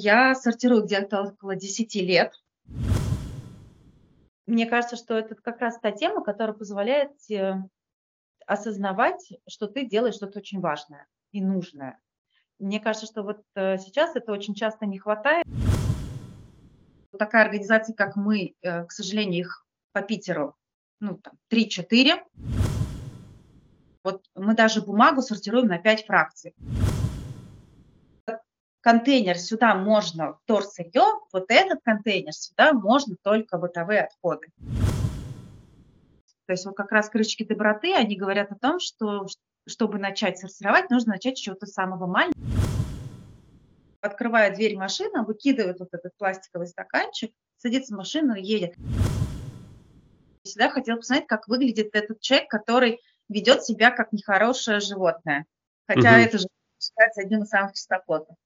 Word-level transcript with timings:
Я 0.00 0.36
сортирую 0.36 0.84
где-то 0.84 1.22
около 1.22 1.56
10 1.56 1.96
лет. 1.96 2.32
Мне 4.46 4.64
кажется, 4.64 4.94
что 4.94 5.18
это 5.18 5.34
как 5.34 5.58
раз 5.58 5.80
та 5.80 5.90
тема, 5.90 6.22
которая 6.22 6.54
позволяет 6.54 7.10
осознавать, 8.46 9.32
что 9.48 9.66
ты 9.66 9.84
делаешь 9.84 10.14
что-то 10.14 10.38
очень 10.38 10.60
важное 10.60 11.08
и 11.32 11.42
нужное. 11.42 11.98
Мне 12.60 12.78
кажется, 12.78 13.06
что 13.08 13.24
вот 13.24 13.42
э, 13.56 13.76
сейчас 13.78 14.14
это 14.14 14.30
очень 14.30 14.54
часто 14.54 14.86
не 14.86 15.00
хватает. 15.00 15.44
Такая 17.18 17.44
организация, 17.44 17.92
как 17.92 18.14
мы, 18.14 18.54
э, 18.62 18.84
к 18.84 18.92
сожалению, 18.92 19.40
их 19.40 19.66
по 19.92 20.00
Питеру 20.00 20.56
ну, 21.00 21.16
там, 21.18 21.34
3-4. 21.50 22.22
Вот 24.04 24.24
мы 24.36 24.54
даже 24.54 24.80
бумагу 24.80 25.22
сортируем 25.22 25.66
на 25.66 25.78
5 25.78 26.06
фракций 26.06 26.54
контейнер 28.88 29.36
сюда 29.36 29.74
можно 29.74 30.38
вторсырье, 30.44 31.02
вот 31.30 31.44
этот 31.50 31.80
контейнер 31.84 32.32
сюда 32.32 32.72
можно 32.72 33.16
только 33.20 33.58
бытовые 33.58 34.04
отходы. 34.04 34.46
То 36.46 36.52
есть 36.52 36.64
вот 36.64 36.74
как 36.74 36.90
раз 36.90 37.10
крышечки 37.10 37.42
доброты, 37.42 37.92
они 37.92 38.16
говорят 38.16 38.50
о 38.50 38.54
том, 38.54 38.80
что 38.80 39.26
чтобы 39.66 39.98
начать 39.98 40.38
сортировать, 40.38 40.88
нужно 40.88 41.12
начать 41.12 41.36
с 41.36 41.40
чего-то 41.42 41.66
самого 41.66 42.06
маленького. 42.06 42.42
Открывая 44.00 44.56
дверь 44.56 44.78
машины, 44.78 45.22
выкидывает 45.22 45.80
вот 45.80 45.90
этот 45.92 46.16
пластиковый 46.16 46.66
стаканчик, 46.66 47.30
садится 47.58 47.92
в 47.92 47.98
машину 47.98 48.36
и 48.36 48.42
едет. 48.42 48.74
Всегда 50.44 50.70
хотела 50.70 50.96
посмотреть, 50.96 51.28
как 51.28 51.46
выглядит 51.46 51.90
этот 51.92 52.22
человек, 52.22 52.48
который 52.48 53.02
ведет 53.28 53.64
себя 53.64 53.90
как 53.90 54.14
нехорошее 54.14 54.80
животное. 54.80 55.44
Хотя 55.86 56.12
угу. 56.12 56.20
это 56.20 56.38
же 56.38 56.46
считается 56.98 57.20
одним 57.20 57.42
из 57.42 57.48
самых 57.48 57.74
чистоплотных 57.74 58.36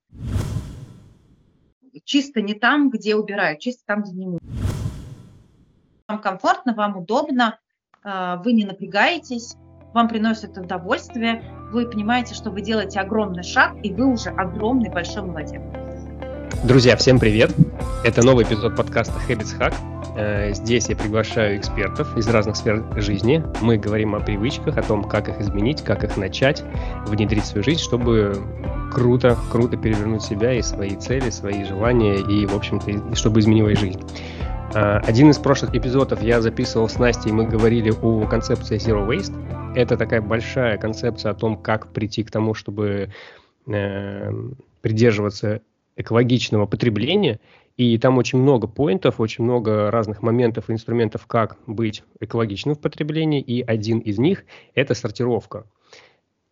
чисто 2.05 2.41
не 2.41 2.55
там, 2.55 2.91
где 2.91 3.15
убирают, 3.17 3.61
чисто 3.61 3.83
там, 3.87 4.03
где 4.03 4.13
не 4.13 4.27
мыют. 4.27 4.43
Вам 6.09 6.21
комфортно, 6.21 6.75
вам 6.75 6.97
удобно, 6.97 7.59
а, 8.03 8.37
вы 8.37 8.53
не 8.53 8.65
напрягаетесь, 8.65 9.57
вам 9.93 10.09
приносит 10.09 10.57
удовольствие, 10.57 11.43
вы 11.71 11.89
понимаете, 11.89 12.35
что 12.35 12.51
вы 12.51 12.63
делаете 12.63 13.01
огромный 13.01 13.43
шаг, 13.43 13.77
и 13.83 13.93
вы 13.93 14.07
уже 14.07 14.31
огромный 14.31 14.91
большой 14.91 15.23
молодец. 15.23 15.63
Друзья, 16.65 16.97
всем 16.97 17.19
привет! 17.19 17.51
Это 18.05 18.25
новый 18.25 18.45
эпизод 18.45 18.77
подкаста 18.77 19.15
Habits 19.29 19.59
Hack. 19.59 19.75
Э, 20.17 20.55
здесь 20.55 20.89
я 20.89 20.95
приглашаю 20.95 21.59
экспертов 21.59 22.17
из 22.17 22.29
разных 22.29 22.55
сфер 22.55 22.85
жизни. 22.95 23.43
Мы 23.61 23.79
говорим 23.79 24.15
о 24.15 24.21
привычках, 24.21 24.79
о 24.79 24.83
том, 24.83 25.03
как 25.03 25.29
их 25.29 25.41
изменить, 25.41 25.83
как 25.83 26.05
их 26.05 26.17
начать, 26.17 26.63
внедрить 27.05 27.43
в 27.43 27.47
свою 27.47 27.65
жизнь, 27.65 27.81
чтобы 27.81 28.37
круто, 28.93 29.37
круто 29.51 29.77
перевернуть 29.77 30.23
себя 30.23 30.53
и 30.53 30.63
свои 30.63 30.95
цели, 30.95 31.31
свои 31.31 31.65
желания, 31.65 32.21
и, 32.21 32.47
в 32.47 32.55
общем-то, 32.55 33.17
чтобы 33.17 33.41
изменилась 33.41 33.81
жизнь. 33.81 34.01
Э, 34.73 34.99
один 34.99 35.31
из 35.31 35.39
прошлых 35.39 35.75
эпизодов 35.75 36.23
я 36.23 36.41
записывал 36.41 36.89
с 36.89 36.97
Настей, 36.97 37.33
мы 37.33 37.45
говорили 37.45 37.91
о 37.91 38.25
концепции 38.29 38.77
Zero 38.77 39.05
Waste. 39.05 39.35
Это 39.75 39.97
такая 39.97 40.23
большая 40.23 40.79
концепция 40.79 41.33
о 41.33 41.35
том, 41.35 41.57
как 41.57 41.89
прийти 41.89 42.23
к 42.23 42.31
тому, 42.31 42.55
чтобы 42.55 43.11
э, 43.67 44.31
придерживаться 44.81 45.61
экологичного 46.03 46.67
потребления, 46.67 47.41
и 47.77 47.97
там 47.99 48.19
очень 48.19 48.39
много 48.39 48.67
поинтов, 48.67 49.21
очень 49.21 49.45
много 49.45 49.91
разных 49.91 50.23
моментов 50.23 50.69
и 50.69 50.73
инструментов, 50.73 51.27
как 51.27 51.57
быть 51.67 52.03
экологичным 52.21 52.75
в 52.75 52.81
потреблении, 52.81 53.41
и 53.41 53.63
один 53.63 53.99
из 53.99 54.19
них– 54.19 54.45
это 54.75 54.95
сортировка. 54.95 55.65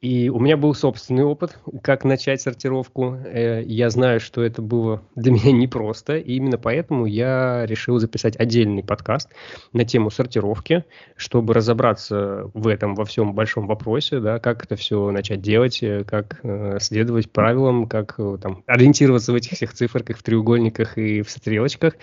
И 0.01 0.31
у 0.31 0.39
меня 0.39 0.57
был 0.57 0.75
собственный 0.75 1.25
опыт, 1.25 1.59
как 1.83 2.05
начать 2.05 2.41
сортировку. 2.41 3.17
Э, 3.23 3.63
я 3.63 3.91
знаю, 3.91 4.19
что 4.19 4.43
это 4.43 4.63
было 4.63 5.03
для 5.15 5.31
меня 5.33 5.53
непросто, 5.53 6.17
и 6.17 6.37
именно 6.37 6.57
поэтому 6.57 7.05
я 7.05 7.67
решил 7.67 7.99
записать 7.99 8.35
отдельный 8.37 8.83
подкаст 8.83 9.29
на 9.75 9.85
тему 9.85 10.11
сортировки, 10.11 10.87
чтобы 11.17 11.53
разобраться 11.53 12.51
в 12.55 12.67
этом 12.67 12.95
во 12.95 13.05
всем 13.05 13.35
большом 13.35 13.67
вопросе, 13.67 14.21
да, 14.21 14.39
как 14.39 14.65
это 14.65 14.75
все 14.77 15.11
начать 15.11 15.43
делать, 15.43 15.83
э, 15.83 16.05
как 16.05 16.41
э, 16.45 16.79
следовать 16.81 17.31
правилам, 17.31 17.87
как 17.87 18.19
там, 18.41 18.65
ориентироваться 18.67 19.33
в 19.33 19.35
этих 19.35 19.53
всех 19.53 19.75
циферках, 19.75 20.17
в 20.17 20.23
треугольниках 20.23 20.97
и 20.97 21.21
в 21.21 21.29
стрелочках. 21.29 21.95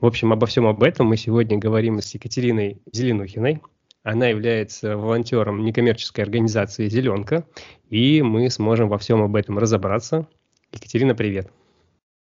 В 0.00 0.06
общем, 0.06 0.32
обо 0.32 0.48
всем 0.48 0.66
об 0.66 0.82
этом 0.82 1.06
мы 1.06 1.16
сегодня 1.16 1.56
говорим 1.56 2.00
с 2.00 2.14
Екатериной 2.14 2.80
Зеленухиной. 2.92 3.60
Она 4.04 4.26
является 4.26 4.98
волонтером 4.98 5.64
некоммерческой 5.64 6.24
организации 6.24 6.88
«Зеленка», 6.88 7.46
и 7.88 8.20
мы 8.20 8.50
сможем 8.50 8.90
во 8.90 8.98
всем 8.98 9.22
об 9.22 9.34
этом 9.34 9.58
разобраться. 9.58 10.28
Екатерина, 10.72 11.14
привет. 11.14 11.50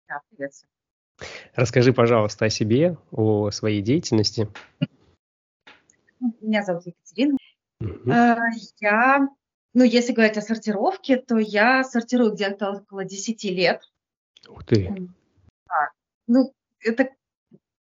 Да, 0.09 0.21
привет. 0.31 0.53
Расскажи, 1.55 1.93
пожалуйста, 1.93 2.47
о 2.47 2.51
себе, 2.51 2.97
о 3.11 3.51
своей 3.51 3.83
деятельности. 3.83 4.49
Меня 6.41 6.63
зовут 6.63 6.87
Екатерина. 6.87 7.37
Угу. 7.83 8.11
Я, 8.81 9.29
ну, 9.75 9.85
если 9.85 10.15
говорить 10.15 10.39
о 10.39 10.43
сортировке, 10.43 11.19
то 11.19 11.37
я 11.37 11.85
сортирую 11.85 12.33
где-то 12.33 12.71
около 12.71 13.05
10 13.05 13.45
лет. 13.45 13.83
Ух 14.49 14.65
ты. 14.65 15.11
Да. 15.69 15.91
Ну, 16.27 16.55
это, 16.81 17.11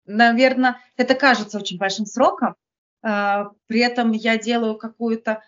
наверное, 0.04 0.76
это 0.98 1.14
кажется 1.14 1.56
очень 1.56 1.78
большим 1.78 2.04
сроком, 2.04 2.56
при 3.06 3.80
этом 3.80 4.12
я 4.12 4.38
делаю 4.38 4.76
какую-то 4.76 5.42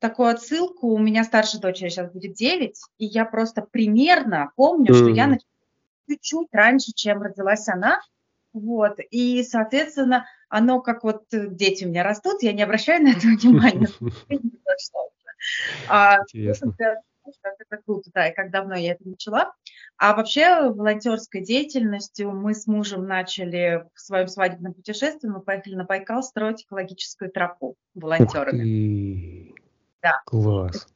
такую 0.00 0.28
отсылку. 0.28 0.88
У 0.88 0.98
меня 0.98 1.24
старшая 1.24 1.60
дочь 1.60 1.78
сейчас 1.78 2.10
будет 2.10 2.34
9, 2.34 2.76
и 2.98 3.04
я 3.04 3.24
просто 3.24 3.62
примерно 3.62 4.52
помню, 4.56 4.92
mm. 4.92 4.94
что 4.94 5.08
я 5.08 5.26
начала 5.26 5.48
чуть-чуть 6.08 6.48
раньше, 6.52 6.92
чем 6.94 7.22
родилась 7.22 7.68
она. 7.68 8.00
Вот. 8.52 8.98
И, 9.10 9.42
соответственно, 9.42 10.26
оно 10.48 10.80
как 10.80 11.04
вот 11.04 11.24
дети 11.30 11.84
у 11.84 11.88
меня 11.88 12.04
растут, 12.04 12.42
я 12.42 12.52
не 12.52 12.62
обращаю 12.62 13.02
на 13.02 13.10
это 13.10 13.20
внимания. 13.40 13.88
А, 15.88 16.20
Интересно 17.26 17.64
это 17.70 17.82
круто, 17.82 18.10
да, 18.12 18.28
и 18.28 18.34
как 18.34 18.50
давно 18.50 18.74
я 18.74 18.92
это 18.92 19.08
начала. 19.08 19.54
А 19.96 20.14
вообще 20.14 20.70
волонтерской 20.70 21.42
деятельностью 21.42 22.30
мы 22.32 22.54
с 22.54 22.66
мужем 22.66 23.06
начали 23.06 23.86
в 23.94 24.00
своем 24.00 24.28
свадебном 24.28 24.74
путешествии, 24.74 25.28
мы 25.28 25.40
поехали 25.40 25.74
на 25.74 25.84
Байкал 25.84 26.22
строить 26.22 26.64
экологическую 26.64 27.30
тропу 27.30 27.76
волонтерами. 27.94 29.54
Да. 30.02 30.20
Класс. 30.26 30.76
Это 30.76 30.86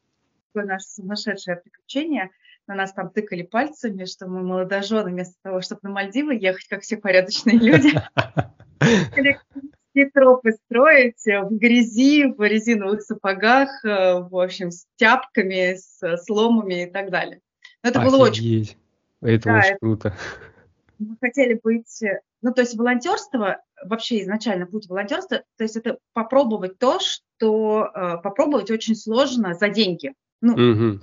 такое 0.53 0.65
наше 0.67 0.87
сумасшедшее 0.89 1.57
приключение. 1.57 2.31
На 2.67 2.75
нас 2.75 2.93
там 2.93 3.09
тыкали 3.09 3.43
пальцами, 3.43 4.05
что 4.05 4.27
мы 4.27 4.43
молодожены, 4.43 5.11
вместо 5.11 5.37
того, 5.43 5.63
чтобы 5.63 5.81
на 5.85 5.91
Мальдивы 5.91 6.35
ехать, 6.35 6.69
как 6.69 6.83
все 6.83 6.99
порядочные 6.99 7.57
люди. 7.57 7.99
тропы 10.07 10.53
строить 10.53 11.27
э, 11.27 11.43
в 11.43 11.57
грязи, 11.57 12.25
в 12.25 12.47
резиновых 12.47 13.03
сапогах, 13.03 13.69
э, 13.85 14.21
в 14.21 14.41
общем, 14.41 14.71
с 14.71 14.87
тяпками, 14.97 15.75
с 15.75 16.01
сломами 16.25 16.85
и 16.85 16.91
так 16.91 17.11
далее. 17.11 17.41
Но 17.83 17.91
это 17.91 18.01
Офигеть. 18.01 18.19
было 18.19 18.27
очень... 18.27 18.77
Это 19.21 19.45
да, 19.45 19.59
очень 19.59 19.69
это... 19.71 19.79
круто. 19.79 20.17
Мы 20.99 21.17
хотели 21.21 21.61
быть... 21.63 22.03
Э, 22.03 22.21
ну, 22.43 22.53
то 22.53 22.63
есть 22.63 22.77
волонтерство, 22.77 23.63
вообще 23.85 24.23
изначально 24.23 24.67
путь 24.67 24.89
волонтерства, 24.89 25.43
то 25.57 25.65
есть 25.65 25.77
это 25.77 25.99
попробовать 26.13 26.79
то, 26.79 27.01
что 27.01 27.91
попробовать 28.23 28.71
очень 28.71 28.95
сложно 28.95 29.55
за 29.55 29.69
деньги. 29.69 30.15
Ну, 30.41 30.53
угу. 30.53 31.01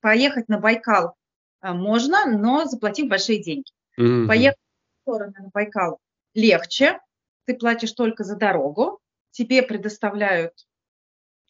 поехать 0.00 0.48
на 0.48 0.58
Байкал 0.58 1.16
можно, 1.60 2.24
но 2.24 2.64
заплатив 2.64 3.08
большие 3.08 3.42
деньги. 3.42 3.70
Угу. 3.98 4.26
Поехать 4.26 4.58
на 5.04 5.50
Байкал 5.52 5.98
легче, 6.36 6.98
ты 7.46 7.54
платишь 7.54 7.92
только 7.92 8.24
за 8.24 8.36
дорогу, 8.36 9.00
тебе 9.30 9.62
предоставляют, 9.62 10.52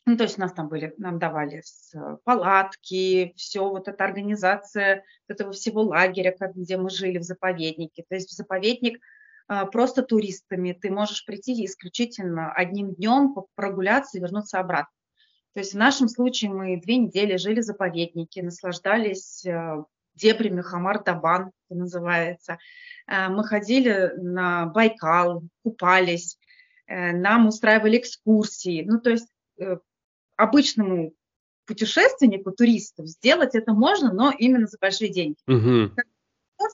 ну, 0.04 0.16
то 0.16 0.24
есть 0.24 0.38
у 0.38 0.40
нас 0.40 0.52
там 0.52 0.68
были, 0.68 0.94
нам 0.98 1.18
давали 1.18 1.62
палатки, 2.24 3.32
все, 3.36 3.68
вот 3.68 3.88
эта 3.88 4.04
организация 4.04 5.04
этого 5.26 5.52
всего 5.52 5.82
лагеря, 5.82 6.36
где 6.54 6.76
мы 6.76 6.90
жили 6.90 7.18
в 7.18 7.22
заповеднике. 7.22 8.04
То 8.08 8.14
есть 8.14 8.30
в 8.30 8.34
заповедник 8.34 9.00
а, 9.48 9.66
просто 9.66 10.02
туристами 10.02 10.72
ты 10.72 10.90
можешь 10.90 11.24
прийти 11.24 11.64
исключительно 11.64 12.52
одним 12.52 12.94
днем 12.94 13.34
прогуляться 13.54 14.18
и 14.18 14.20
вернуться 14.20 14.60
обратно. 14.60 14.92
То 15.54 15.60
есть 15.60 15.72
в 15.72 15.78
нашем 15.78 16.08
случае 16.08 16.50
мы 16.50 16.80
две 16.80 16.98
недели 16.98 17.36
жили 17.36 17.60
в 17.60 17.64
заповеднике, 17.64 18.42
наслаждались 18.42 19.44
дебрями 20.16 20.62
Хамар-Табан, 20.62 21.52
это 21.68 21.78
называется. 21.78 22.58
Э, 23.06 23.28
мы 23.28 23.44
ходили 23.44 24.12
на 24.16 24.66
Байкал, 24.66 25.42
купались, 25.62 26.38
э, 26.86 27.12
нам 27.12 27.46
устраивали 27.46 27.98
экскурсии. 27.98 28.84
Ну, 28.86 29.00
то 29.00 29.10
есть 29.10 29.28
э, 29.58 29.76
обычному 30.36 31.12
путешественнику, 31.66 32.52
туристу 32.52 33.06
сделать 33.06 33.54
это 33.54 33.72
можно, 33.72 34.12
но 34.12 34.32
именно 34.36 34.66
за 34.66 34.78
большие 34.80 35.12
деньги. 35.12 35.36
Угу. 35.46 35.94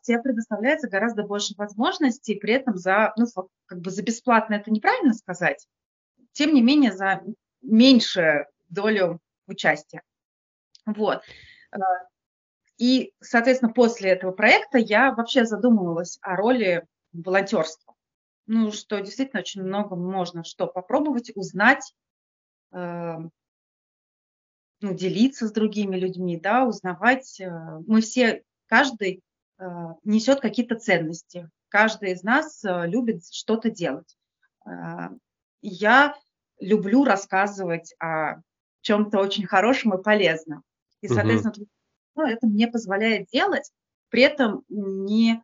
Тебе 0.03 0.21
предоставляется 0.21 0.88
гораздо 0.88 1.23
больше 1.23 1.55
возможностей, 1.56 2.35
при 2.35 2.55
этом 2.55 2.77
за, 2.77 3.12
ну, 3.17 3.27
как 3.67 3.81
бы 3.81 3.91
за 3.91 4.03
бесплатно 4.03 4.55
это 4.55 4.71
неправильно 4.71 5.15
сказать, 5.15 5.67
тем 6.33 6.55
не 6.55 6.62
менее 6.62 6.93
за 6.93 7.23
меньшую 7.62 8.47
долю 8.69 9.21
участия. 9.47 10.03
Вот. 10.87 11.23
И, 12.82 13.14
соответственно, 13.20 13.73
после 13.73 14.11
этого 14.11 14.32
проекта 14.32 14.76
я 14.76 15.14
вообще 15.14 15.44
задумывалась 15.44 16.19
о 16.20 16.34
роли 16.34 16.84
волонтерства. 17.12 17.94
Ну, 18.46 18.73
что 18.73 18.99
действительно 18.99 19.38
очень 19.38 19.62
много 19.62 19.94
можно 19.94 20.43
что 20.43 20.67
попробовать, 20.67 21.31
узнать, 21.37 21.94
э, 22.73 23.19
ну, 24.81 24.94
делиться 24.94 25.46
с 25.46 25.52
другими 25.52 25.94
людьми, 25.94 26.37
да, 26.37 26.64
узнавать. 26.64 27.38
Э, 27.38 27.79
мы 27.87 28.00
все, 28.00 28.43
каждый 28.67 29.23
э, 29.61 29.64
несет 30.02 30.40
какие-то 30.40 30.75
ценности, 30.75 31.49
каждый 31.69 32.11
из 32.11 32.25
нас 32.25 32.64
э, 32.64 32.88
любит 32.88 33.25
что-то 33.31 33.70
делать. 33.70 34.17
Э, 34.67 35.11
я 35.61 36.17
люблю 36.58 37.05
рассказывать 37.05 37.94
о 38.00 38.40
чем-то 38.81 39.20
очень 39.20 39.46
хорошем 39.46 39.94
и 39.94 40.02
полезном. 40.02 40.64
И, 41.00 41.06
соответственно, 41.06 41.55
угу. 41.56 41.69
Ну, 42.14 42.26
это 42.26 42.47
мне 42.47 42.69
позволяет 42.69 43.29
делать, 43.29 43.70
при 44.09 44.23
этом 44.23 44.64
не, 44.69 45.43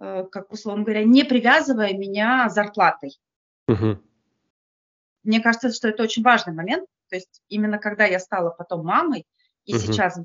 э, 0.00 0.24
как 0.32 0.50
условно 0.52 0.84
говоря, 0.84 1.04
не 1.04 1.24
привязывая 1.24 1.92
меня 1.92 2.48
зарплатой. 2.48 3.18
Угу. 3.68 3.98
Мне 5.24 5.40
кажется, 5.40 5.72
что 5.72 5.88
это 5.88 6.02
очень 6.02 6.22
важный 6.22 6.54
момент. 6.54 6.88
То 7.10 7.16
есть 7.16 7.42
именно 7.48 7.78
когда 7.78 8.04
я 8.06 8.18
стала 8.18 8.50
потом 8.50 8.84
мамой, 8.84 9.26
и 9.64 9.74
угу. 9.74 9.80
сейчас, 9.80 10.18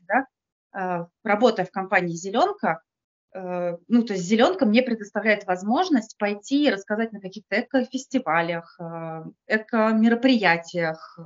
да, 0.00 0.26
э, 0.72 1.06
работая 1.22 1.66
в 1.66 1.70
компании 1.70 2.14
«Зеленка», 2.14 2.82
э, 3.34 3.76
ну, 3.88 4.02
то 4.02 4.14
есть 4.14 4.24
«Зеленка» 4.24 4.64
мне 4.64 4.82
предоставляет 4.82 5.46
возможность 5.46 6.16
пойти 6.16 6.66
и 6.66 6.70
рассказать 6.70 7.12
на 7.12 7.20
каких-то 7.20 7.60
эко-фестивалях, 7.60 8.78
эко-мероприятиях, 9.46 11.18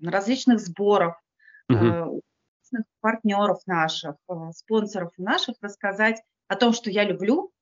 на 0.00 0.10
различных 0.10 0.60
сборах, 0.60 1.20
угу. 1.68 2.22
Партнеров 3.00 3.60
наших, 3.66 4.16
э, 4.28 4.34
спонсоров 4.54 5.12
наших, 5.18 5.56
рассказать 5.60 6.22
о 6.48 6.56
том, 6.56 6.72
что 6.72 6.90
я 6.90 7.04
люблю, 7.04 7.52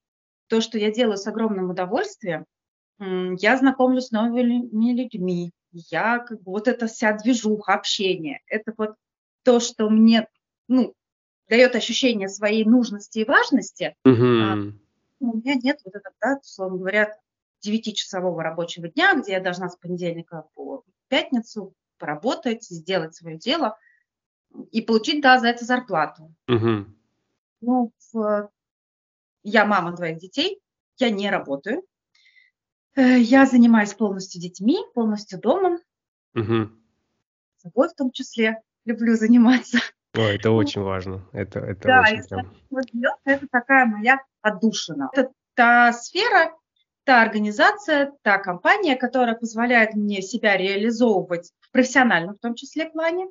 то, 0.49 0.61
что 0.61 0.79
я 0.79 0.91
делаю 0.91 1.17
с 1.17 1.27
огромным 1.27 1.71
удовольствием. 1.71 2.45
Я 2.99 3.57
знакомлюсь 3.57 4.09
с 4.09 4.11
новыми 4.11 4.93
людьми, 4.93 5.53
я 5.73 6.19
как 6.19 6.43
бы 6.43 6.53
вот 6.53 6.69
эта 6.69 6.87
вся 6.87 7.13
движуха, 7.13 7.75
общение, 7.75 8.41
это 8.47 8.73
вот 8.77 8.95
то, 9.43 9.61
что 9.61 9.89
мне, 9.89 10.29
ну, 10.69 10.95
дает 11.49 11.75
ощущение 11.75 12.29
своей 12.29 12.65
нужности 12.65 13.21
и 13.21 13.25
важности. 13.25 13.97
Угу. 14.05 14.13
А, 14.13 14.57
у 15.21 15.37
меня 15.37 15.55
нет 15.55 15.81
вот 15.85 15.95
этого, 15.95 16.15
да, 16.21 16.39
условно 16.41 16.79
говоря, 16.79 17.17
девятичасового 17.61 18.43
рабочего 18.43 18.89
дня, 18.89 19.15
где 19.15 19.33
я 19.33 19.41
должна 19.41 19.69
с 19.69 19.77
понедельника 19.77 20.47
по 20.55 20.85
пятницу 21.09 21.75
поработать, 21.99 22.65
сделать 22.65 23.15
свое 23.15 23.39
дело 23.39 23.79
и 24.71 24.83
получить, 24.83 25.23
да, 25.23 25.39
за 25.39 25.49
это 25.49 25.65
зарплату. 25.65 26.35
Угу. 26.49 26.87
Ну, 27.63 27.93
в... 28.13 28.51
я 29.43 29.65
мама 29.65 29.93
двоих 29.93 30.19
детей, 30.19 30.61
я 30.99 31.11
не 31.11 31.31
работаю. 31.31 31.83
Э, 32.95 33.19
я 33.19 33.47
занимаюсь 33.47 33.95
полностью 33.95 34.41
детьми, 34.41 34.79
полностью 34.95 35.39
домом. 35.39 35.79
Угу. 36.35 36.71
Собой 37.59 37.89
в 37.89 37.95
том 37.95 38.11
числе 38.11 38.61
люблю 38.85 39.15
заниматься. 39.15 39.79
О, 40.15 40.21
это 40.21 40.51
очень 40.51 40.83
важно. 40.83 41.27
Это, 41.33 41.61
это 41.61 41.89
да, 41.89 42.05
очень 42.11 43.01
прям... 43.01 43.15
это 43.25 43.47
такая 43.51 43.87
моя 43.87 44.19
отдушина. 44.43 45.09
Это 45.13 45.33
та 45.55 45.93
сфера, 45.93 46.55
та 47.05 47.23
организация, 47.23 48.13
та 48.23 48.39
компания, 48.39 48.97
которая 48.97 49.35
позволяет 49.35 49.95
мне 49.95 50.21
себя 50.21 50.57
реализовывать 50.57 51.53
в 51.61 51.71
профессиональном, 51.71 52.35
в 52.35 52.41
том 52.41 52.55
числе, 52.55 52.91
плане, 52.91 53.29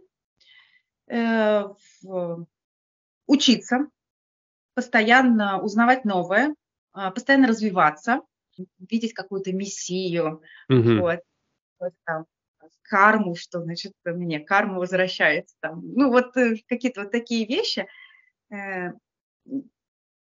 учиться, 3.28 3.88
постоянно 4.74 5.62
узнавать 5.62 6.06
новое, 6.06 6.56
э, 6.96 7.12
постоянно 7.12 7.48
развиваться, 7.48 8.22
видеть 8.80 9.14
какую-то 9.14 9.54
миссию, 9.54 10.42
mm 10.72 11.00
вот, 11.00 11.20
вот 11.80 11.94
там, 12.06 12.26
карму, 12.84 13.36
что 13.36 13.62
значит 13.62 13.94
мне 14.04 14.40
карма 14.40 14.80
возвращается, 14.80 15.56
там, 15.62 15.82
ну 15.94 16.10
вот 16.10 16.36
э, 16.38 16.56
какие-то 16.68 17.02
вот 17.02 17.12
такие 17.12 17.46
вещи. 17.46 17.88
Э, 18.52 18.92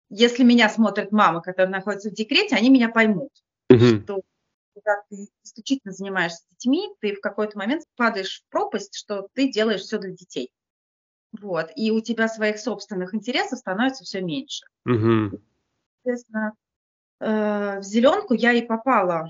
если 0.09 0.43
меня 0.43 0.69
смотрит 0.69 1.11
мама, 1.11 1.41
которая 1.41 1.71
находится 1.71 2.09
в 2.09 2.13
декрете, 2.13 2.55
они 2.55 2.69
меня 2.69 2.89
поймут, 2.89 3.31
mm 3.71 4.03
что 4.03 4.21
когда 4.73 5.01
ты 5.09 5.27
исключительно 5.43 5.91
занимаешься 5.91 6.43
детьми, 6.51 6.89
ты 7.01 7.13
в 7.13 7.19
какой-то 7.19 7.57
момент 7.57 7.83
падаешь 7.97 8.41
в 8.41 8.49
пропасть, 8.51 8.95
что 8.95 9.27
ты 9.33 9.51
делаешь 9.51 9.81
все 9.81 9.97
для 9.97 10.11
детей. 10.11 10.49
Вот. 11.39 11.71
И 11.75 11.91
у 11.91 12.01
тебя 12.01 12.27
своих 12.27 12.59
собственных 12.59 13.13
интересов 13.13 13.59
становится 13.59 14.03
все 14.03 14.21
меньше. 14.21 14.65
mm 14.87 15.39
Соответственно, 16.03 16.53
э, 17.19 17.79
в 17.79 17.83
зеленку 17.83 18.33
я 18.33 18.53
и 18.53 18.65
попала. 18.65 19.29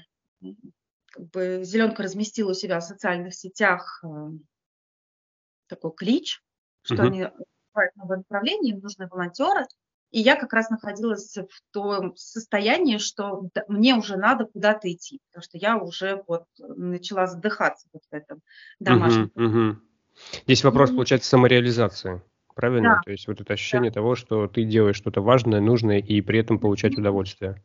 Как 1.07 1.29
бы 1.31 1.61
зеленка 1.63 2.03
разместила 2.03 2.51
у 2.51 2.53
себя 2.53 2.79
в 2.79 2.83
социальных 2.83 3.33
сетях 3.35 4.01
э, 4.03 4.29
такой 5.67 5.91
клич, 5.91 6.41
что 6.83 6.95
mm 6.95 7.05
они 7.05 7.23
развивают 7.23 7.95
новое 7.95 8.17
направление, 8.17 8.73
им 8.73 8.79
нужны 8.79 9.07
волонтеры. 9.07 9.65
И 10.11 10.19
я 10.19 10.35
как 10.35 10.51
раз 10.51 10.69
находилась 10.69 11.37
в 11.37 11.61
том 11.71 12.15
состоянии, 12.17 12.97
что 12.97 13.47
мне 13.69 13.95
уже 13.95 14.17
надо 14.17 14.45
куда-то 14.45 14.91
идти, 14.91 15.21
потому 15.29 15.43
что 15.43 15.57
я 15.57 15.77
уже 15.77 16.21
вот 16.27 16.43
начала 16.57 17.27
задыхаться 17.27 17.87
вот 17.93 18.03
в 18.09 18.13
этом 18.13 18.41
домашнем. 18.79 19.31
Угу, 19.35 19.45
угу. 19.45 19.90
Здесь 20.45 20.63
вопрос, 20.63 20.91
получается, 20.91 21.29
самореализации. 21.29 22.21
Правильно? 22.55 22.95
Да. 22.95 23.01
То 23.05 23.11
есть 23.11 23.27
вот 23.27 23.39
это 23.41 23.53
ощущение 23.53 23.91
да. 23.91 23.95
того, 23.95 24.15
что 24.15 24.47
ты 24.47 24.63
делаешь 24.63 24.97
что-то 24.97 25.21
важное, 25.21 25.61
нужное 25.61 25.99
и 25.99 26.21
при 26.21 26.39
этом 26.39 26.59
получать 26.59 26.97
удовольствие. 26.97 27.61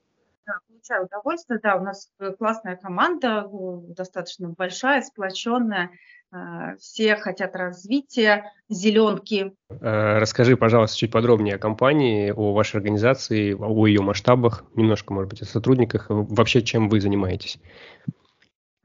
Да, 0.47 0.55
получаю 0.69 1.07
удовольствие. 1.07 1.61
Да, 1.63 1.77
у 1.77 1.83
нас 1.83 2.11
классная 2.39 2.77
команда, 2.77 3.49
достаточно 3.89 4.49
большая, 4.49 5.03
сплоченная. 5.03 5.91
Э, 6.33 6.77
все 6.79 7.17
хотят 7.17 7.55
развития, 7.57 8.53
зеленки. 8.69 9.53
Э, 9.71 10.19
расскажи, 10.19 10.57
пожалуйста, 10.57 10.97
чуть 10.97 11.13
подробнее 11.13 11.57
о 11.57 11.59
компании, 11.59 12.31
о 12.31 12.53
вашей 12.53 12.77
организации, 12.77 13.55
о 13.59 13.87
ее 13.87 14.03
масштабах, 14.03 14.65
немножко, 14.75 15.13
может 15.13 15.31
быть, 15.31 15.43
о 15.43 15.47
сотрудниках, 15.47 16.07
вообще 16.09 16.63
чем 16.63 16.89
вы 16.89 17.01
занимаетесь. 17.01 17.59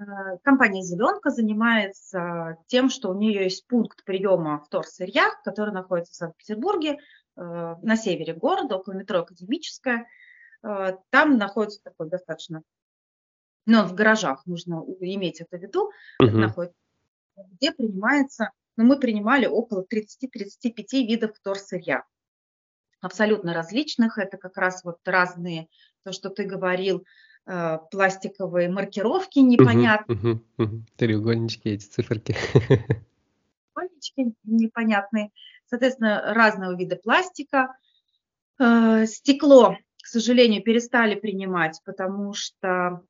Э, 0.02 0.38
компания 0.44 0.82
«Зеленка» 0.82 1.30
занимается 1.30 2.58
тем, 2.68 2.90
что 2.90 3.10
у 3.10 3.18
нее 3.18 3.44
есть 3.44 3.68
пункт 3.68 4.04
приема 4.04 4.64
вторсырья, 4.66 5.30
который 5.44 5.74
находится 5.74 6.14
в 6.14 6.16
Санкт-Петербурге, 6.16 6.98
на 7.38 7.96
севере 7.96 8.34
города, 8.34 8.76
около 8.76 8.94
метро 8.94 9.20
«Академическая». 9.20 10.06
Там 10.62 11.38
находится 11.38 11.82
такой 11.82 12.10
достаточно, 12.10 12.62
но 13.66 13.84
ну, 13.84 13.88
в 13.88 13.96
гаражах 13.96 14.46
нужно 14.46 14.84
иметь 15.00 15.40
это 15.40 15.58
в 15.58 15.62
виду, 15.62 15.92
угу. 16.20 16.38
находится 16.38 16.76
где 17.52 17.72
принимается, 17.72 18.52
ну, 18.78 18.86
мы 18.86 19.00
принимали 19.00 19.46
около 19.46 19.84
30-35 19.84 20.74
видов 21.06 21.36
вторсырья, 21.36 22.04
абсолютно 23.00 23.54
различных. 23.54 24.18
Это 24.18 24.38
как 24.38 24.58
раз 24.58 24.84
вот 24.84 25.00
разные, 25.06 25.68
то, 26.04 26.12
что 26.12 26.30
ты 26.30 26.44
говорил, 26.44 27.00
э, 27.00 27.04
пластиковые 27.46 28.70
маркировки 28.70 29.40
непонятные. 29.40 30.18
Угу, 30.18 30.30
угу, 30.30 30.42
угу. 30.58 30.84
Треугольнички, 30.96 31.70
эти 31.70 31.86
циферки. 31.86 32.36
Треугольнички 33.74 34.34
непонятные. 34.44 35.32
Соответственно, 35.66 36.34
разного 36.34 36.76
вида 36.76 36.98
пластика. 36.98 37.76
Э, 38.60 39.06
стекло, 39.06 39.78
к 40.02 40.08
сожалению, 40.08 40.64
перестали 40.64 41.16
принимать, 41.16 41.82
потому 41.84 42.34
что 42.34 43.02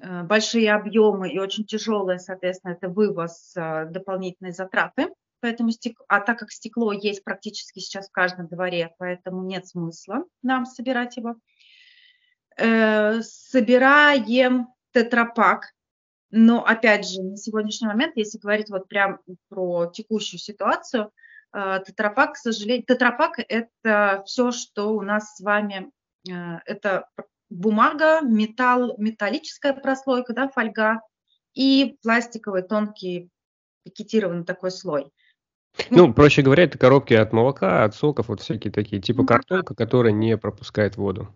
Э, 0.00 0.22
большие 0.22 0.72
объемы 0.72 1.30
и 1.30 1.38
очень 1.38 1.64
тяжелые, 1.64 2.18
соответственно, 2.18 2.72
это 2.72 2.88
вывоз, 2.88 3.52
э, 3.56 3.86
дополнительные 3.90 4.52
затраты. 4.52 5.08
Поэтому 5.40 5.70
стек... 5.70 6.00
А 6.08 6.20
так 6.20 6.38
как 6.38 6.50
стекло 6.50 6.92
есть 6.92 7.24
практически 7.24 7.80
сейчас 7.80 8.08
в 8.08 8.12
каждом 8.12 8.48
дворе, 8.48 8.94
поэтому 8.98 9.44
нет 9.44 9.66
смысла 9.66 10.24
нам 10.42 10.66
собирать 10.66 11.16
его. 11.16 11.36
Э, 12.58 13.20
собираем 13.22 14.68
тетрапак, 14.92 15.72
но 16.30 16.64
опять 16.64 17.08
же, 17.08 17.22
на 17.22 17.36
сегодняшний 17.36 17.86
момент, 17.86 18.16
если 18.16 18.38
говорить 18.38 18.68
вот 18.68 18.88
прям 18.88 19.20
про 19.48 19.86
текущую 19.86 20.40
ситуацию, 20.40 21.10
тетрапак, 21.52 22.34
к 22.34 22.36
сожалению, 22.36 22.84
тетрапак– 22.84 23.38
это 23.48 24.22
все, 24.26 24.52
что 24.52 24.94
у 24.94 25.00
нас 25.00 25.36
с 25.36 25.40
вами, 25.40 25.90
это 26.26 27.08
бумага, 27.48 28.20
металл, 28.20 28.96
металлическая 28.98 29.72
прослойка, 29.72 30.34
да, 30.34 30.48
фольга 30.48 31.00
и 31.54 31.96
пластиковый 32.02 32.62
тонкий 32.62 33.30
пакетированный 33.84 34.44
такой 34.44 34.70
слой. 34.70 35.10
Ну, 35.90 36.08
ну, 36.08 36.14
проще 36.14 36.42
говоря, 36.42 36.64
это 36.64 36.76
коробки 36.78 37.14
от 37.14 37.32
молока, 37.32 37.84
от 37.84 37.94
соков, 37.94 38.28
вот 38.28 38.40
всякие 38.40 38.72
такие, 38.72 39.00
типа 39.00 39.24
картонка, 39.24 39.74
которая 39.74 40.12
не 40.12 40.36
пропускает 40.36 40.96
воду. 40.96 41.32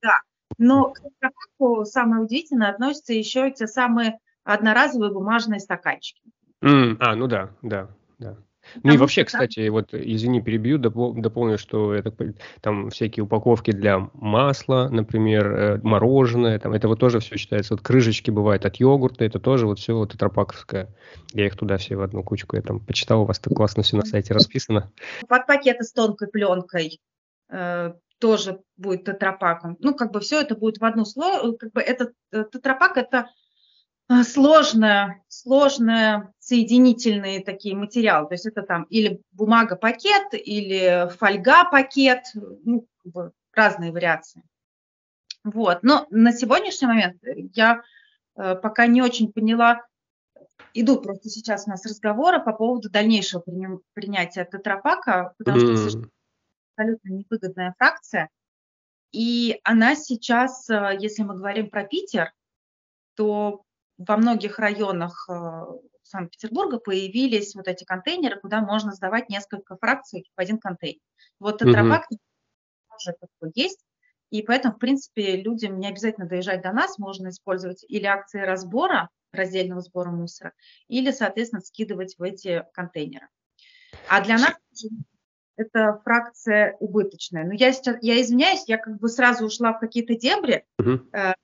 Да, 0.00 0.20
но 0.58 0.90
к 0.90 0.98
стаканку 0.98 1.84
самое 1.84 2.22
удивительное 2.22 2.70
относятся 2.70 3.12
еще 3.12 3.48
эти 3.48 3.66
самые 3.66 4.18
одноразовые 4.44 5.12
бумажные 5.12 5.60
стаканчики. 5.60 6.22
Mm, 6.62 6.96
а, 7.00 7.14
ну 7.14 7.26
да, 7.26 7.50
да, 7.62 7.88
да. 8.18 8.36
Ну 8.82 8.94
и 8.94 8.96
вообще, 8.96 9.24
кстати, 9.24 9.68
вот, 9.68 9.94
извини, 9.94 10.42
перебью, 10.42 10.78
дополню, 10.78 11.58
что 11.58 11.94
это 11.94 12.12
там 12.60 12.90
всякие 12.90 13.24
упаковки 13.24 13.70
для 13.70 14.10
масла, 14.14 14.88
например, 14.90 15.52
э, 15.52 15.80
мороженое, 15.82 16.58
там 16.58 16.72
это 16.72 16.88
вот 16.88 16.98
тоже 16.98 17.20
все 17.20 17.36
считается, 17.36 17.74
вот 17.74 17.82
крышечки 17.82 18.30
бывают 18.30 18.64
от 18.64 18.76
йогурта, 18.76 19.24
это 19.24 19.38
тоже 19.38 19.66
вот 19.66 19.78
все 19.78 19.94
вот 19.94 20.12
тетрапаковское. 20.12 20.88
Я 21.32 21.46
их 21.46 21.56
туда 21.56 21.76
все 21.76 21.96
в 21.96 22.02
одну 22.02 22.22
кучку, 22.22 22.56
я 22.56 22.62
там 22.62 22.80
почитал, 22.80 23.22
у 23.22 23.24
вас 23.24 23.38
так 23.38 23.54
классно 23.54 23.82
все 23.82 23.96
на 23.96 24.04
сайте 24.04 24.34
расписано. 24.34 24.90
Под 25.28 25.46
пакеты 25.46 25.84
с 25.84 25.92
тонкой 25.92 26.28
пленкой 26.28 27.00
э, 27.50 27.92
тоже 28.18 28.60
будет 28.76 29.04
тетрапаком. 29.04 29.76
Ну, 29.80 29.94
как 29.94 30.12
бы 30.12 30.20
все 30.20 30.40
это 30.40 30.56
будет 30.56 30.78
в 30.78 30.84
одну 30.84 31.04
слой, 31.04 31.56
как 31.56 31.72
бы 31.72 31.80
этот 31.80 32.14
э, 32.32 32.44
тетрапак 32.50 32.96
это 32.96 33.30
а, 34.08 34.22
сложная, 34.22 35.22
сложная 35.28 36.32
соединительные 36.38 37.44
такие 37.44 37.74
материалы. 37.76 38.28
То 38.28 38.34
есть 38.34 38.46
это 38.46 38.62
там 38.62 38.84
или 38.84 39.20
бумага-пакет, 39.32 40.28
или 40.32 41.10
фольга-пакет, 41.18 42.24
ну, 42.34 42.86
как 43.02 43.12
бы 43.12 43.32
разные 43.52 43.92
вариации. 43.92 44.42
Вот. 45.44 45.82
Но 45.82 46.06
на 46.10 46.32
сегодняшний 46.32 46.88
момент 46.88 47.22
я 47.54 47.82
э, 48.36 48.54
пока 48.56 48.86
не 48.86 49.02
очень 49.02 49.32
поняла, 49.32 49.82
идут 50.72 51.02
просто 51.02 51.28
сейчас 51.28 51.66
у 51.66 51.70
нас 51.70 51.84
разговоры 51.84 52.42
по 52.42 52.52
поводу 52.52 52.90
дальнейшего 52.90 53.42
принятия 53.94 54.44
тетрапака, 54.44 55.34
потому 55.38 55.58
mm. 55.58 55.88
что 55.88 56.08
абсолютно 56.76 57.08
невыгодная 57.10 57.74
фракция. 57.78 58.30
И 59.12 59.60
она 59.64 59.94
сейчас, 59.94 60.68
э, 60.68 60.96
если 60.98 61.22
мы 61.22 61.36
говорим 61.36 61.70
про 61.70 61.84
Питер, 61.84 62.32
то 63.14 63.62
во 63.98 64.16
многих 64.16 64.58
районах 64.58 65.26
э, 65.30 65.64
Санкт-Петербурга 66.02 66.78
появились 66.78 67.54
вот 67.54 67.66
эти 67.66 67.84
контейнеры, 67.84 68.38
куда 68.40 68.60
можно 68.60 68.92
сдавать 68.92 69.28
несколько 69.28 69.76
фракций 69.76 70.30
в 70.36 70.40
один 70.40 70.58
контейнер. 70.58 71.00
Вот 71.40 71.58
тетрапак 71.58 72.06
mm 72.10 72.18
тоже 72.88 73.14
такой 73.20 73.52
есть, 73.54 73.84
и 74.30 74.40
поэтому, 74.40 74.74
в 74.74 74.78
принципе, 74.78 75.36
людям 75.36 75.78
не 75.78 75.86
обязательно 75.86 76.26
доезжать 76.26 76.62
до 76.62 76.72
нас, 76.72 76.96
можно 76.96 77.28
использовать 77.28 77.84
или 77.86 78.06
акции 78.06 78.40
разбора, 78.40 79.10
раздельного 79.32 79.82
сбора 79.82 80.10
мусора, 80.10 80.54
или, 80.88 81.10
соответственно, 81.10 81.60
скидывать 81.60 82.16
в 82.16 82.22
эти 82.22 82.64
контейнеры. 82.72 83.28
А 84.08 84.24
для 84.24 84.38
нас 84.38 84.54
это 85.56 86.00
фракция 86.04 86.76
убыточная. 86.80 87.44
Но 87.44 87.52
я 87.52 87.72
сейчас, 87.72 87.96
я 88.02 88.20
извиняюсь, 88.20 88.64
я 88.66 88.78
как 88.78 88.98
бы 88.98 89.08
сразу 89.08 89.46
ушла 89.46 89.72
в 89.72 89.80
какие-то 89.80 90.14
дебри. 90.14 90.64
Uh-huh. 90.80 91.00
Э, 91.12 91.34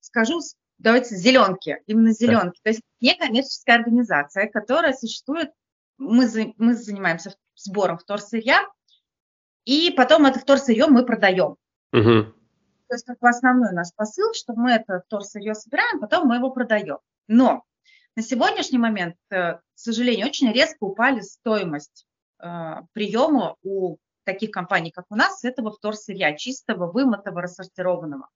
скажу 0.00 0.40
давайте 0.82 1.16
зеленки, 1.16 1.80
именно 1.86 2.12
зеленки. 2.12 2.60
Да. 2.64 2.70
То 2.70 2.70
есть 2.70 2.82
некоммерческая 3.00 3.76
организация, 3.76 4.48
которая 4.48 4.92
существует, 4.92 5.50
мы, 5.98 6.26
мы 6.58 6.74
занимаемся 6.74 7.34
сбором 7.54 7.98
вторсырья, 7.98 8.66
и 9.64 9.92
потом 9.92 10.26
это 10.26 10.40
вторсырье 10.40 10.86
мы 10.88 11.06
продаем. 11.06 11.56
Угу. 11.92 12.32
То 12.88 12.94
есть 12.94 13.06
как 13.06 13.18
бы 13.20 13.28
основной 13.28 13.72
наш 13.72 13.88
посыл, 13.94 14.34
что 14.34 14.54
мы 14.54 14.72
это 14.72 15.02
вторсырье 15.06 15.54
собираем, 15.54 16.00
потом 16.00 16.26
мы 16.26 16.36
его 16.36 16.50
продаем. 16.50 16.98
Но 17.28 17.62
на 18.16 18.22
сегодняшний 18.22 18.78
момент, 18.78 19.16
э, 19.30 19.54
к 19.54 19.62
сожалению, 19.74 20.26
очень 20.26 20.52
резко 20.52 20.78
упали 20.80 21.20
стоимость 21.20 22.06
приема 22.92 23.56
у 23.62 23.98
таких 24.24 24.50
компаний, 24.50 24.90
как 24.90 25.06
у 25.10 25.16
нас, 25.16 25.44
этого 25.44 25.70
вторсырья, 25.70 26.36
чистого, 26.36 26.90
вымытого, 26.90 27.42
рассортированного. 27.42 28.28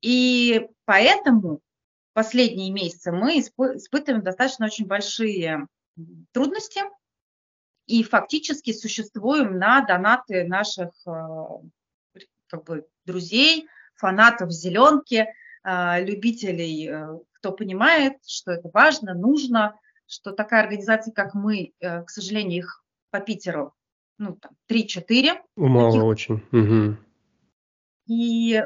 И 0.00 0.68
поэтому 0.84 1.60
последние 2.12 2.70
месяцы 2.70 3.12
мы 3.12 3.38
испытываем 3.38 4.22
достаточно 4.22 4.66
очень 4.66 4.86
большие 4.86 5.66
трудности 6.32 6.82
и 7.86 8.02
фактически 8.02 8.72
существуем 8.72 9.58
на 9.58 9.84
донаты 9.84 10.44
наших 10.44 10.90
э, 11.06 12.22
как 12.46 12.64
бы, 12.64 12.86
друзей, 13.04 13.68
фанатов 13.94 14.50
зеленки, 14.50 15.26
э, 15.64 16.04
любителей, 16.04 17.20
кто 17.32 17.52
понимает, 17.52 18.18
что 18.26 18.52
это 18.52 18.70
важно, 18.72 19.14
нужно, 19.14 19.78
что 20.06 20.32
такая 20.32 20.62
организация, 20.62 21.12
как 21.12 21.34
мы, 21.34 21.72
к 21.80 22.08
сожалению, 22.08 22.58
их 22.58 22.84
по 23.10 23.20
Питеру 23.20 23.74
ну, 24.18 24.36
там, 24.36 24.52
3-4. 24.70 25.40
Мало 25.56 25.90
таких. 25.90 26.04
очень. 26.04 26.42
Угу. 26.52 26.96
И 28.06 28.62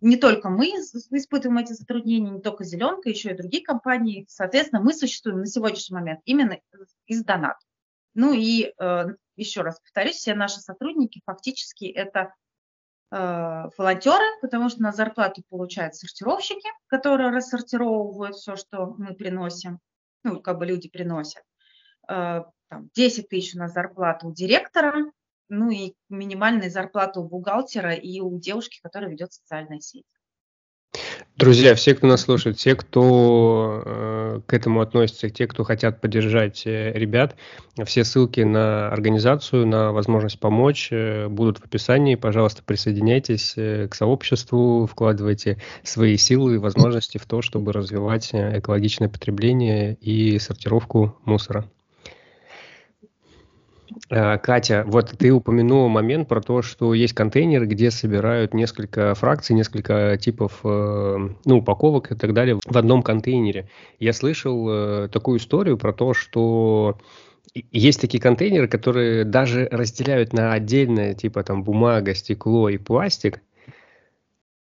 не 0.00 0.16
только 0.16 0.48
мы 0.48 0.66
испытываем 0.66 1.58
эти 1.58 1.72
затруднения, 1.72 2.30
не 2.30 2.40
только 2.40 2.64
«Зеленка», 2.64 3.08
еще 3.08 3.30
и 3.30 3.36
другие 3.36 3.64
компании. 3.64 4.26
Соответственно, 4.28 4.80
мы 4.80 4.94
существуем 4.94 5.40
на 5.40 5.46
сегодняшний 5.46 5.94
момент 5.94 6.20
именно 6.24 6.58
из 7.06 7.24
донат. 7.24 7.56
Ну 8.14 8.32
и 8.32 8.72
э, 8.78 9.04
еще 9.36 9.62
раз 9.62 9.80
повторюсь, 9.80 10.16
все 10.16 10.34
наши 10.34 10.60
сотрудники 10.60 11.20
фактически 11.26 11.86
это 11.86 12.32
э, 13.10 13.64
волонтеры, 13.76 14.24
потому 14.40 14.68
что 14.68 14.82
на 14.82 14.92
зарплату 14.92 15.42
получают 15.48 15.96
сортировщики, 15.96 16.68
которые 16.86 17.30
рассортировывают 17.30 18.36
все, 18.36 18.54
что 18.56 18.94
мы 18.98 19.14
приносим, 19.14 19.80
ну, 20.24 20.40
как 20.40 20.58
бы 20.58 20.66
люди 20.66 20.88
приносят. 20.88 21.42
Э, 22.08 22.42
там, 22.68 22.90
10 22.94 23.28
тысяч 23.28 23.54
на 23.54 23.68
зарплату 23.68 24.28
у 24.28 24.32
директора, 24.32 24.94
ну 25.48 25.70
и 25.70 25.94
минимальная 26.08 26.70
зарплата 26.70 27.20
у 27.20 27.28
бухгалтера 27.28 27.94
и 27.94 28.20
у 28.20 28.38
девушки, 28.38 28.80
которая 28.82 29.10
ведет 29.10 29.32
социальные 29.32 29.80
сети. 29.80 30.06
Друзья, 31.38 31.76
все, 31.76 31.94
кто 31.94 32.08
нас 32.08 32.22
слушает, 32.22 32.58
все, 32.58 32.74
кто 32.74 33.84
э, 33.86 34.40
к 34.44 34.52
этому 34.52 34.80
относится, 34.80 35.30
те, 35.30 35.46
кто 35.46 35.62
хотят 35.62 36.00
поддержать 36.00 36.66
э, 36.66 36.90
ребят, 36.92 37.36
все 37.84 38.02
ссылки 38.02 38.40
на 38.40 38.88
организацию, 38.88 39.64
на 39.64 39.92
возможность 39.92 40.40
помочь 40.40 40.88
э, 40.90 41.28
будут 41.28 41.58
в 41.58 41.64
описании. 41.64 42.16
Пожалуйста, 42.16 42.64
присоединяйтесь 42.64 43.54
э, 43.56 43.86
к 43.86 43.94
сообществу, 43.94 44.86
вкладывайте 44.86 45.58
свои 45.84 46.16
силы 46.16 46.56
и 46.56 46.58
возможности 46.58 47.18
в 47.18 47.26
то, 47.26 47.40
чтобы 47.40 47.72
развивать 47.72 48.30
э, 48.32 48.58
экологичное 48.58 49.08
потребление 49.08 49.94
и 50.00 50.40
сортировку 50.40 51.20
мусора. 51.24 51.70
Э, 54.10 54.38
Катя, 54.38 54.84
вот 54.86 55.10
ты 55.18 55.32
упомянула 55.32 55.88
момент 55.88 56.28
про 56.28 56.40
то, 56.40 56.62
что 56.62 56.94
есть 56.94 57.14
контейнеры, 57.14 57.66
где 57.66 57.90
собирают 57.90 58.54
несколько 58.54 59.14
фракций, 59.14 59.54
несколько 59.54 60.16
типов 60.18 60.60
э, 60.64 61.28
ну, 61.44 61.58
упаковок 61.58 62.12
и 62.12 62.14
так 62.14 62.32
далее 62.32 62.58
в 62.64 62.76
одном 62.76 63.02
контейнере. 63.02 63.68
Я 63.98 64.12
слышал 64.12 64.68
э, 64.68 65.08
такую 65.08 65.38
историю 65.38 65.78
про 65.78 65.92
то, 65.92 66.14
что 66.14 66.98
есть 67.54 68.00
такие 68.00 68.20
контейнеры, 68.20 68.68
которые 68.68 69.24
даже 69.24 69.68
разделяют 69.70 70.32
на 70.32 70.52
отдельное, 70.52 71.14
типа 71.14 71.42
там 71.42 71.64
бумага, 71.64 72.14
стекло 72.14 72.68
и 72.68 72.78
пластик, 72.78 73.40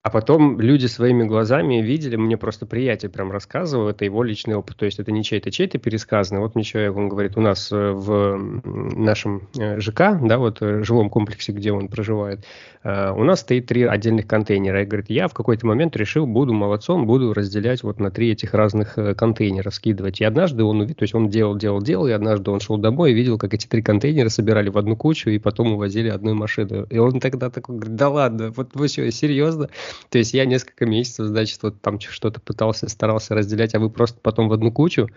а 0.05 0.11
потом 0.11 0.61
люди 0.61 0.85
своими 0.85 1.23
глазами 1.23 1.81
видели, 1.81 2.15
мне 2.15 2.37
просто 2.37 2.67
приятель 2.67 3.09
прям 3.09 3.31
рассказывал, 3.31 3.89
это 3.89 4.05
его 4.05 4.21
личный 4.21 4.53
опыт, 4.53 4.77
то 4.77 4.85
есть 4.85 4.99
это 4.99 5.11
не 5.11 5.23
чей-то, 5.23 5.49
чей-то 5.49 5.79
пересказано. 5.79 6.41
Вот 6.41 6.53
мне 6.53 6.63
человек, 6.63 6.95
он 6.95 7.09
говорит, 7.09 7.35
у 7.37 7.41
нас 7.41 7.71
э, 7.71 7.91
в 7.91 8.37
нашем 8.63 9.49
э, 9.57 9.79
ЖК, 9.79 10.19
да, 10.21 10.37
вот 10.37 10.61
э, 10.61 10.83
жилом 10.83 11.09
комплексе, 11.09 11.53
где 11.53 11.71
он 11.71 11.87
проживает, 11.87 12.45
у 12.83 13.23
нас 13.23 13.39
стоит 13.39 13.65
три 13.65 13.81
отдельных 13.81 14.27
контейнера. 14.27 14.83
И 14.83 14.85
говорит, 14.85 15.09
я 15.09 15.27
в 15.27 15.33
какой-то 15.33 15.65
момент 15.65 15.97
решил, 15.97 16.27
буду 16.27 16.53
молодцом, 16.53 17.07
буду 17.07 17.33
разделять 17.33 17.81
вот 17.81 17.99
на 17.99 18.11
три 18.11 18.31
этих 18.31 18.53
разных 18.53 18.93
контейнера, 19.17 19.71
скидывать. 19.71 20.21
И 20.21 20.23
однажды 20.23 20.63
он 20.63 20.81
увидел, 20.81 20.93
то 20.93 21.03
есть 21.03 21.15
он 21.15 21.29
делал, 21.29 21.57
делал, 21.57 21.81
делал, 21.81 22.05
и 22.05 22.11
однажды 22.11 22.51
он 22.51 22.59
шел 22.59 22.77
домой 22.77 23.09
и 23.09 23.15
видел, 23.15 23.39
как 23.39 23.55
эти 23.55 23.65
три 23.65 23.81
контейнера 23.81 24.29
собирали 24.29 24.69
в 24.69 24.77
одну 24.77 24.95
кучу 24.95 25.31
и 25.31 25.39
потом 25.39 25.73
увозили 25.73 26.09
одной 26.09 26.35
машиной. 26.35 26.85
И 26.91 26.99
он 26.99 27.19
тогда 27.19 27.49
такой 27.49 27.75
говорит, 27.77 27.95
да 27.95 28.09
ладно, 28.09 28.53
вот 28.55 28.69
вы 28.75 28.87
что, 28.87 29.09
серьезно? 29.09 29.69
То 30.09 30.17
есть 30.17 30.33
я 30.33 30.45
несколько 30.45 30.85
месяцев, 30.85 31.27
значит, 31.27 31.61
вот 31.63 31.81
там 31.81 31.99
что-то 31.99 32.39
пытался, 32.39 32.89
старался 32.89 33.35
разделять, 33.35 33.75
а 33.75 33.79
вы 33.79 33.89
просто 33.89 34.19
потом 34.19 34.49
в 34.49 34.53
одну 34.53 34.71
кучу. 34.71 35.09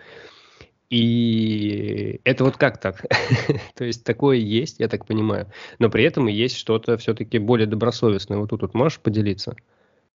И 0.89 2.19
это 2.23 2.43
вот 2.43 2.57
как 2.57 2.79
так? 2.79 3.05
То 3.75 3.85
есть 3.85 4.03
такое 4.03 4.37
есть, 4.37 4.79
я 4.79 4.87
так 4.87 5.05
понимаю. 5.05 5.51
Но 5.77 5.89
при 5.89 6.03
этом 6.03 6.27
и 6.27 6.33
есть 6.33 6.57
что-то 6.57 6.97
все-таки 6.97 7.37
более 7.37 7.67
добросовестное. 7.67 8.39
Вот 8.39 8.49
тут 8.49 8.61
вот 8.63 8.73
можешь 8.73 8.99
поделиться? 8.99 9.55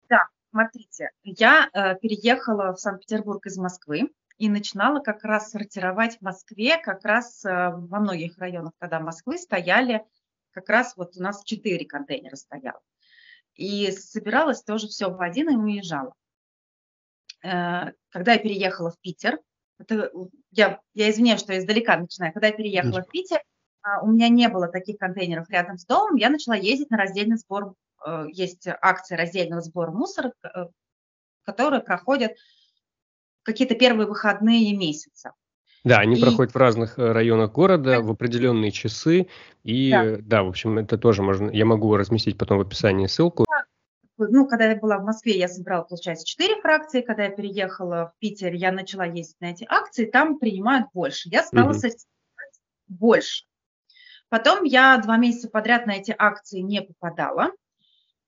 Да, 0.09 0.27
смотрите, 0.51 1.09
я 1.23 1.69
э, 1.73 1.95
переехала 1.99 2.73
в 2.73 2.79
Санкт-Петербург 2.79 3.45
из 3.47 3.57
Москвы 3.57 4.11
и 4.37 4.47
начинала 4.47 4.99
как 4.99 5.23
раз 5.23 5.49
сортировать 5.49 6.17
в 6.17 6.21
Москве, 6.21 6.77
как 6.77 7.03
раз 7.03 7.43
э, 7.43 7.49
во 7.49 7.99
многих 7.99 8.37
районах 8.37 8.73
тогда 8.77 8.99
Москвы 8.99 9.39
стояли, 9.39 10.03
как 10.51 10.69
раз 10.69 10.93
вот 10.95 11.17
у 11.17 11.21
нас 11.21 11.43
четыре 11.43 11.85
контейнера 11.85 12.35
стояло 12.35 12.79
и 13.59 13.91
собиралась 13.91 14.63
тоже 14.63 14.87
все 14.87 15.09
в 15.09 15.21
один 15.21 15.49
и 15.49 15.55
уезжала. 15.55 16.13
Э, 17.43 17.91
когда 18.09 18.33
я 18.33 18.39
переехала 18.39 18.89
в 18.89 18.99
Питер, 18.99 19.39
это, 19.77 20.11
я, 20.51 20.79
я 20.93 21.09
извиняюсь, 21.09 21.41
что 21.41 21.53
я 21.53 21.59
издалека 21.59 21.97
начинаю, 21.97 22.31
когда 22.33 22.47
я 22.47 22.53
переехала 22.53 23.01
в 23.01 23.09
Питер, 23.09 23.41
а, 23.81 24.01
у 24.01 24.07
меня 24.07 24.29
не 24.29 24.47
было 24.47 24.67
таких 24.67 24.97
контейнеров 24.97 25.49
рядом 25.49 25.77
с 25.77 25.85
домом, 25.85 26.15
я 26.15 26.29
начала 26.29 26.55
ездить 26.55 26.89
на 26.89 26.97
раздельный 26.97 27.37
сбор, 27.37 27.75
э, 28.05 28.25
есть 28.31 28.65
акции 28.65 29.15
раздельного 29.15 29.61
сбора 29.61 29.91
мусора, 29.91 30.31
э, 30.43 30.67
которые 31.43 31.81
проходят 31.81 32.31
какие-то 33.43 33.75
первые 33.75 34.07
выходные 34.07 34.75
месяца. 34.75 35.33
Да, 35.83 35.99
они 35.99 36.17
и... 36.17 36.21
проходят 36.21 36.53
в 36.53 36.57
разных 36.57 36.97
районах 36.97 37.51
города 37.51 38.01
в 38.01 38.11
определенные 38.11 38.71
часы. 38.71 39.27
И 39.63 39.91
да. 39.91 40.17
да, 40.19 40.43
в 40.43 40.49
общем, 40.49 40.77
это 40.77 40.97
тоже 40.97 41.23
можно. 41.23 41.49
Я 41.49 41.65
могу 41.65 41.95
разместить 41.95 42.37
потом 42.37 42.57
в 42.57 42.61
описании 42.61 43.07
ссылку. 43.07 43.45
Ну, 44.27 44.47
когда 44.47 44.65
я 44.65 44.75
была 44.75 44.97
в 44.97 45.05
Москве, 45.05 45.37
я 45.37 45.47
собирала, 45.47 45.83
получается, 45.83 46.25
четыре 46.25 46.59
фракции. 46.61 47.01
Когда 47.01 47.23
я 47.23 47.29
переехала 47.29 48.13
в 48.13 48.19
Питер, 48.19 48.53
я 48.53 48.71
начала 48.71 49.05
ездить 49.05 49.39
на 49.39 49.51
эти 49.51 49.65
акции, 49.69 50.05
там 50.05 50.39
принимают 50.39 50.87
больше. 50.93 51.29
Я 51.29 51.43
стала 51.43 51.71
угу. 51.71 51.79
больше. 52.87 53.45
Потом 54.27 54.63
я 54.63 54.97
два 54.97 55.17
месяца 55.17 55.49
подряд 55.49 55.87
на 55.87 55.91
эти 55.91 56.13
акции 56.17 56.59
не 56.59 56.81
попадала. 56.81 57.51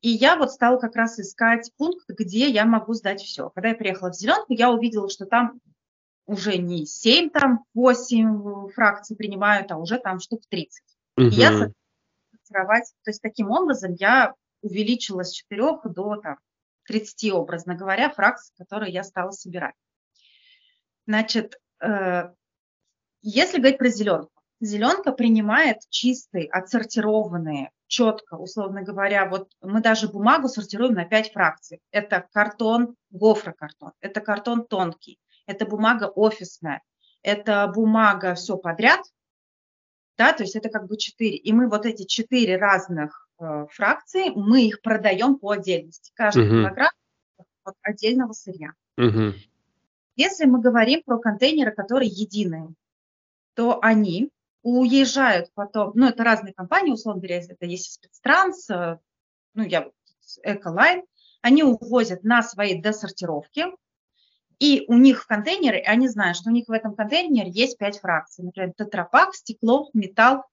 И 0.01 0.09
я 0.09 0.35
вот 0.35 0.51
стала 0.51 0.79
как 0.79 0.95
раз 0.95 1.19
искать 1.19 1.71
пункт, 1.77 2.09
где 2.09 2.49
я 2.49 2.65
могу 2.65 2.93
сдать 2.93 3.21
все. 3.21 3.49
Когда 3.51 3.69
я 3.69 3.75
приехала 3.75 4.09
в 4.09 4.15
Зеленку, 4.15 4.53
я 4.53 4.71
увидела, 4.71 5.09
что 5.09 5.25
там 5.25 5.59
уже 6.25 6.57
не 6.57 6.85
7, 6.85 7.29
там 7.29 7.65
8 7.75 8.69
фракций 8.69 9.15
принимают, 9.15 9.71
а 9.71 9.77
уже 9.77 9.99
там 9.99 10.19
штук 10.19 10.41
30. 10.49 10.83
Угу. 11.17 11.25
И 11.27 11.29
я 11.29 11.71
сортировать, 12.31 12.93
то 13.03 13.11
есть 13.11 13.21
таким 13.21 13.51
образом 13.51 13.93
я 13.93 14.33
увеличила 14.61 15.23
с 15.23 15.31
4 15.31 15.79
до 15.85 16.15
там, 16.17 16.37
30, 16.85 17.31
образно 17.31 17.75
говоря, 17.75 18.09
фракций, 18.09 18.53
которые 18.57 18.93
я 18.93 19.03
стала 19.03 19.31
собирать. 19.31 19.75
Значит, 21.07 21.59
э, 21.81 22.31
если 23.21 23.57
говорить 23.57 23.77
про 23.77 23.89
зеленку, 23.89 24.41
зеленка 24.59 25.11
принимает 25.11 25.77
чистые, 25.89 26.49
отсортированные, 26.49 27.71
четко, 27.87 28.35
условно 28.35 28.83
говоря, 28.83 29.27
вот 29.27 29.51
мы 29.61 29.81
даже 29.81 30.07
бумагу 30.07 30.47
сортируем 30.47 30.93
на 30.93 31.05
5 31.05 31.33
фракций. 31.33 31.81
Это 31.91 32.27
картон, 32.31 32.95
гофрокартон, 33.09 33.91
это 33.99 34.21
картон 34.21 34.65
тонкий, 34.65 35.19
это 35.45 35.65
бумага 35.65 36.05
офисная, 36.05 36.81
это 37.21 37.67
бумага 37.67 38.35
все 38.35 38.57
подряд, 38.57 39.01
да, 40.17 40.33
то 40.33 40.43
есть 40.43 40.55
это 40.55 40.69
как 40.69 40.87
бы 40.87 40.97
четыре. 40.97 41.35
И 41.35 41.51
мы 41.51 41.67
вот 41.67 41.85
эти 41.85 42.05
четыре 42.05 42.57
разных 42.57 43.20
фракции, 43.71 44.29
мы 44.29 44.65
их 44.65 44.81
продаем 44.81 45.37
по 45.37 45.51
отдельности. 45.51 46.11
Каждый 46.15 46.45
uh-huh. 46.45 46.61
килограмм 46.61 46.91
от 47.63 47.75
отдельного 47.81 48.33
сырья. 48.33 48.73
Uh-huh. 48.99 49.33
Если 50.15 50.45
мы 50.45 50.61
говорим 50.61 51.03
про 51.03 51.17
контейнеры, 51.19 51.71
которые 51.71 52.09
единые, 52.09 52.69
то 53.55 53.79
они 53.81 54.29
уезжают 54.63 55.51
потом, 55.53 55.91
ну, 55.95 56.07
это 56.07 56.23
разные 56.23 56.53
компании, 56.53 56.91
условно 56.91 57.21
говоря, 57.21 57.37
это 57.37 57.65
есть 57.65 57.93
спецтранс, 57.93 58.69
э, 58.69 58.99
ну, 59.53 59.63
я 59.63 59.89
Эколайн, 60.43 61.03
они 61.41 61.63
увозят 61.63 62.23
на 62.23 62.43
свои 62.43 62.79
досортировки, 62.79 63.65
и 64.59 64.85
у 64.87 64.93
них 64.93 65.23
в 65.23 65.27
контейнере, 65.27 65.79
они 65.79 66.07
знают, 66.07 66.37
что 66.37 66.49
у 66.49 66.53
них 66.53 66.67
в 66.67 66.71
этом 66.71 66.95
контейнере 66.95 67.49
есть 67.49 67.77
пять 67.79 67.99
фракций. 67.99 68.45
Например, 68.45 68.71
тетрапак, 68.77 69.33
стекло, 69.33 69.89
металл, 69.93 70.45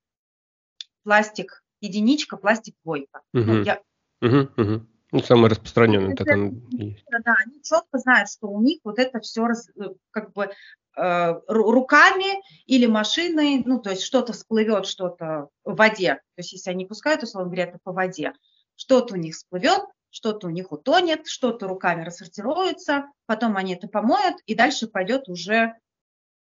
пластик, 1.02 1.62
единичка, 1.80 2.37
пластик, 2.37 2.75
двойка. 2.85 3.20
Угу. 3.35 3.44
Ну, 3.44 3.62
я... 3.62 3.80
угу, 4.20 4.49
угу. 4.56 4.87
Ну, 5.11 5.20
самый 5.20 5.49
распространенный. 5.49 6.14
Так 6.16 6.28
он. 6.28 6.66
Да, 6.70 7.35
они 7.44 7.62
четко 7.62 7.99
знают, 7.99 8.30
что 8.30 8.49
у 8.49 8.61
них 8.61 8.80
вот 8.85 8.99
это 8.99 9.20
все 9.20 9.47
э, 9.47 9.94
как 10.11 10.32
бы 10.35 10.50
э, 10.97 11.40
руками 11.49 12.42
или 12.66 12.87
машиной, 12.87 13.62
ну, 13.64 13.80
то 13.80 13.90
есть 13.90 14.02
что-то 14.02 14.35
всплывет, 14.35 14.87
что-то 14.87 15.49
в 15.64 15.76
воде. 15.76 16.16
То 16.35 16.40
есть 16.40 16.52
если 16.52 16.70
они 16.70 16.85
пускают, 16.85 17.23
условно 17.23 17.49
говоря, 17.49 17.68
это 17.68 17.78
по 17.82 17.92
воде, 17.92 18.35
что-то 18.76 19.14
у 19.14 19.16
них 19.16 19.35
всплывет, 19.35 19.80
что-то 20.11 20.49
у 20.49 20.50
них 20.50 20.73
утонет, 20.73 21.26
что-то 21.26 21.68
руками 21.68 22.04
рассортируется, 22.04 23.06
потом 23.25 23.56
они 23.56 23.75
это 23.75 23.88
помоют, 23.88 24.37
и 24.44 24.54
дальше 24.54 24.88
пойдет 24.88 25.28
уже 25.28 25.54
э, 25.54 25.75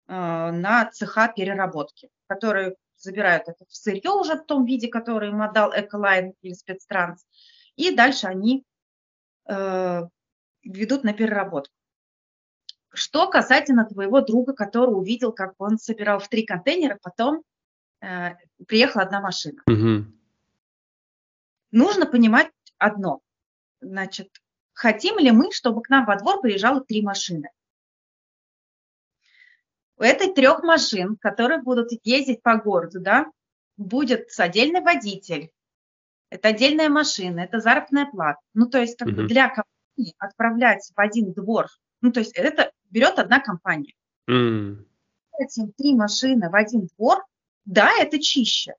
на 0.08 0.89
цеха 0.91 1.27
переработки, 1.27 2.10
которые 2.27 2.75
забирают 3.05 3.47
это 3.47 3.65
в 3.67 3.75
сырье 3.75 4.12
уже 4.12 4.35
в 4.35 4.45
том 4.45 4.65
виде, 4.65 4.88
который 4.88 5.29
им 5.29 5.41
отдал 5.41 5.71
Эколайн 5.74 6.33
или 6.41 6.53
спецтранс, 6.53 7.25
и 7.75 7.95
дальше 7.95 8.27
они 8.27 8.65
э, 9.47 10.01
ведут 10.63 11.03
на 11.03 11.13
переработку. 11.13 11.73
Что 12.93 13.30
касательно 13.30 13.86
твоего 13.86 14.21
друга, 14.21 14.53
который 14.53 14.91
увидел, 14.91 15.32
как 15.32 15.53
он 15.58 15.77
собирал 15.77 16.19
в 16.19 16.30
три 16.30 16.45
контейнера, 16.45 16.97
потом 17.01 17.43
э, 18.01 18.32
приехала 18.67 19.03
одна 19.03 19.21
машина. 19.21 19.62
Угу. 19.67 20.06
Нужно 21.71 22.06
понимать 22.06 22.51
одно 22.77 23.21
значит, 23.86 24.30
хотим 24.73 25.17
ли 25.19 25.32
мы, 25.32 25.51
чтобы 25.51 25.82
к 25.82 25.89
нам 25.89 26.06
во 26.06 26.17
двор 26.17 26.41
приезжало 26.41 26.82
три 26.82 27.01
машины. 27.01 27.49
У 29.97 30.03
этой 30.03 30.34
трех 30.34 30.63
машин, 30.63 31.17
которые 31.17 31.62
будут 31.62 31.89
ездить 32.03 32.41
по 32.41 32.58
городу, 32.58 32.99
да, 32.99 33.31
будет 33.77 34.27
отдельный 34.38 34.81
водитель, 34.81 35.51
это 36.29 36.49
отдельная 36.49 36.89
машина, 36.89 37.41
это 37.41 37.60
заработная 37.60 38.05
плата. 38.05 38.39
Ну, 38.53 38.67
то 38.67 38.79
есть 38.79 38.97
как 38.97 39.10
бы 39.10 39.25
для 39.27 39.47
компании 39.47 40.15
отправлять 40.17 40.91
в 40.93 40.99
один 40.99 41.34
двор, 41.34 41.67
ну, 42.01 42.12
то 42.12 42.19
есть 42.19 42.34
это 42.34 42.71
берет 42.89 43.19
одна 43.19 43.39
компания. 43.39 43.93
Uh-huh. 44.29 44.84
Этим 45.38 45.71
три 45.73 45.95
машины 45.95 46.49
в 46.49 46.55
один 46.55 46.88
двор, 46.97 47.23
да, 47.65 47.91
это 47.99 48.19
чище. 48.19 48.75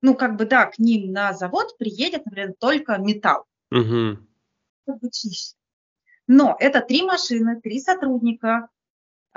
Ну, 0.00 0.14
как 0.14 0.36
бы, 0.36 0.46
да, 0.46 0.66
к 0.66 0.78
ним 0.78 1.12
на 1.12 1.32
завод 1.32 1.76
приедет, 1.78 2.24
например, 2.24 2.54
только 2.58 2.98
металл. 2.98 3.44
Угу. 3.70 4.18
Но 6.28 6.56
это 6.58 6.80
три 6.80 7.02
машины, 7.02 7.60
три 7.60 7.80
сотрудника, 7.80 8.68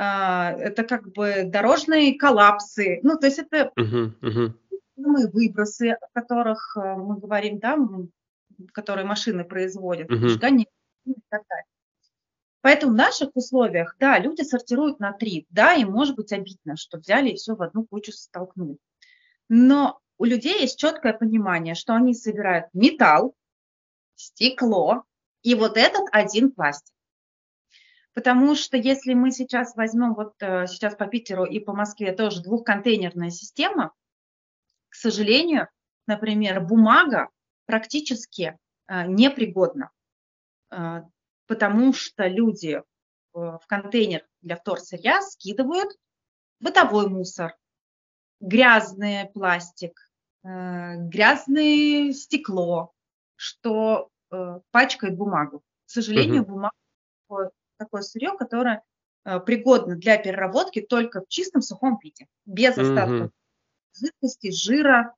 это 0.04 0.84
как 0.84 1.12
бы 1.12 1.44
дорожные 1.46 2.18
коллапсы, 2.18 3.00
ну, 3.04 3.18
то 3.18 3.28
есть 3.28 3.40
это 3.40 3.72
угу, 3.76 4.14
угу. 4.22 4.54
выбросы, 5.32 5.92
о 5.92 6.20
которых 6.20 6.76
э, 6.76 6.96
мы 6.96 7.18
говорим, 7.18 7.60
да, 7.60 7.78
которые 8.74 9.06
машины 9.06 9.44
производят, 9.44 10.10
угу. 10.10 10.28
сжигание 10.28 10.68
и 11.06 11.14
так 11.30 11.44
далее. 11.48 11.66
Поэтому 12.62 12.94
в 12.94 12.96
наших 12.96 13.30
условиях, 13.36 13.96
да, 14.00 14.20
люди 14.20 14.42
сортируют 14.42 15.00
на 15.00 15.14
три, 15.14 15.48
да, 15.50 15.74
им 15.74 15.92
может 15.92 16.16
быть 16.16 16.32
обидно, 16.32 16.78
что 16.78 16.98
взяли 16.98 17.30
и 17.30 17.36
все 17.36 17.56
в 17.56 17.62
одну 17.62 17.86
кучу 17.86 18.12
столкнули. 18.12 18.78
Но 19.50 20.00
у 20.18 20.26
людей 20.26 20.62
есть 20.62 20.80
четкое 20.80 21.14
понимание, 21.14 21.76
что 21.76 21.94
они 21.94 22.14
собирают 22.14 22.68
металл, 22.74 23.36
стекло 24.16 25.04
и 25.42 25.56
вот 25.56 25.78
этот 25.78 26.06
один 26.12 26.52
пластик. 26.52 26.94
Потому 28.14 28.56
что 28.56 28.76
если 28.76 29.14
мы 29.14 29.32
сейчас 29.32 29.76
возьмем, 29.76 30.14
вот 30.14 30.34
э, 30.42 30.68
сейчас 30.68 30.96
по 30.96 31.08
Питеру 31.08 31.46
и 31.46 31.60
по 31.60 31.74
Москве 31.74 32.12
тоже 32.12 32.42
двухконтейнерная 32.42 33.30
система, 33.30 33.94
к 34.90 34.96
сожалению, 34.96 35.70
например, 36.08 36.60
бумага 36.60 37.30
практически 37.66 38.58
э, 38.88 39.06
непригодна, 39.08 39.92
э, 40.72 41.04
потому 41.48 41.94
что 41.94 42.28
люди 42.28 42.82
в 43.34 43.62
контейнер 43.66 44.28
для 44.42 44.58
вторсырья 44.58 45.22
скидывают 45.22 45.96
бытовой 46.60 47.08
мусор, 47.08 47.56
грязный 48.42 49.30
пластик, 49.34 50.12
грязное 50.44 52.12
стекло, 52.12 52.92
что 53.38 54.10
пачкает 54.72 55.16
бумагу. 55.16 55.60
К 55.86 55.90
сожалению, 55.92 56.42
угу. 56.42 56.52
бумага 56.52 57.52
такое, 57.86 58.02
сырье, 58.02 58.36
которое 58.38 58.84
э, 59.26 59.40
пригодно 59.40 59.96
для 59.96 60.18
переработки 60.18 60.82
только 60.82 61.22
в 61.22 61.28
чистом 61.28 61.62
сухом 61.62 62.00
виде, 62.02 62.28
без 62.46 62.78
остатков 62.78 63.28
угу. 63.28 63.32
жидкости, 64.00 64.52
жира 64.52 65.16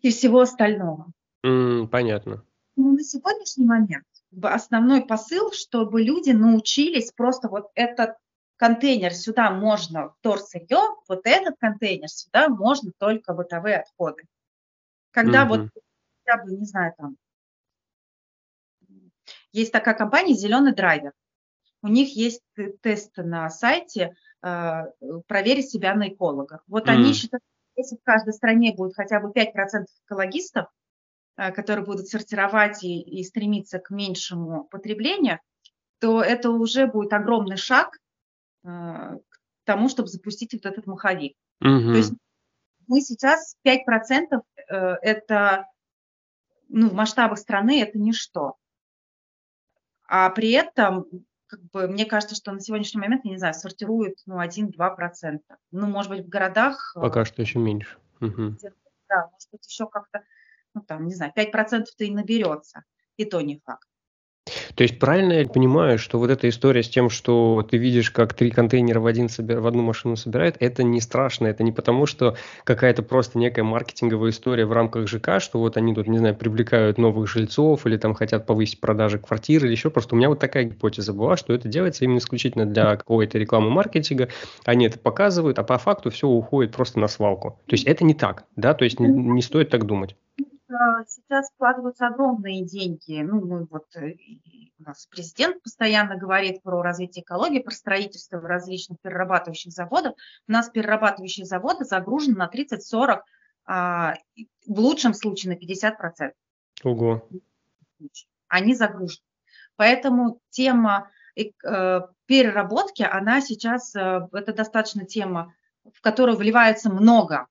и 0.00 0.10
всего 0.10 0.40
остального. 0.40 1.12
Mm, 1.44 1.88
понятно. 1.88 2.44
Ну, 2.76 2.92
на 2.92 3.02
сегодняшний 3.02 3.66
момент 3.66 4.06
основной 4.42 5.04
посыл, 5.04 5.52
чтобы 5.52 6.02
люди 6.02 6.30
научились 6.30 7.12
просто 7.12 7.48
вот 7.48 7.70
этот 7.74 8.16
контейнер 8.56 9.12
сюда 9.12 9.50
можно 9.50 10.10
вторсырье, 10.20 10.78
вот 11.08 11.20
этот 11.24 11.56
контейнер 11.58 12.08
сюда 12.08 12.48
можно 12.48 12.92
только 12.98 13.34
бытовые 13.34 13.78
отходы. 13.78 14.24
Когда 15.10 15.44
mm-hmm. 15.44 15.48
вот 15.48 15.70
хотя 16.24 16.44
бы, 16.44 16.52
не 16.52 16.64
знаю, 16.64 16.94
там, 16.96 17.16
есть 19.52 19.72
такая 19.72 19.94
компания 19.94 20.34
«Зеленый 20.34 20.74
драйвер». 20.74 21.12
У 21.82 21.88
них 21.88 22.14
есть 22.16 22.42
тест 22.80 23.16
на 23.16 23.50
сайте 23.50 24.14
э, 24.42 24.82
«Проверить 25.26 25.70
себя 25.70 25.94
на 25.94 26.08
эколога». 26.08 26.62
Вот 26.68 26.86
mm. 26.86 26.90
они 26.90 27.12
считают, 27.12 27.42
если 27.76 27.96
в 27.96 28.02
каждой 28.04 28.32
стране 28.32 28.72
будет 28.72 28.94
хотя 28.94 29.20
бы 29.20 29.30
5% 29.30 29.86
экологистов, 30.06 30.66
э, 31.36 31.50
которые 31.50 31.84
будут 31.84 32.06
сортировать 32.06 32.84
и, 32.84 33.00
и 33.00 33.24
стремиться 33.24 33.80
к 33.80 33.90
меньшему 33.90 34.64
потреблению, 34.64 35.40
то 35.98 36.22
это 36.22 36.50
уже 36.50 36.86
будет 36.86 37.12
огромный 37.12 37.56
шаг 37.56 37.98
э, 38.64 38.68
к 38.68 39.40
тому, 39.64 39.88
чтобы 39.88 40.08
запустить 40.08 40.52
вот 40.52 40.66
этот 40.66 40.86
маховик. 40.86 41.36
Mm-hmm. 41.64 41.92
То 41.92 41.96
есть 41.96 42.12
мы 42.86 43.00
сейчас 43.00 43.56
5% 43.66 44.42
это 44.68 45.66
ну, 46.68 46.88
в 46.88 46.94
масштабах 46.94 47.38
страны 47.38 47.82
это 47.82 47.98
ничто. 47.98 48.56
А 50.06 50.30
при 50.30 50.52
этом 50.52 51.06
как 51.52 51.60
бы, 51.70 51.86
мне 51.86 52.06
кажется, 52.06 52.34
что 52.34 52.50
на 52.50 52.60
сегодняшний 52.60 53.00
момент, 53.02 53.26
я 53.26 53.30
не 53.30 53.36
знаю, 53.36 53.52
сортируют 53.52 54.14
ну, 54.24 54.40
1-2%. 54.40 55.40
Ну, 55.70 55.86
может 55.86 56.10
быть, 56.10 56.24
в 56.24 56.28
городах... 56.30 56.94
Э, 56.96 57.00
Пока 57.00 57.26
что 57.26 57.42
еще 57.42 57.58
меньше. 57.58 57.98
Угу. 58.22 58.56
Да, 59.10 59.28
может 59.30 59.50
быть, 59.52 59.66
еще 59.68 59.86
как-то, 59.86 60.22
ну, 60.72 60.80
там, 60.80 61.04
не 61.04 61.14
знаю, 61.14 61.30
5%-то 61.36 62.04
и 62.04 62.10
наберется. 62.10 62.84
И 63.18 63.26
то 63.26 63.42
не 63.42 63.60
факт. 63.66 63.86
То 64.74 64.82
есть 64.82 64.98
правильно 64.98 65.34
я 65.34 65.46
понимаю, 65.46 65.98
что 65.98 66.18
вот 66.18 66.30
эта 66.30 66.48
история 66.48 66.82
с 66.82 66.88
тем, 66.88 67.10
что 67.10 67.66
ты 67.68 67.76
видишь, 67.76 68.10
как 68.10 68.34
три 68.34 68.50
контейнера 68.50 69.00
в, 69.00 69.06
один 69.06 69.28
собир... 69.28 69.60
в 69.60 69.66
одну 69.66 69.82
машину 69.82 70.16
собирают, 70.16 70.56
это 70.60 70.82
не 70.82 71.00
страшно, 71.00 71.46
это 71.46 71.62
не 71.62 71.72
потому, 71.72 72.06
что 72.06 72.36
какая-то 72.64 73.02
просто 73.02 73.38
некая 73.38 73.64
маркетинговая 73.64 74.30
история 74.30 74.64
в 74.64 74.72
рамках 74.72 75.08
ЖК, 75.08 75.40
что 75.40 75.58
вот 75.58 75.76
они 75.76 75.94
тут, 75.94 76.08
не 76.08 76.18
знаю, 76.18 76.34
привлекают 76.34 76.98
новых 76.98 77.28
жильцов 77.28 77.86
или 77.86 77.96
там 77.96 78.14
хотят 78.14 78.46
повысить 78.46 78.80
продажи 78.80 79.18
квартир 79.18 79.64
или 79.64 79.72
еще 79.72 79.90
просто. 79.90 80.14
У 80.14 80.18
меня 80.18 80.28
вот 80.28 80.38
такая 80.38 80.64
гипотеза 80.64 81.12
была, 81.12 81.36
что 81.36 81.52
это 81.52 81.68
делается 81.68 82.04
именно 82.04 82.18
исключительно 82.18 82.66
для 82.66 82.96
какой-то 82.96 83.38
рекламы 83.38 83.70
маркетинга, 83.70 84.28
они 84.64 84.86
это 84.86 84.98
показывают, 84.98 85.58
а 85.58 85.64
по 85.64 85.78
факту 85.78 86.10
все 86.10 86.28
уходит 86.28 86.74
просто 86.74 86.98
на 86.98 87.08
свалку. 87.08 87.60
То 87.66 87.74
есть 87.74 87.84
это 87.84 88.04
не 88.04 88.14
так, 88.14 88.44
да, 88.56 88.74
то 88.74 88.84
есть 88.84 89.00
не, 89.00 89.08
не 89.08 89.42
стоит 89.42 89.70
так 89.70 89.84
думать. 89.84 90.16
А, 90.72 91.04
сейчас 91.06 91.50
вкладываются 91.50 92.06
огромные 92.06 92.64
деньги. 92.64 93.20
Ну, 93.20 93.44
мы 93.44 93.66
вот, 93.66 93.84
э, 93.96 94.14
у 94.78 94.82
нас 94.82 95.06
президент 95.06 95.62
постоянно 95.62 96.16
говорит 96.16 96.62
про 96.62 96.82
развитие 96.82 97.22
экологии, 97.22 97.60
про 97.60 97.72
строительство 97.72 98.40
различных 98.40 98.98
перерабатывающих 99.00 99.72
заводов. 99.72 100.14
У 100.48 100.52
нас 100.52 100.70
перерабатывающие 100.70 101.44
заводы 101.44 101.84
загружены 101.84 102.36
на 102.36 102.48
30-40, 102.48 103.20
а, 103.64 104.14
в 104.66 104.80
лучшем 104.80 105.14
случае 105.14 105.54
на 105.54 105.58
50%. 105.58 106.32
Ого. 106.84 107.28
Они 108.48 108.74
загружены. 108.74 109.24
Поэтому 109.76 110.40
тема 110.50 111.10
э, 111.36 112.00
переработки, 112.26 113.02
она 113.02 113.40
сейчас, 113.40 113.94
э, 113.94 114.28
это 114.32 114.52
достаточно 114.52 115.06
тема, 115.06 115.54
в 115.84 116.00
которую 116.00 116.36
вливается 116.36 116.90
много 116.90 117.46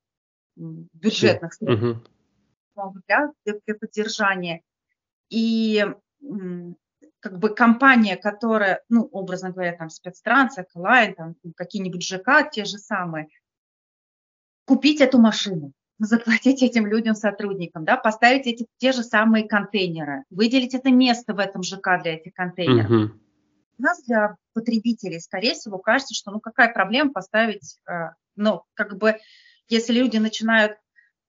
бюджетных 0.55 1.53
средств. 1.53 1.83
Угу 1.83 2.03
для, 3.07 3.31
для 3.45 3.75
поддержания. 3.75 4.61
И 5.29 5.85
как 7.19 7.39
бы 7.39 7.53
компания, 7.53 8.17
которая, 8.17 8.81
ну, 8.89 9.03
образно 9.11 9.51
говоря, 9.51 9.73
там 9.73 9.89
спецтранс, 9.89 10.57
Эколайн, 10.57 11.13
там 11.13 11.35
какие-нибудь 11.55 12.03
ЖК, 12.03 12.49
те 12.51 12.65
же 12.65 12.77
самые, 12.77 13.27
купить 14.65 15.01
эту 15.01 15.19
машину, 15.19 15.71
заплатить 15.99 16.63
этим 16.63 16.87
людям, 16.87 17.13
сотрудникам, 17.13 17.85
да, 17.85 17.95
поставить 17.95 18.47
эти 18.47 18.65
те 18.77 18.91
же 18.91 19.03
самые 19.03 19.47
контейнеры, 19.47 20.23
выделить 20.29 20.73
это 20.73 20.91
место 20.91 21.33
в 21.33 21.39
этом 21.39 21.61
ЖК 21.61 22.01
для 22.01 22.15
этих 22.15 22.33
контейнеров. 22.33 22.89
Угу. 22.89 23.13
У 23.77 23.81
нас 23.81 24.03
для 24.03 24.35
потребителей, 24.53 25.19
скорее 25.19 25.53
всего, 25.53 25.77
кажется, 25.77 26.13
что 26.15 26.31
ну 26.31 26.39
какая 26.39 26.73
проблема 26.73 27.11
поставить, 27.11 27.77
э, 27.87 28.11
ну, 28.35 28.63
как 28.73 28.97
бы, 28.97 29.17
если 29.67 29.93
люди 29.93 30.17
начинают 30.17 30.77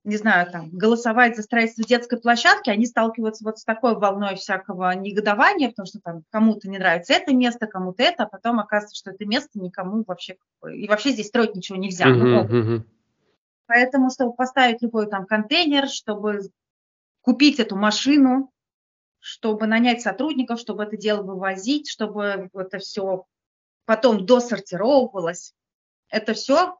не 0.04 0.16
знаю, 0.16 0.50
там, 0.50 0.68
голосовать 0.70 1.36
за 1.36 1.42
строительство 1.42 1.84
детской 1.84 2.18
площадки, 2.18 2.70
они 2.70 2.86
сталкиваются 2.86 3.44
вот 3.44 3.58
с 3.58 3.64
такой 3.64 3.96
волной 3.96 4.34
всякого 4.34 4.92
негодования, 4.94 5.68
потому 5.68 5.86
что 5.86 6.00
там 6.00 6.24
кому-то 6.30 6.68
не 6.68 6.78
нравится 6.78 7.12
это 7.12 7.32
место, 7.34 7.68
кому-то 7.68 8.02
это, 8.02 8.24
а 8.24 8.28
потом 8.28 8.58
оказывается, 8.58 8.96
что 8.96 9.10
это 9.12 9.24
место 9.26 9.60
никому 9.60 10.02
вообще, 10.04 10.36
и 10.68 10.88
вообще 10.88 11.10
здесь 11.10 11.28
строить 11.28 11.54
ничего 11.54 11.78
нельзя. 11.78 12.08
Uh-huh, 12.08 12.48
uh-huh. 12.48 12.82
Поэтому, 13.66 14.10
чтобы 14.10 14.34
поставить 14.34 14.82
любой 14.82 15.08
там 15.08 15.24
контейнер, 15.24 15.88
чтобы 15.88 16.40
купить 17.20 17.60
эту 17.60 17.76
машину, 17.76 18.50
чтобы 19.20 19.68
нанять 19.68 20.02
сотрудников, 20.02 20.58
чтобы 20.58 20.82
это 20.82 20.96
дело 20.96 21.22
вывозить, 21.22 21.88
чтобы 21.88 22.50
это 22.52 22.78
все 22.78 23.24
потом 23.84 24.26
досортировывалось, 24.26 25.54
это 26.08 26.34
все 26.34 26.76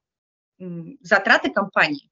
затраты 0.59 1.51
компании. 1.51 2.12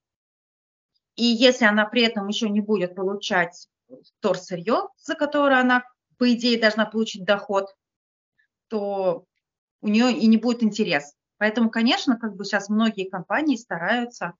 И 1.20 1.24
если 1.24 1.66
она 1.66 1.85
при 1.85 2.00
этом 2.00 2.28
еще 2.28 2.48
не 2.48 2.62
будет 2.62 2.94
получать 2.94 3.68
вторсырье, 4.16 4.88
за 4.96 5.14
которое 5.14 5.61
она, 5.61 5.85
по 6.16 6.33
идее, 6.33 6.59
должна 6.59 6.87
получить 6.87 7.26
доход, 7.26 7.76
то 8.68 9.26
у 9.83 9.88
нее 9.88 10.12
и 10.12 10.26
не 10.26 10.38
будет 10.38 10.62
интерес. 10.62 11.14
Поэтому, 11.37 11.68
конечно, 11.68 12.18
как 12.18 12.37
бы 12.37 12.46
сейчас 12.46 12.70
многие 12.70 13.06
компании 13.06 13.56
стараются 13.56 14.33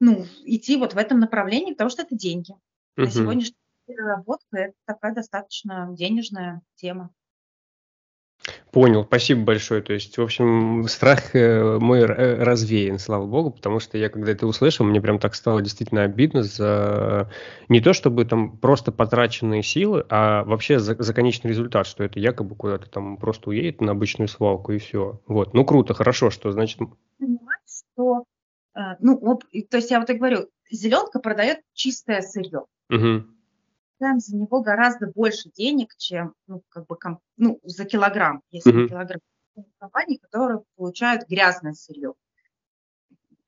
ну, 0.00 0.24
идти 0.44 0.78
вот 0.78 0.94
в 0.94 0.96
этом 0.96 1.20
направлении, 1.20 1.72
потому 1.72 1.90
что 1.90 2.02
это 2.02 2.16
деньги. 2.16 2.52
Угу. 2.52 3.04
На 3.04 3.10
сегодняшний 3.10 3.56
переработка– 3.86 4.46
это 4.56 4.74
такая 4.86 5.14
достаточно 5.14 5.88
денежная 5.90 6.62
тема. 6.76 7.10
Понял, 8.72 9.04
спасибо 9.04 9.42
большое. 9.42 9.82
То 9.82 9.92
есть, 9.92 10.16
в 10.16 10.22
общем, 10.22 10.84
страх 10.86 11.34
э, 11.34 11.78
мой 11.80 12.04
развеян, 12.04 13.00
слава 13.00 13.26
богу, 13.26 13.50
потому 13.50 13.80
что 13.80 13.98
я, 13.98 14.08
когда 14.08 14.30
это 14.30 14.46
услышал, 14.46 14.86
мне 14.86 15.00
прям 15.00 15.18
так 15.18 15.34
стало 15.34 15.60
действительно 15.60 16.04
обидно 16.04 16.44
за 16.44 17.28
не 17.68 17.80
то, 17.80 17.92
чтобы 17.92 18.24
там 18.24 18.56
просто 18.58 18.92
потраченные 18.92 19.64
силы, 19.64 20.04
а 20.08 20.44
вообще 20.44 20.78
за, 20.78 20.94
за 21.02 21.12
конечный 21.12 21.48
результат, 21.48 21.86
что 21.86 22.04
это 22.04 22.20
якобы 22.20 22.54
куда-то 22.54 22.88
там 22.88 23.16
просто 23.16 23.50
уедет 23.50 23.80
на 23.80 23.90
обычную 23.90 24.28
свалку 24.28 24.70
и 24.72 24.78
все. 24.78 25.20
Вот, 25.26 25.52
ну 25.52 25.64
круто, 25.64 25.92
хорошо, 25.92 26.30
что 26.30 26.52
значит... 26.52 26.78
Понимаешь, 27.18 27.82
что, 27.92 28.24
э, 28.76 28.80
ну 29.00 29.18
вот, 29.18 29.46
то 29.68 29.78
есть 29.78 29.90
я 29.90 29.98
вот 29.98 30.10
и 30.10 30.14
говорю, 30.14 30.48
зеленка 30.70 31.18
продает 31.18 31.58
чистое 31.74 32.20
сырье. 32.20 32.66
Угу 32.88 33.24
получаем 34.00 34.20
за 34.20 34.36
него 34.36 34.60
гораздо 34.62 35.06
больше 35.06 35.50
денег, 35.50 35.94
чем 35.96 36.34
ну, 36.46 36.62
как 36.68 36.86
бы, 36.86 36.96
ну, 37.36 37.60
за 37.64 37.84
килограмм, 37.84 38.42
если 38.50 38.72
mm-hmm. 38.72 38.88
килограмм 38.88 39.20
компаний, 39.78 40.18
которые 40.18 40.62
получают 40.76 41.28
грязное 41.28 41.74
сырье. 41.74 42.14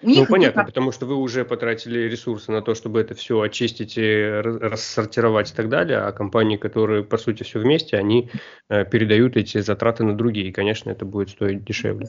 У 0.03 0.09
ну, 0.09 0.27
понятно, 0.27 0.63
как... 0.63 0.67
потому 0.67 0.91
что 0.91 1.07
вы 1.07 1.15
уже 1.15 1.45
потратили 1.45 2.01
ресурсы 2.01 2.51
на 2.51 2.61
то, 2.61 2.75
чтобы 2.75 3.01
это 3.01 3.15
все 3.15 3.41
очистить 3.41 3.97
и 3.97 4.25
рассортировать 4.35 5.53
и 5.53 5.55
так 5.55 5.69
далее, 5.69 5.99
а 5.99 6.13
компании, 6.13 6.57
которые, 6.57 7.05
по 7.05 7.17
сути, 7.19 7.45
все 7.45 7.61
вместе, 7.61 7.97
они 7.97 8.29
э, 8.69 8.85
передают 8.85 9.37
эти 9.37 9.59
затраты 9.61 10.03
на 10.03 10.17
другие, 10.17 10.49
и, 10.49 10.53
конечно, 10.53 10.91
это 10.91 11.05
будет 11.05 11.31
стоить 11.31 11.65
дешевле. 11.65 12.09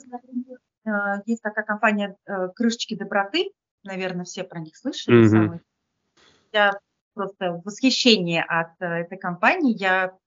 Э, 0.85 1.21
есть 1.27 1.43
такая 1.43 1.65
компания 1.65 2.15
э, 2.25 2.49
«Крышечки 2.55 2.95
доброты», 2.95 3.51
наверное, 3.83 4.25
все 4.25 4.43
про 4.43 4.59
них 4.59 4.75
слышали. 4.75 5.27
Mm-hmm. 5.27 5.59
Я 6.53 6.79
просто 7.13 7.61
восхищение 7.63 8.43
от 8.43 8.79
э, 8.79 8.85
этой 8.85 9.17
компании. 9.17 9.75
Я 9.75 10.17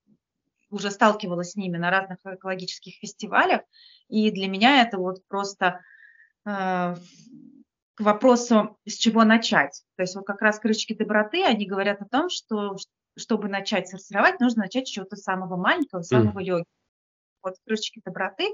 уже 0.71 0.91
сталкивалась 0.91 1.53
с 1.53 1.57
ними 1.57 1.77
на 1.77 1.91
разных 1.91 2.19
экологических 2.25 2.95
фестивалях, 2.95 3.63
и 4.09 4.31
для 4.31 4.49
меня 4.49 4.83
это 4.83 4.99
вот 4.99 5.27
просто 5.29 5.81
э, 6.45 6.97
к 7.95 8.01
вопросу, 8.01 8.79
с 8.85 8.95
чего 8.95 9.25
начать. 9.25 9.83
То 9.97 10.03
есть 10.03 10.15
вот 10.17 10.27
как 10.27 10.43
раз 10.43 10.59
крышечки 10.59 10.93
доброты, 10.93 11.45
они 11.45 11.67
говорят 11.67 12.03
о 12.03 12.09
том, 12.09 12.29
что 12.29 12.77
чтобы 13.17 13.49
начать 13.49 13.89
сортировать, 13.89 14.41
нужно 14.41 14.65
начать 14.65 14.89
с 14.89 14.91
чего-то 14.91 15.17
самого 15.17 15.57
маленького, 15.57 16.03
самого 16.03 16.39
mm. 16.41 16.43
легкого. 16.43 16.65
Вот 17.43 17.55
крышечки 17.65 18.03
доброты 18.05 18.51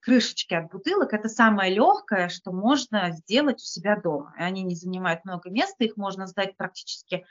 крышечки 0.00 0.54
от 0.54 0.70
бутылок– 0.70 1.12
это 1.14 1.28
самое 1.28 1.74
легкое, 1.74 2.28
что 2.28 2.52
можно 2.52 3.10
сделать 3.12 3.56
у 3.56 3.64
себя 3.64 3.96
дома. 3.96 4.32
Они 4.36 4.62
не 4.62 4.74
занимают 4.74 5.24
много 5.24 5.50
места, 5.50 5.84
их 5.84 5.96
можно 5.96 6.26
сдать 6.26 6.56
практически 6.56 7.26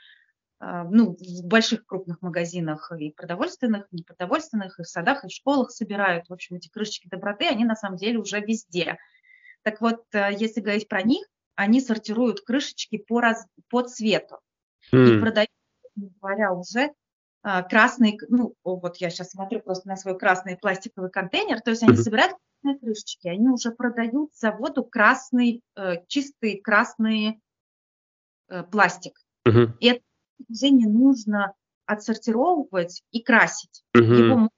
э, 0.60 0.82
ну, 0.90 1.16
в 1.18 1.46
больших 1.46 1.86
крупных 1.86 2.20
магазинах 2.20 2.92
и 2.98 3.10
продовольственных, 3.10 3.86
и 3.90 3.96
непродовольственных, 3.96 4.78
и 4.78 4.82
в 4.82 4.86
садах, 4.86 5.24
и 5.24 5.28
в 5.28 5.32
школах 5.32 5.70
собирают. 5.70 6.28
В 6.28 6.32
общем, 6.32 6.56
эти 6.56 6.68
крышечки 6.68 7.08
доброты, 7.08 7.46
они 7.46 7.64
на 7.64 7.74
самом 7.74 7.96
деле 7.96 8.18
уже 8.18 8.40
везде. 8.40 8.98
Так 9.62 9.80
вот, 9.80 10.04
э, 10.12 10.30
если 10.38 10.60
говорить 10.60 10.88
про 10.88 11.02
них, 11.02 11.26
они 11.54 11.80
сортируют 11.80 12.42
крышечки 12.42 12.98
по, 12.98 13.20
раз, 13.20 13.46
по 13.68 13.82
цвету. 13.82 14.38
Mm. 14.92 15.16
И 15.16 15.20
продают, 15.20 15.50
говоря, 15.96 16.52
уже 16.52 16.80
а, 16.84 16.92
красный, 17.42 18.18
ну, 18.28 18.54
вот 18.64 18.96
я 18.96 19.10
сейчас 19.10 19.30
смотрю 19.30 19.60
просто 19.60 19.88
на 19.88 19.96
свой 19.96 20.18
красный 20.18 20.56
пластиковый 20.56 21.10
контейнер, 21.10 21.60
то 21.60 21.70
есть 21.70 21.82
они 21.82 21.96
собирают 21.96 22.36
красные 22.60 22.78
крышечки, 22.78 23.28
они 23.28 23.48
уже 23.48 23.70
продают 23.70 24.34
заводу 24.34 24.84
красный, 24.84 25.62
э, 25.76 26.04
чистый 26.06 26.60
красный 26.60 27.40
э, 28.48 28.62
пластик. 28.64 29.18
Uh-huh. 29.46 29.70
И 29.80 29.88
это 29.88 30.02
уже 30.48 30.70
не 30.70 30.86
нужно 30.86 31.54
отсортировывать 31.86 33.02
и 33.10 33.22
красить. 33.22 33.84
Uh-huh. 33.96 34.02
Его 34.02 34.36
можно 34.36 34.50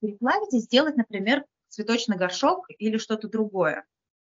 переплавить 0.00 0.54
и 0.54 0.58
сделать, 0.58 0.96
например, 0.96 1.44
цветочный 1.68 2.16
горшок 2.16 2.66
или 2.78 2.98
что-то 2.98 3.28
другое. 3.28 3.84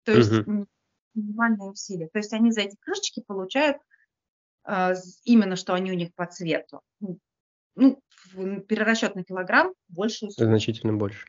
То 0.04 0.12
есть 0.12 0.32
uh-huh. 0.32 0.66
минимальные 1.14 1.70
усилия. 1.70 2.08
То 2.08 2.18
есть 2.18 2.32
они 2.32 2.50
за 2.50 2.62
эти 2.62 2.76
крышечки 2.80 3.22
получают 3.26 3.76
э, 4.64 4.94
именно, 5.24 5.56
что 5.56 5.74
они 5.74 5.92
у 5.92 5.94
них 5.94 6.14
по 6.14 6.26
цвету 6.26 6.80
ну, 7.78 8.02
перерасчет 8.62 9.14
на 9.14 9.24
килограмм 9.24 9.72
больше. 9.88 10.28
Значительно 10.30 10.92
больше. 10.92 11.26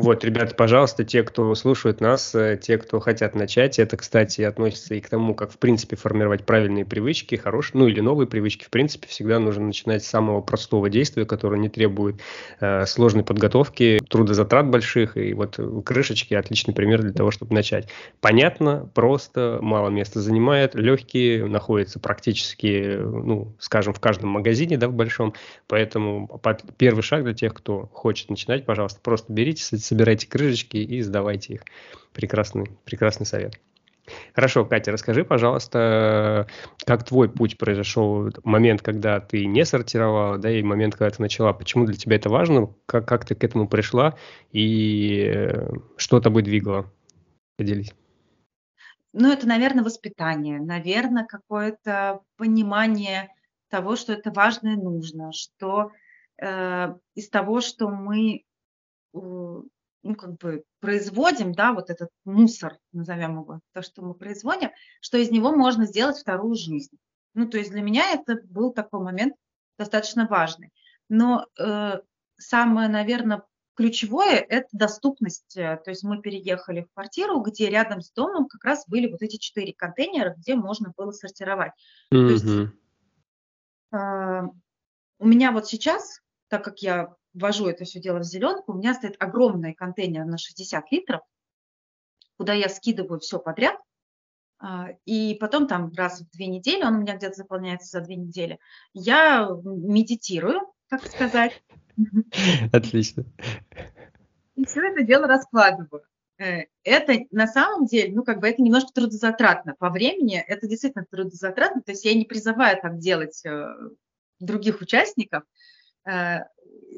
Вот, 0.00 0.22
ребята, 0.22 0.54
пожалуйста, 0.54 1.02
те, 1.02 1.24
кто 1.24 1.52
слушают 1.56 2.00
нас, 2.00 2.32
э, 2.32 2.56
те, 2.62 2.78
кто 2.78 3.00
хотят 3.00 3.34
начать, 3.34 3.80
это, 3.80 3.96
кстати, 3.96 4.42
относится 4.42 4.94
и 4.94 5.00
к 5.00 5.08
тому, 5.08 5.34
как, 5.34 5.50
в 5.50 5.58
принципе, 5.58 5.96
формировать 5.96 6.46
правильные 6.46 6.84
привычки, 6.84 7.34
хорошие, 7.34 7.80
ну 7.80 7.88
или 7.88 8.00
новые 8.00 8.28
привычки. 8.28 8.64
В 8.64 8.70
принципе, 8.70 9.08
всегда 9.08 9.40
нужно 9.40 9.66
начинать 9.66 10.04
с 10.04 10.08
самого 10.08 10.40
простого 10.40 10.88
действия, 10.88 11.26
которое 11.26 11.58
не 11.58 11.68
требует 11.68 12.20
э, 12.60 12.86
сложной 12.86 13.24
подготовки, 13.24 13.98
трудозатрат 14.08 14.68
больших, 14.68 15.16
и 15.16 15.34
вот 15.34 15.58
крышечки– 15.84 16.32
отличный 16.34 16.74
пример 16.74 17.02
для 17.02 17.12
того, 17.12 17.32
чтобы 17.32 17.52
начать. 17.52 17.88
Понятно, 18.20 18.88
просто, 18.94 19.58
мало 19.60 19.88
места 19.88 20.20
занимает, 20.20 20.76
легкие, 20.76 21.44
находятся 21.46 21.98
практически, 21.98 22.98
ну, 23.00 23.56
скажем, 23.58 23.94
в 23.94 23.98
каждом 23.98 24.30
магазине, 24.30 24.78
да, 24.78 24.86
в 24.86 24.92
большом, 24.92 25.34
поэтому 25.66 26.40
первый 26.76 27.02
шаг 27.02 27.24
для 27.24 27.34
тех, 27.34 27.52
кто 27.52 27.90
хочет 27.92 28.30
начинать, 28.30 28.64
пожалуйста, 28.64 29.00
просто 29.02 29.32
берите, 29.32 29.64
собирайте 29.88 30.28
крышечки 30.28 30.76
и 30.76 31.00
сдавайте 31.02 31.54
их. 31.54 31.62
Прекрасный, 32.12 32.66
прекрасный 32.84 33.26
совет. 33.26 33.58
Хорошо, 34.34 34.64
Катя, 34.64 34.92
расскажи, 34.92 35.24
пожалуйста, 35.24 36.46
как 36.84 37.04
твой 37.04 37.28
путь 37.28 37.58
произошел, 37.58 38.30
момент, 38.42 38.80
когда 38.80 39.20
ты 39.20 39.44
не 39.44 39.64
сортировала, 39.66 40.38
да, 40.38 40.50
и 40.50 40.62
момент, 40.62 40.94
когда 40.94 41.10
ты 41.10 41.22
начала. 41.22 41.52
Почему 41.52 41.84
для 41.84 41.96
тебя 41.96 42.16
это 42.16 42.30
важно? 42.30 42.72
Как, 42.86 43.06
как 43.06 43.26
ты 43.26 43.34
к 43.34 43.44
этому 43.44 43.68
пришла 43.68 44.16
и 44.50 45.30
э, 45.34 45.70
что 45.96 46.20
тобой 46.20 46.42
двигало? 46.42 46.90
Поделись. 47.56 47.92
Ну, 49.12 49.30
это, 49.30 49.46
наверное, 49.46 49.84
воспитание, 49.84 50.60
наверное, 50.60 51.26
какое-то 51.26 52.20
понимание 52.36 53.28
того, 53.68 53.96
что 53.96 54.12
это 54.12 54.30
важно 54.30 54.68
и 54.68 54.76
нужно, 54.76 55.32
что 55.32 55.90
э, 56.40 56.94
из 57.14 57.28
того, 57.28 57.60
что 57.60 57.88
мы 57.88 58.44
ну, 60.02 60.14
как 60.14 60.36
бы 60.36 60.64
производим, 60.80 61.52
да, 61.52 61.72
вот 61.72 61.90
этот 61.90 62.10
мусор, 62.24 62.78
назовем 62.92 63.40
его, 63.40 63.60
то, 63.72 63.82
что 63.82 64.02
мы 64.02 64.14
производим, 64.14 64.70
что 65.00 65.18
из 65.18 65.30
него 65.30 65.52
можно 65.52 65.86
сделать 65.86 66.18
вторую 66.18 66.54
жизнь. 66.54 66.96
Ну, 67.34 67.48
то 67.48 67.58
есть 67.58 67.70
для 67.70 67.82
меня 67.82 68.12
это 68.12 68.36
был 68.44 68.72
такой 68.72 69.00
момент 69.00 69.34
достаточно 69.78 70.26
важный. 70.26 70.72
Но 71.08 71.46
э, 71.58 72.00
самое, 72.36 72.88
наверное, 72.88 73.42
ключевое– 73.74 74.44
это 74.48 74.68
доступность. 74.72 75.54
То 75.54 75.82
есть 75.86 76.02
мы 76.02 76.20
переехали 76.20 76.82
в 76.82 76.92
квартиру, 76.94 77.40
где 77.40 77.70
рядом 77.70 78.00
с 78.00 78.10
домом 78.10 78.48
как 78.48 78.64
раз 78.64 78.84
были 78.88 79.08
вот 79.08 79.22
эти 79.22 79.36
четыре 79.36 79.72
контейнера, 79.72 80.34
где 80.36 80.56
можно 80.56 80.92
было 80.96 81.12
сортировать. 81.12 81.72
Mm-hmm. 82.12 82.26
То 82.26 82.32
есть 82.32 82.72
э, 83.92 84.42
у 85.20 85.26
меня 85.26 85.52
вот 85.52 85.68
сейчас, 85.68 86.20
так 86.48 86.64
как 86.64 86.80
я 86.80 87.14
ввожу 87.38 87.66
это 87.66 87.84
все 87.84 88.00
дело 88.00 88.18
в 88.18 88.24
зеленку, 88.24 88.72
у 88.72 88.76
меня 88.76 88.94
стоит 88.94 89.16
огромный 89.18 89.74
контейнер 89.74 90.24
на 90.24 90.38
60 90.38 90.92
литров, 90.92 91.20
куда 92.36 92.52
я 92.52 92.68
скидываю 92.68 93.20
все 93.20 93.38
подряд, 93.38 93.76
а, 94.60 94.88
и 95.04 95.36
потом 95.40 95.66
там 95.66 95.92
раз 95.96 96.20
в 96.20 96.30
две 96.30 96.46
недели, 96.46 96.84
он 96.84 96.96
у 96.96 97.00
меня 97.00 97.16
где-то 97.16 97.34
заполняется 97.34 97.98
за 97.98 98.04
две 98.04 98.16
недели, 98.16 98.58
я 98.92 99.48
медитирую, 99.64 100.60
так 100.88 101.06
сказать. 101.06 101.62
Отлично. 102.72 103.24
И 104.56 104.64
все 104.64 104.80
это 104.80 105.04
дело 105.04 105.26
раскладываю. 105.26 106.02
Э, 106.38 106.64
это 106.84 107.18
на 107.30 107.46
самом 107.46 107.86
деле, 107.86 108.12
ну, 108.14 108.24
как 108.24 108.40
бы 108.40 108.48
это 108.48 108.62
немножко 108.62 108.92
трудозатратно. 108.92 109.74
По 109.78 109.90
времени 109.90 110.42
это 110.46 110.66
действительно 110.66 111.04
трудозатратно. 111.10 111.82
То 111.82 111.92
есть 111.92 112.04
я 112.04 112.14
не 112.14 112.24
призываю 112.24 112.80
так 112.80 112.98
делать 112.98 113.40
э, 113.44 113.68
других 114.40 114.80
участников, 114.80 115.44
э, 116.08 116.40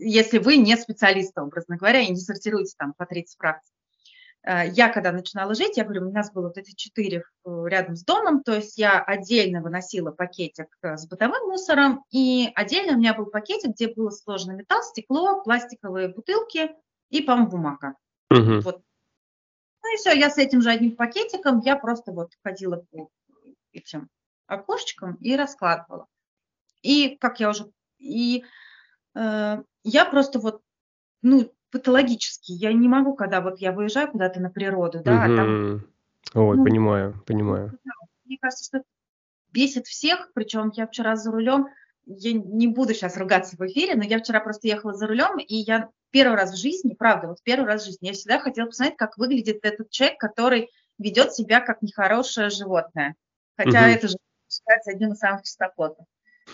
если 0.00 0.38
вы 0.38 0.56
не 0.56 0.76
специалист, 0.76 1.36
образно 1.38 1.76
говоря, 1.76 2.00
и 2.00 2.10
не 2.10 2.16
сортируете 2.16 2.74
там 2.78 2.94
по 2.94 3.06
30 3.06 3.36
фракций. 3.38 3.74
Э, 4.42 4.68
я 4.68 4.88
когда 4.88 5.12
начинала 5.12 5.54
жить, 5.54 5.76
я 5.76 5.84
говорю, 5.84 6.08
у 6.08 6.12
нас 6.12 6.32
было 6.32 6.48
вот 6.48 6.58
эти 6.58 6.74
четыре 6.74 7.24
рядом 7.44 7.96
с 7.96 8.04
домом, 8.04 8.42
то 8.42 8.54
есть 8.54 8.78
я 8.78 9.02
отдельно 9.02 9.62
выносила 9.62 10.10
пакетик 10.10 10.66
э, 10.82 10.96
с 10.96 11.06
бытовым 11.06 11.48
мусором, 11.48 12.04
и 12.10 12.50
отдельно 12.54 12.94
у 12.94 12.98
меня 12.98 13.14
был 13.14 13.26
пакетик, 13.26 13.72
где 13.72 13.88
было 13.88 14.10
сложно 14.10 14.52
металл, 14.52 14.82
стекло, 14.82 15.42
пластиковые 15.42 16.08
бутылки 16.08 16.70
и, 17.10 17.22
по-моему, 17.22 17.50
бумага. 17.50 17.94
Угу. 18.30 18.60
Вот. 18.60 18.82
Ну 19.82 19.94
и 19.94 19.96
все, 19.96 20.12
я 20.12 20.30
с 20.30 20.38
этим 20.38 20.62
же 20.62 20.70
одним 20.70 20.96
пакетиком, 20.96 21.60
я 21.60 21.76
просто 21.76 22.12
вот 22.12 22.32
ходила 22.42 22.84
по 22.90 23.10
этим 23.72 24.08
окошечкам 24.46 25.14
и 25.14 25.36
раскладывала. 25.36 26.06
И, 26.82 27.16
как 27.20 27.40
я 27.40 27.50
уже... 27.50 27.70
И 27.98 28.42
э, 28.42 28.46
я 29.14 30.05
просто 30.11 30.38
вот, 30.38 30.62
ну, 31.23 31.53
патологически, 31.70 32.53
я 32.53 32.73
не 32.73 32.88
могу, 32.88 33.14
когда 33.14 33.40
вот 33.40 33.59
я 33.61 33.73
выезжаю 33.73 34.11
куда-то 34.11 34.40
на 34.40 34.51
природу, 34.51 35.01
да, 35.05 35.12
угу. 35.12 35.20
а 35.20 35.37
там... 35.37 35.87
Ой, 36.35 36.57
ну, 36.57 36.64
понимаю, 36.64 37.23
понимаю. 37.27 37.79
Мне 38.25 38.38
кажется, 38.40 38.64
что 38.64 38.83
бесит 39.53 39.87
всех, 39.87 40.31
причем 40.35 40.70
я 40.75 40.87
вчера 40.87 41.16
за 41.16 41.31
рулем, 41.31 41.68
я 42.07 42.33
не 42.33 42.66
буду 42.66 42.94
сейчас 42.94 43.16
ругаться 43.16 43.57
в 43.57 43.66
эфире, 43.66 43.94
но 43.94 44.05
я 44.05 44.18
вчера 44.18 44.40
просто 44.40 44.68
ехала 44.68 44.94
за 44.94 45.07
рулем, 45.07 45.38
и 45.38 45.55
я 45.57 45.90
первый 46.11 46.37
раз 46.37 46.53
в 46.53 46.57
жизни, 46.57 46.94
правда, 46.94 47.29
вот 47.29 47.38
первый 47.42 47.66
раз 47.66 47.83
в 47.83 47.87
жизни, 47.87 48.09
я 48.09 48.12
всегда 48.12 48.38
хотела 48.38 48.66
посмотреть, 48.66 48.96
как 48.96 49.16
выглядит 49.18 49.61
этот 49.62 49.90
человек, 49.90 50.18
который 50.18 50.70
ведет 50.99 51.33
себя 51.35 51.61
как 51.61 51.83
нехорошее 51.83 52.51
животное. 52.51 53.14
Хотя 53.57 53.81
угу. 53.81 53.88
это 53.88 54.09
же 54.09 54.16
считается 54.49 54.90
одним 54.90 55.12
из 55.12 55.18
самых 55.18 55.42
чистоплотных. 55.42 56.07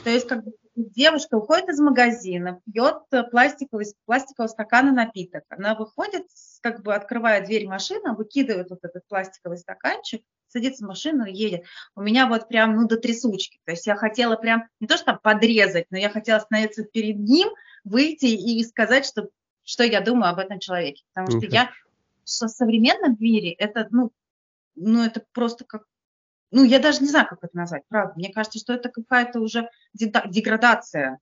То 0.06 0.12
есть 0.12 0.28
как 0.28 0.44
бы 0.44 0.52
девушка 0.76 1.34
уходит 1.34 1.68
из 1.68 1.80
магазина, 1.80 2.60
пьет 2.72 3.02
пластиковый, 3.32 3.86
пластикового 4.04 4.46
стакана 4.46 4.92
напиток. 4.92 5.42
Она 5.48 5.74
выходит, 5.74 6.28
как 6.60 6.84
бы 6.84 6.94
открывает 6.94 7.46
дверь 7.46 7.66
машины, 7.66 8.14
выкидывает 8.14 8.70
вот 8.70 8.78
этот 8.84 9.04
пластиковый 9.08 9.58
стаканчик, 9.58 10.22
садится 10.46 10.84
в 10.84 10.88
машину 10.88 11.24
и 11.24 11.32
едет. 11.32 11.64
У 11.96 12.02
меня 12.02 12.28
вот 12.28 12.46
прям, 12.46 12.76
ну, 12.76 12.86
до 12.86 12.98
трясучки. 12.98 13.58
То 13.64 13.72
есть 13.72 13.84
я 13.88 13.96
хотела 13.96 14.36
прям, 14.36 14.68
не 14.78 14.86
то 14.86 14.96
что 14.96 15.06
там 15.06 15.18
подрезать, 15.20 15.86
но 15.90 15.98
я 15.98 16.08
хотела 16.08 16.38
остановиться 16.38 16.84
перед 16.84 17.18
ним, 17.18 17.48
выйти 17.82 18.26
и 18.26 18.62
сказать, 18.62 19.06
что, 19.06 19.28
что 19.64 19.82
я 19.82 20.00
думаю 20.00 20.30
об 20.30 20.38
этом 20.38 20.60
человеке. 20.60 21.02
Потому 21.12 21.36
что 21.36 21.50
я 21.50 21.72
в 22.22 22.28
современном 22.28 23.16
мире 23.18 23.50
это, 23.54 23.88
ну, 23.90 24.12
ну, 24.76 25.04
это 25.04 25.24
просто 25.32 25.64
как 25.64 25.82
ну, 26.50 26.64
я 26.64 26.78
даже 26.78 27.00
не 27.00 27.08
знаю, 27.08 27.26
как 27.28 27.38
это 27.42 27.56
назвать, 27.56 27.82
правда. 27.88 28.14
Мне 28.16 28.32
кажется, 28.32 28.58
что 28.58 28.72
это 28.72 28.88
какая-то 28.88 29.40
уже 29.40 29.68
деградация. 29.94 31.18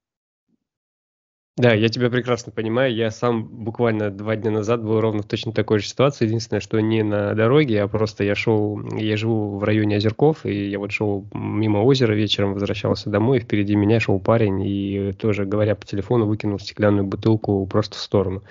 Да, 1.57 1.73
я 1.73 1.89
тебя 1.89 2.11
прекрасно 2.11 2.51
понимаю. 2.51 2.93
Я 2.93 3.13
сам 3.13 3.45
буквально 3.45 4.11
два 4.11 4.35
дня 4.35 4.51
назад 4.51 4.83
был 4.83 5.01
ровно 5.01 5.23
в 5.23 5.27
точно 5.27 5.53
такой 5.53 5.79
же 5.79 5.87
ситуации. 5.87 6.25
Единственное, 6.25 6.61
что 6.61 6.81
не 6.81 7.05
на 7.05 7.33
дороге, 7.35 7.81
а 7.81 7.87
просто 7.87 8.25
я 8.25 8.35
шел, 8.35 8.81
я 8.97 9.17
живу 9.17 9.59
в 9.59 9.63
районе 9.63 9.99
Озерков, 9.99 10.45
и 10.45 10.69
я 10.69 10.81
вот 10.81 10.91
шел 10.91 11.29
мимо 11.33 11.79
озера 11.79 12.13
вечером, 12.13 12.55
возвращался 12.55 13.09
домой, 13.09 13.39
и 13.39 13.41
впереди 13.41 13.77
меня 13.77 14.01
шел 14.01 14.19
парень, 14.19 14.63
и 14.67 15.13
тоже, 15.13 15.45
говоря 15.45 15.77
по 15.77 15.87
телефону, 15.87 16.27
выкинул 16.27 16.59
стеклянную 16.59 17.07
бутылку 17.07 17.65
просто 17.67 17.99
в 17.99 18.01
сторону. 18.01 18.43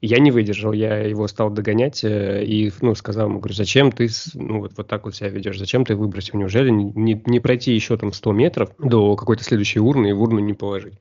Я 0.00 0.18
не 0.18 0.30
выдержал, 0.30 0.72
я 0.72 0.98
его 0.98 1.26
стал 1.28 1.50
догонять 1.50 2.04
э, 2.04 2.44
и 2.44 2.72
ну, 2.80 2.94
сказал 2.94 3.28
ему, 3.28 3.38
говорю, 3.38 3.54
зачем 3.54 3.92
ты 3.92 4.08
ну, 4.34 4.60
вот, 4.60 4.72
вот 4.76 4.86
так 4.86 5.04
вот 5.04 5.14
себя 5.14 5.28
ведешь, 5.28 5.58
зачем 5.58 5.84
ты 5.84 5.94
выбросил, 5.94 6.38
неужели 6.38 6.70
не, 6.70 6.84
не, 6.94 7.22
не 7.26 7.40
пройти 7.40 7.72
еще 7.72 7.96
там 7.96 8.12
100 8.12 8.32
метров 8.32 8.70
до 8.78 9.16
какой-то 9.16 9.44
следующей 9.44 9.80
урны 9.80 10.10
и 10.10 10.12
в 10.12 10.22
урну 10.22 10.40
не 10.40 10.52
положить? 10.52 10.94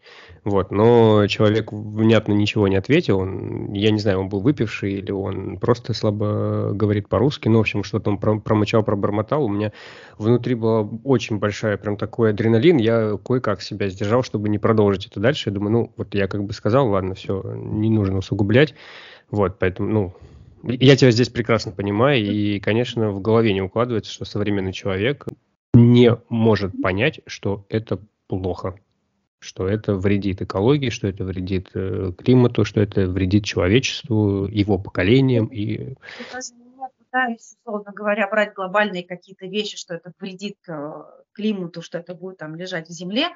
Вот, 0.45 0.69
но 0.69 1.25
человек 1.25 1.71
внятно 1.71 2.34
ничего 2.34 2.67
не 2.67 2.75
ответил, 2.75 3.17
он, 3.17 3.73
я 3.73 3.89
не 3.89 3.97
знаю, 3.97 4.19
он 4.19 4.29
был 4.29 4.41
выпивший 4.41 4.93
или 4.93 5.12
он 5.12 5.58
просто 5.58 5.93
слабо 5.95 6.69
говорит 6.71 7.10
по-русски, 7.10 7.47
ну, 7.47 7.58
в 7.58 7.62
общем, 7.62 7.84
что-то 7.84 8.12
он 8.12 8.19
промычал, 8.19 8.84
пробормотал, 8.84 9.43
у 9.43 9.49
меня 9.49 9.71
внутри 10.19 10.53
была 10.53 10.88
очень 11.03 11.39
большая 11.39 11.77
прям 11.77 11.97
такой 11.97 12.29
адреналин, 12.29 12.77
я 12.77 13.17
кое-как 13.25 13.63
себя 13.63 13.89
сдержал, 13.89 14.21
чтобы 14.21 14.49
не 14.49 14.60
продолжить 14.60 15.08
это 15.08 15.19
дальше, 15.19 15.49
я 15.49 15.53
думаю, 15.53 15.71
ну, 15.71 15.93
вот 15.97 16.13
я 16.13 16.27
как 16.27 16.43
бы 16.43 16.53
сказал, 16.53 16.89
ладно, 16.89 17.15
все, 17.15 17.41
не 17.55 17.89
нужно 17.89 18.19
усугублять, 18.19 18.75
вот, 19.29 19.59
поэтому, 19.59 19.89
ну, 19.89 20.13
я 20.63 20.95
тебя 20.95 21.11
здесь 21.11 21.29
прекрасно 21.29 21.71
понимаю, 21.71 22.25
и, 22.25 22.59
конечно, 22.59 23.11
в 23.11 23.21
голове 23.21 23.53
не 23.53 23.61
укладывается, 23.61 24.11
что 24.11 24.25
современный 24.25 24.73
человек 24.73 25.27
не 25.73 26.17
может 26.29 26.81
понять, 26.81 27.21
что 27.27 27.65
это 27.69 27.99
плохо, 28.27 28.79
что 29.39 29.67
это 29.67 29.95
вредит 29.95 30.41
экологии, 30.41 30.89
что 30.89 31.07
это 31.07 31.23
вредит 31.23 31.69
э, 31.75 32.11
климату, 32.17 32.65
что 32.65 32.81
это 32.81 33.07
вредит 33.07 33.45
человечеству, 33.45 34.47
его 34.47 34.79
поколениям. 34.79 35.47
И... 35.47 35.95
Пытаюсь, 36.97 37.55
условно 37.63 37.91
говоря, 37.93 38.27
брать 38.27 38.53
глобальные 38.53 39.03
какие-то 39.03 39.45
вещи, 39.45 39.77
что 39.77 39.93
это 39.93 40.11
вредит 40.19 40.57
э, 40.67 41.03
климату, 41.33 41.81
что 41.81 41.97
это 41.97 42.15
будет 42.15 42.38
там 42.38 42.55
лежать 42.55 42.88
в 42.88 42.91
земле. 42.91 43.29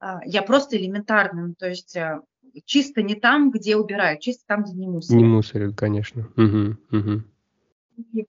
Э, 0.00 0.18
я 0.26 0.42
просто 0.42 0.76
элементарным, 0.76 1.54
то 1.54 1.68
есть 1.68 1.96
э, 1.96 2.20
чисто 2.64 3.02
не 3.02 3.14
там, 3.14 3.50
где 3.50 3.76
убирают, 3.76 4.20
чисто 4.20 4.44
там, 4.46 4.64
где 4.64 4.74
не 4.74 4.88
мусорят. 4.88 5.20
Не 5.20 5.28
мусорят, 5.28 5.76
конечно. 5.76 6.28
Угу, 6.36 6.76
угу. 6.96 7.22
И, 8.12 8.26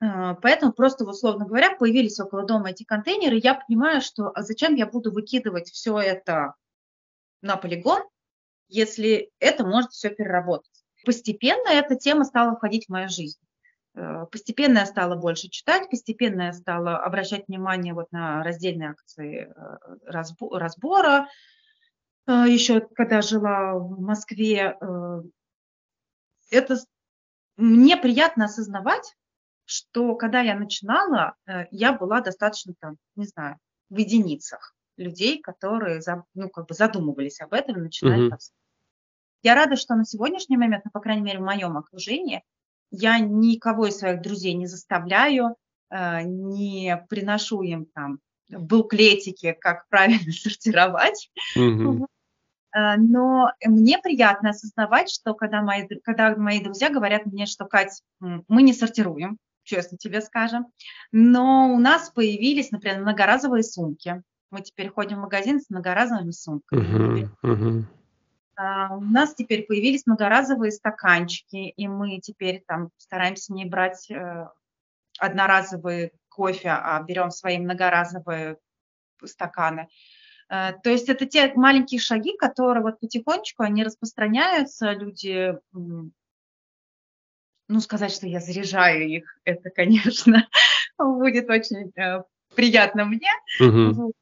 а, 0.00 0.34
поэтому 0.34 0.72
просто, 0.72 1.04
условно 1.04 1.46
говоря, 1.46 1.74
появились 1.76 2.20
около 2.20 2.44
дома 2.44 2.70
эти 2.70 2.84
контейнеры. 2.84 3.40
Я 3.42 3.54
понимаю, 3.54 4.00
что 4.00 4.30
а 4.34 4.42
зачем 4.42 4.74
я 4.74 4.86
буду 4.86 5.10
выкидывать 5.10 5.70
все 5.70 5.98
это 5.98 6.54
на 7.42 7.56
полигон, 7.56 8.02
если 8.68 9.30
это 9.38 9.64
может 9.64 9.92
все 9.92 10.10
переработать. 10.10 10.84
постепенно 11.04 11.68
эта 11.68 11.96
тема 11.96 12.24
стала 12.24 12.56
входить 12.56 12.86
в 12.86 12.90
мою 12.90 13.08
жизнь. 13.08 13.38
Э, 13.94 14.26
постепенно 14.30 14.78
я 14.78 14.86
стала 14.86 15.14
больше 15.16 15.48
читать, 15.48 15.88
постепенно 15.88 16.42
я 16.42 16.52
стала 16.52 16.98
обращать 16.98 17.48
внимание 17.48 17.94
вот 17.94 18.10
на 18.12 18.42
раздельные 18.42 18.90
акции 18.90 19.52
разбора. 20.04 21.28
Еще 22.26 22.80
когда 22.80 23.22
жила 23.22 23.74
в 23.74 24.00
Москве, 24.00 24.76
это 26.50 26.76
мне 27.56 27.96
приятно 27.96 28.46
осознавать, 28.46 29.14
что 29.64 30.16
когда 30.16 30.40
я 30.40 30.58
начинала, 30.58 31.34
я 31.70 31.92
была 31.92 32.20
достаточно 32.20 32.74
там, 32.80 32.96
не 33.14 33.26
знаю, 33.26 33.58
в 33.90 33.96
единицах 33.96 34.74
людей, 34.96 35.40
которые 35.40 36.00
ну, 36.34 36.48
как 36.48 36.66
бы 36.66 36.74
задумывались 36.74 37.40
об 37.40 37.52
этом 37.52 37.78
и 37.78 37.82
начинали 37.82 38.28
mm-hmm. 38.28 38.52
Я 39.42 39.54
рада, 39.54 39.76
что 39.76 39.94
на 39.94 40.04
сегодняшний 40.04 40.56
момент, 40.56 40.84
ну, 40.84 40.90
по 40.90 41.00
крайней 41.00 41.22
мере, 41.22 41.38
в 41.38 41.44
моем 41.44 41.76
окружении, 41.76 42.42
я 42.90 43.18
никого 43.18 43.86
из 43.86 43.98
своих 43.98 44.22
друзей 44.22 44.54
не 44.54 44.66
заставляю, 44.66 45.56
э, 45.90 46.22
не 46.22 47.04
приношу 47.08 47.62
им 47.62 47.86
там 47.86 48.18
буклетики, 48.48 49.52
как 49.52 49.86
правильно 49.88 50.18
сортировать. 50.32 51.30
Mm-hmm. 51.56 52.06
Но 52.74 53.52
мне 53.64 53.98
приятно 53.98 54.50
осознавать, 54.50 55.10
что 55.10 55.34
когда 55.34 55.62
мои, 55.62 55.86
когда 56.04 56.36
мои 56.36 56.62
друзья 56.62 56.90
говорят 56.90 57.24
мне, 57.24 57.46
что, 57.46 57.64
Кать, 57.64 58.02
мы 58.20 58.62
не 58.62 58.74
сортируем, 58.74 59.38
честно 59.66 59.98
тебе 59.98 60.20
скажем, 60.22 60.66
но 61.12 61.72
у 61.74 61.78
нас 61.78 62.10
появились, 62.10 62.70
например, 62.70 63.00
многоразовые 63.00 63.62
сумки. 63.62 64.22
Мы 64.50 64.62
теперь 64.62 64.88
ходим 64.90 65.18
в 65.18 65.22
магазин 65.22 65.60
с 65.60 65.68
многоразовыми 65.68 66.30
сумками. 66.30 67.24
Uh-huh, 67.24 67.30
uh-huh. 67.44 67.84
Uh, 68.58 68.96
у 68.96 69.00
нас 69.00 69.34
теперь 69.34 69.66
появились 69.66 70.06
многоразовые 70.06 70.72
стаканчики, 70.72 71.68
и 71.68 71.88
мы 71.88 72.20
теперь 72.20 72.64
там 72.66 72.90
стараемся 72.96 73.52
не 73.52 73.66
брать 73.66 74.10
uh, 74.10 74.48
одноразовые 75.18 76.12
кофе, 76.30 76.70
а 76.70 77.02
берем 77.02 77.30
свои 77.30 77.58
многоразовые 77.58 78.56
стаканы. 79.24 79.80
Uh, 79.80 79.86
то 80.48 80.90
есть 80.90 81.08
это 81.08 81.26
те 81.26 81.52
маленькие 81.54 82.00
шаги, 82.00 82.36
которые 82.36 82.82
вот 82.82 83.00
потихонечку 83.00 83.62
они 83.62 83.84
распространяются, 83.84 84.92
люди, 84.92 85.56
ну 85.72 86.10
сказать, 87.80 88.12
что 88.12 88.26
я 88.26 88.40
заряжаю 88.40 89.08
их, 89.08 89.38
это, 89.44 89.70
конечно, 89.70 90.48
будет 90.98 91.50
очень 91.50 91.92
э, 91.96 92.22
приятно 92.54 93.04
мне. 93.04 93.30
Uh-huh 93.60 94.12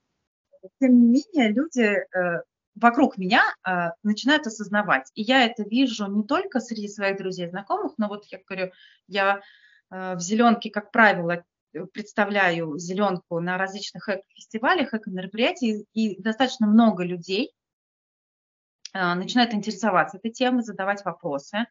тем 0.80 1.00
не 1.00 1.22
менее, 1.34 1.52
люди 1.52 1.82
э, 1.82 2.42
вокруг 2.74 3.18
меня 3.18 3.42
э, 3.66 3.90
начинают 4.02 4.46
осознавать. 4.46 5.10
И 5.14 5.22
я 5.22 5.44
это 5.44 5.62
вижу 5.62 6.06
не 6.06 6.24
только 6.24 6.60
среди 6.60 6.88
своих 6.88 7.18
друзей 7.18 7.46
и 7.46 7.50
знакомых, 7.50 7.92
но 7.98 8.08
вот 8.08 8.24
я 8.26 8.38
говорю, 8.46 8.72
я 9.06 9.40
э, 9.90 10.16
в 10.16 10.20
зеленке, 10.20 10.70
как 10.70 10.90
правило, 10.90 11.44
представляю 11.92 12.78
зеленку 12.78 13.40
на 13.40 13.58
различных 13.58 14.08
эко-фестивалях, 14.08 14.94
эко-мероприятиях, 14.94 15.84
и 15.92 16.20
достаточно 16.20 16.66
много 16.66 17.04
людей 17.04 17.52
начинают 18.92 19.54
интересоваться 19.54 20.18
этой 20.18 20.30
темой, 20.30 20.62
задавать 20.62 21.04
вопросы, 21.04 21.66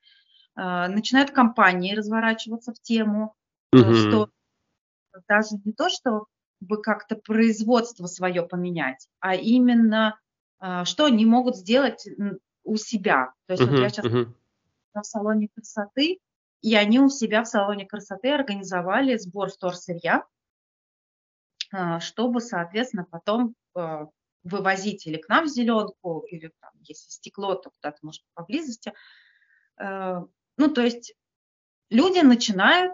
начинают 0.56 1.32
компании 1.32 1.96
разворачиваться 1.96 2.74
в 2.74 2.82
тему, 2.82 3.34
mm-hmm. 3.74 3.94
что 3.94 4.30
даже 5.28 5.56
не 5.64 5.72
то, 5.72 5.90
что 5.90 6.26
бы 6.60 6.82
как-то 6.82 7.16
производство 7.16 8.08
свое 8.08 8.44
поменять, 8.44 9.08
а 9.20 9.36
именно 9.36 10.20
а, 10.60 10.86
что 10.86 11.06
они 11.06 11.26
могут 11.26 11.58
сделать 11.58 12.08
у 12.64 12.78
себя. 12.78 13.34
То 13.48 13.54
есть 13.54 13.64
uh-huh, 13.64 13.70
вот 13.70 13.80
я 13.80 13.90
сейчас 13.90 14.06
uh-huh. 14.06 14.34
в 14.94 15.04
салоне 15.04 15.50
красоты, 15.54 16.20
и 16.64 16.76
они 16.76 17.00
у 17.00 17.10
себя 17.10 17.44
в 17.44 17.48
салоне 17.48 17.86
красоты 17.86 18.32
организовали 18.32 19.18
сбор 19.18 19.52
вторсырья, 19.52 20.26
а, 21.72 22.00
чтобы, 22.00 22.40
соответственно, 22.40 23.06
потом 23.06 23.54
а, 23.76 24.08
вывозить 24.44 25.06
или 25.06 25.18
к 25.18 25.28
нам 25.28 25.46
в 25.46 25.50
зеленку, 25.50 26.22
или 26.22 26.52
там, 26.62 26.72
если 26.80 27.10
стекло, 27.10 27.56
то 27.56 27.70
куда-то, 27.70 27.98
может, 28.02 28.24
поблизости. 28.34 28.94
Ну, 29.78 30.68
то 30.74 30.82
есть 30.82 31.16
люди 31.90 32.20
начинают 32.20 32.94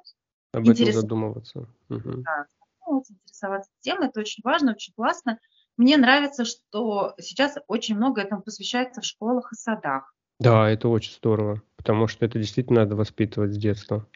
об 0.53 0.69
этом 0.69 0.91
задумываться. 0.91 1.67
Угу. 1.89 2.23
Да, 2.23 2.45
интересоваться 2.87 3.71
темой. 3.81 4.07
Это 4.07 4.19
очень 4.21 4.41
важно, 4.43 4.71
очень 4.71 4.93
классно. 4.93 5.39
Мне 5.77 5.97
нравится, 5.97 6.45
что 6.45 7.13
сейчас 7.19 7.57
очень 7.67 7.95
много 7.95 8.21
этому 8.21 8.41
посвящается 8.41 9.01
в 9.01 9.05
школах 9.05 9.51
и 9.51 9.55
садах. 9.55 10.13
Да, 10.39 10.69
это 10.69 10.87
очень 10.87 11.13
здорово, 11.13 11.61
потому 11.75 12.07
что 12.07 12.25
это 12.25 12.39
действительно 12.39 12.81
надо 12.81 12.95
воспитывать 12.95 13.53
с 13.53 13.57
детства. 13.57 14.07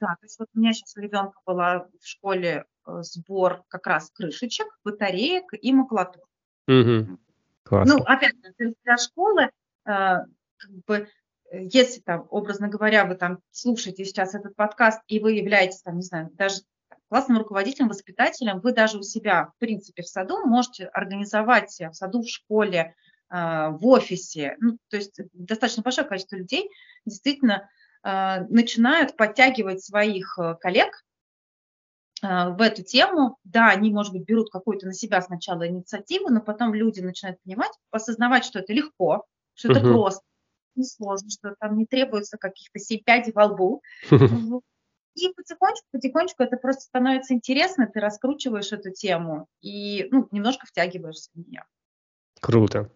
Да, 0.00 0.08
то 0.08 0.24
есть 0.24 0.38
вот 0.38 0.48
у 0.54 0.58
меня 0.58 0.72
сейчас 0.72 0.96
у 0.96 1.00
ребенка 1.00 1.38
была 1.46 1.86
в 2.00 2.06
школе 2.06 2.64
э, 2.86 3.02
сбор 3.02 3.62
как 3.68 3.86
раз 3.86 4.10
крышечек, 4.10 4.66
батареек 4.82 5.52
и 5.52 5.72
макулатур. 5.72 6.22
Угу. 6.66 7.18
Классно. 7.64 7.94
Ну, 7.94 8.04
опять 8.04 8.34
же, 8.58 8.74
для 8.82 8.96
школы, 8.96 9.42
э, 9.44 9.50
как 9.84 10.70
бы, 10.86 11.08
э, 11.50 11.64
если 11.70 12.00
там, 12.00 12.26
образно 12.30 12.68
говоря, 12.68 13.04
вы 13.04 13.14
там 13.14 13.38
слушаете 13.50 14.04
сейчас 14.04 14.34
этот 14.34 14.56
подкаст, 14.56 15.02
и 15.06 15.20
вы 15.20 15.32
являетесь, 15.32 15.82
там, 15.82 15.96
не 15.96 16.02
знаю, 16.02 16.30
даже 16.32 16.62
классным 17.08 17.38
руководителем, 17.38 17.88
воспитателем, 17.88 18.60
вы 18.60 18.72
даже 18.72 18.98
у 18.98 19.02
себя, 19.02 19.52
в 19.54 19.58
принципе, 19.58 20.02
в 20.02 20.08
саду 20.08 20.46
можете 20.46 20.86
организовать 20.86 21.70
в 21.70 21.92
саду, 21.92 22.22
в 22.22 22.28
школе, 22.28 22.94
в 23.30 23.86
офисе. 23.86 24.56
Ну, 24.58 24.78
то 24.88 24.96
есть 24.96 25.20
достаточно 25.32 25.84
большое 25.84 26.06
количество 26.06 26.36
людей 26.36 26.68
действительно 27.04 27.68
а, 28.02 28.40
начинают 28.48 29.16
подтягивать 29.16 29.84
своих 29.84 30.38
э, 30.38 30.54
коллег 30.58 31.04
а, 32.22 32.50
в 32.50 32.62
эту 32.62 32.82
тему. 32.82 33.36
Да, 33.44 33.68
они, 33.68 33.90
может 33.90 34.12
быть, 34.12 34.24
берут 34.24 34.50
какую-то 34.50 34.86
на 34.86 34.94
себя 34.94 35.20
сначала 35.20 35.68
инициативу, 35.68 36.30
но 36.30 36.40
потом 36.40 36.72
люди 36.72 37.00
начинают 37.00 37.42
понимать, 37.42 37.72
осознавать, 37.90 38.44
что 38.44 38.60
это 38.60 38.72
легко, 38.72 39.26
что 39.54 39.70
это 39.70 39.80
uh-huh. 39.80 39.92
просто, 39.92 40.22
не 40.76 40.84
сложно, 40.84 41.28
что 41.28 41.54
там 41.60 41.76
не 41.76 41.84
требуется 41.84 42.38
каких-то 42.38 42.78
семь 42.78 43.02
пядей 43.04 43.32
во 43.32 43.46
лбу. 43.46 43.82
И 45.16 45.28
потихонечку, 45.34 45.86
потихонечку 45.90 46.42
это 46.44 46.56
просто 46.56 46.82
становится 46.82 47.34
интересно, 47.34 47.90
ты 47.92 48.00
раскручиваешь 48.00 48.72
эту 48.72 48.92
тему 48.92 49.48
и 49.60 50.06
ну, 50.12 50.28
немножко 50.30 50.66
втягиваешься 50.66 51.30
в 51.34 51.38
нее. 51.38 51.64
Круто. 52.40 52.88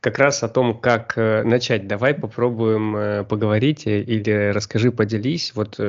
Как 0.00 0.18
раз 0.18 0.42
о 0.42 0.48
том, 0.48 0.80
как 0.80 1.16
э, 1.16 1.44
начать, 1.44 1.86
давай 1.86 2.12
попробуем 2.14 2.96
э, 2.96 3.24
поговорить 3.24 3.86
э, 3.86 4.00
или 4.02 4.50
расскажи, 4.52 4.90
поделись, 4.90 5.52
вот 5.54 5.80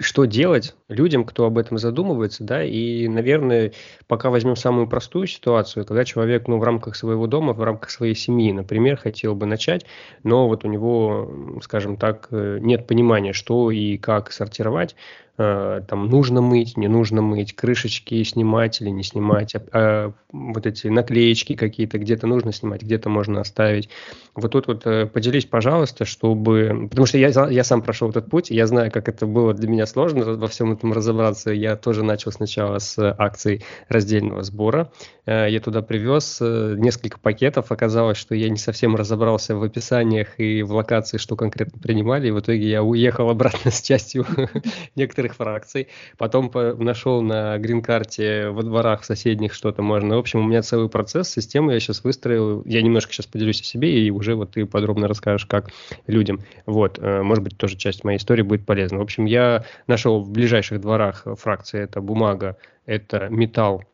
что 0.00 0.24
делать 0.24 0.74
людям, 0.88 1.24
кто 1.24 1.44
об 1.44 1.58
этом 1.58 1.76
задумывается, 1.76 2.44
да, 2.44 2.64
и, 2.64 3.08
наверное, 3.08 3.72
пока 4.06 4.30
возьмем 4.30 4.56
самую 4.56 4.86
простую 4.86 5.26
ситуацию, 5.26 5.84
когда 5.84 6.04
человек, 6.06 6.48
ну, 6.48 6.58
в 6.58 6.62
рамках 6.62 6.96
своего 6.96 7.26
дома, 7.26 7.52
в 7.52 7.62
рамках 7.62 7.90
своей 7.90 8.14
семьи, 8.14 8.52
например, 8.52 8.96
хотел 8.96 9.34
бы 9.34 9.44
начать, 9.44 9.84
но 10.22 10.48
вот 10.48 10.64
у 10.64 10.68
него, 10.68 11.58
скажем 11.62 11.98
так, 11.98 12.28
нет 12.30 12.86
понимания, 12.86 13.34
что 13.34 13.70
и 13.70 13.98
как 13.98 14.32
сортировать, 14.32 14.96
там 15.36 16.08
нужно 16.08 16.42
мыть, 16.42 16.76
не 16.76 16.88
нужно 16.88 17.22
мыть, 17.22 17.56
крышечки 17.56 18.22
снимать 18.22 18.80
или 18.82 18.90
не 18.90 19.02
снимать, 19.02 19.54
а, 19.54 19.62
а, 19.72 20.12
вот 20.30 20.66
эти 20.66 20.88
наклеечки 20.88 21.54
какие-то 21.54 21.98
где-то 21.98 22.26
нужно 22.26 22.52
снимать, 22.52 22.82
где-то 22.82 23.08
можно 23.08 23.40
оставить. 23.40 23.88
Вот 24.34 24.52
тут 24.52 24.66
вот 24.66 24.86
э, 24.86 25.06
поделись, 25.06 25.44
пожалуйста, 25.44 26.04
чтобы... 26.04 26.88
Потому 26.88 27.06
что 27.06 27.18
я, 27.18 27.28
я 27.48 27.64
сам 27.64 27.82
прошел 27.82 28.10
этот 28.10 28.30
путь, 28.30 28.50
я 28.50 28.66
знаю, 28.66 28.90
как 28.90 29.08
это 29.08 29.26
было 29.26 29.52
для 29.52 29.68
меня 29.68 29.86
сложно 29.86 30.24
во 30.24 30.48
всем 30.48 30.72
этом 30.72 30.92
разобраться. 30.92 31.50
Я 31.50 31.76
тоже 31.76 32.02
начал 32.02 32.32
сначала 32.32 32.78
с 32.78 32.98
акций 33.18 33.64
раздельного 33.88 34.42
сбора. 34.42 34.90
Э, 35.26 35.46
я 35.50 35.60
туда 35.60 35.82
привез 35.82 36.40
несколько 36.40 37.18
пакетов. 37.18 37.72
Оказалось, 37.72 38.16
что 38.16 38.34
я 38.34 38.48
не 38.48 38.56
совсем 38.56 38.96
разобрался 38.96 39.54
в 39.56 39.62
описаниях 39.62 40.38
и 40.38 40.62
в 40.62 40.72
локации, 40.72 41.18
что 41.18 41.36
конкретно 41.36 41.78
принимали. 41.78 42.28
И 42.28 42.30
в 42.30 42.40
итоге 42.40 42.68
я 42.68 42.82
уехал 42.82 43.28
обратно 43.28 43.70
с 43.70 43.82
частью 43.82 44.26
некоторых 44.96 45.21
некоторых 45.22 45.34
фракций, 45.34 45.88
потом 46.18 46.50
нашел 46.78 47.22
на 47.22 47.58
грин-карте 47.58 48.48
во 48.50 48.62
дворах 48.62 49.04
соседних 49.04 49.54
что-то 49.54 49.82
можно. 49.82 50.16
В 50.16 50.18
общем, 50.18 50.40
у 50.40 50.44
меня 50.44 50.62
целый 50.62 50.88
процесс, 50.88 51.30
систему 51.30 51.70
я 51.70 51.80
сейчас 51.80 52.04
выстроил. 52.04 52.62
Я 52.64 52.82
немножко 52.82 53.12
сейчас 53.12 53.26
поделюсь 53.26 53.60
о 53.60 53.64
себе, 53.64 54.04
и 54.04 54.10
уже 54.10 54.34
вот 54.34 54.52
ты 54.52 54.66
подробно 54.66 55.08
расскажешь, 55.08 55.46
как 55.46 55.70
людям. 56.06 56.40
Вот, 56.66 56.98
э, 56.98 57.22
может 57.22 57.44
быть, 57.44 57.56
тоже 57.56 57.76
часть 57.76 58.04
моей 58.04 58.18
истории 58.18 58.42
будет 58.42 58.66
полезна. 58.66 58.98
В 58.98 59.02
общем, 59.02 59.24
я 59.24 59.64
нашел 59.86 60.20
в 60.20 60.30
ближайших 60.30 60.80
дворах 60.80 61.26
фракции, 61.38 61.80
это 61.80 62.00
бумага, 62.00 62.56
это 62.86 63.28
металл, 63.28 63.84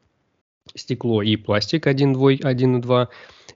стекло 0.75 1.23
и 1.23 1.37
пластик 1.37 1.87
1, 1.87 2.13
2, 2.13 2.31
1 2.43 2.77
и 2.77 2.81
2. 2.81 3.09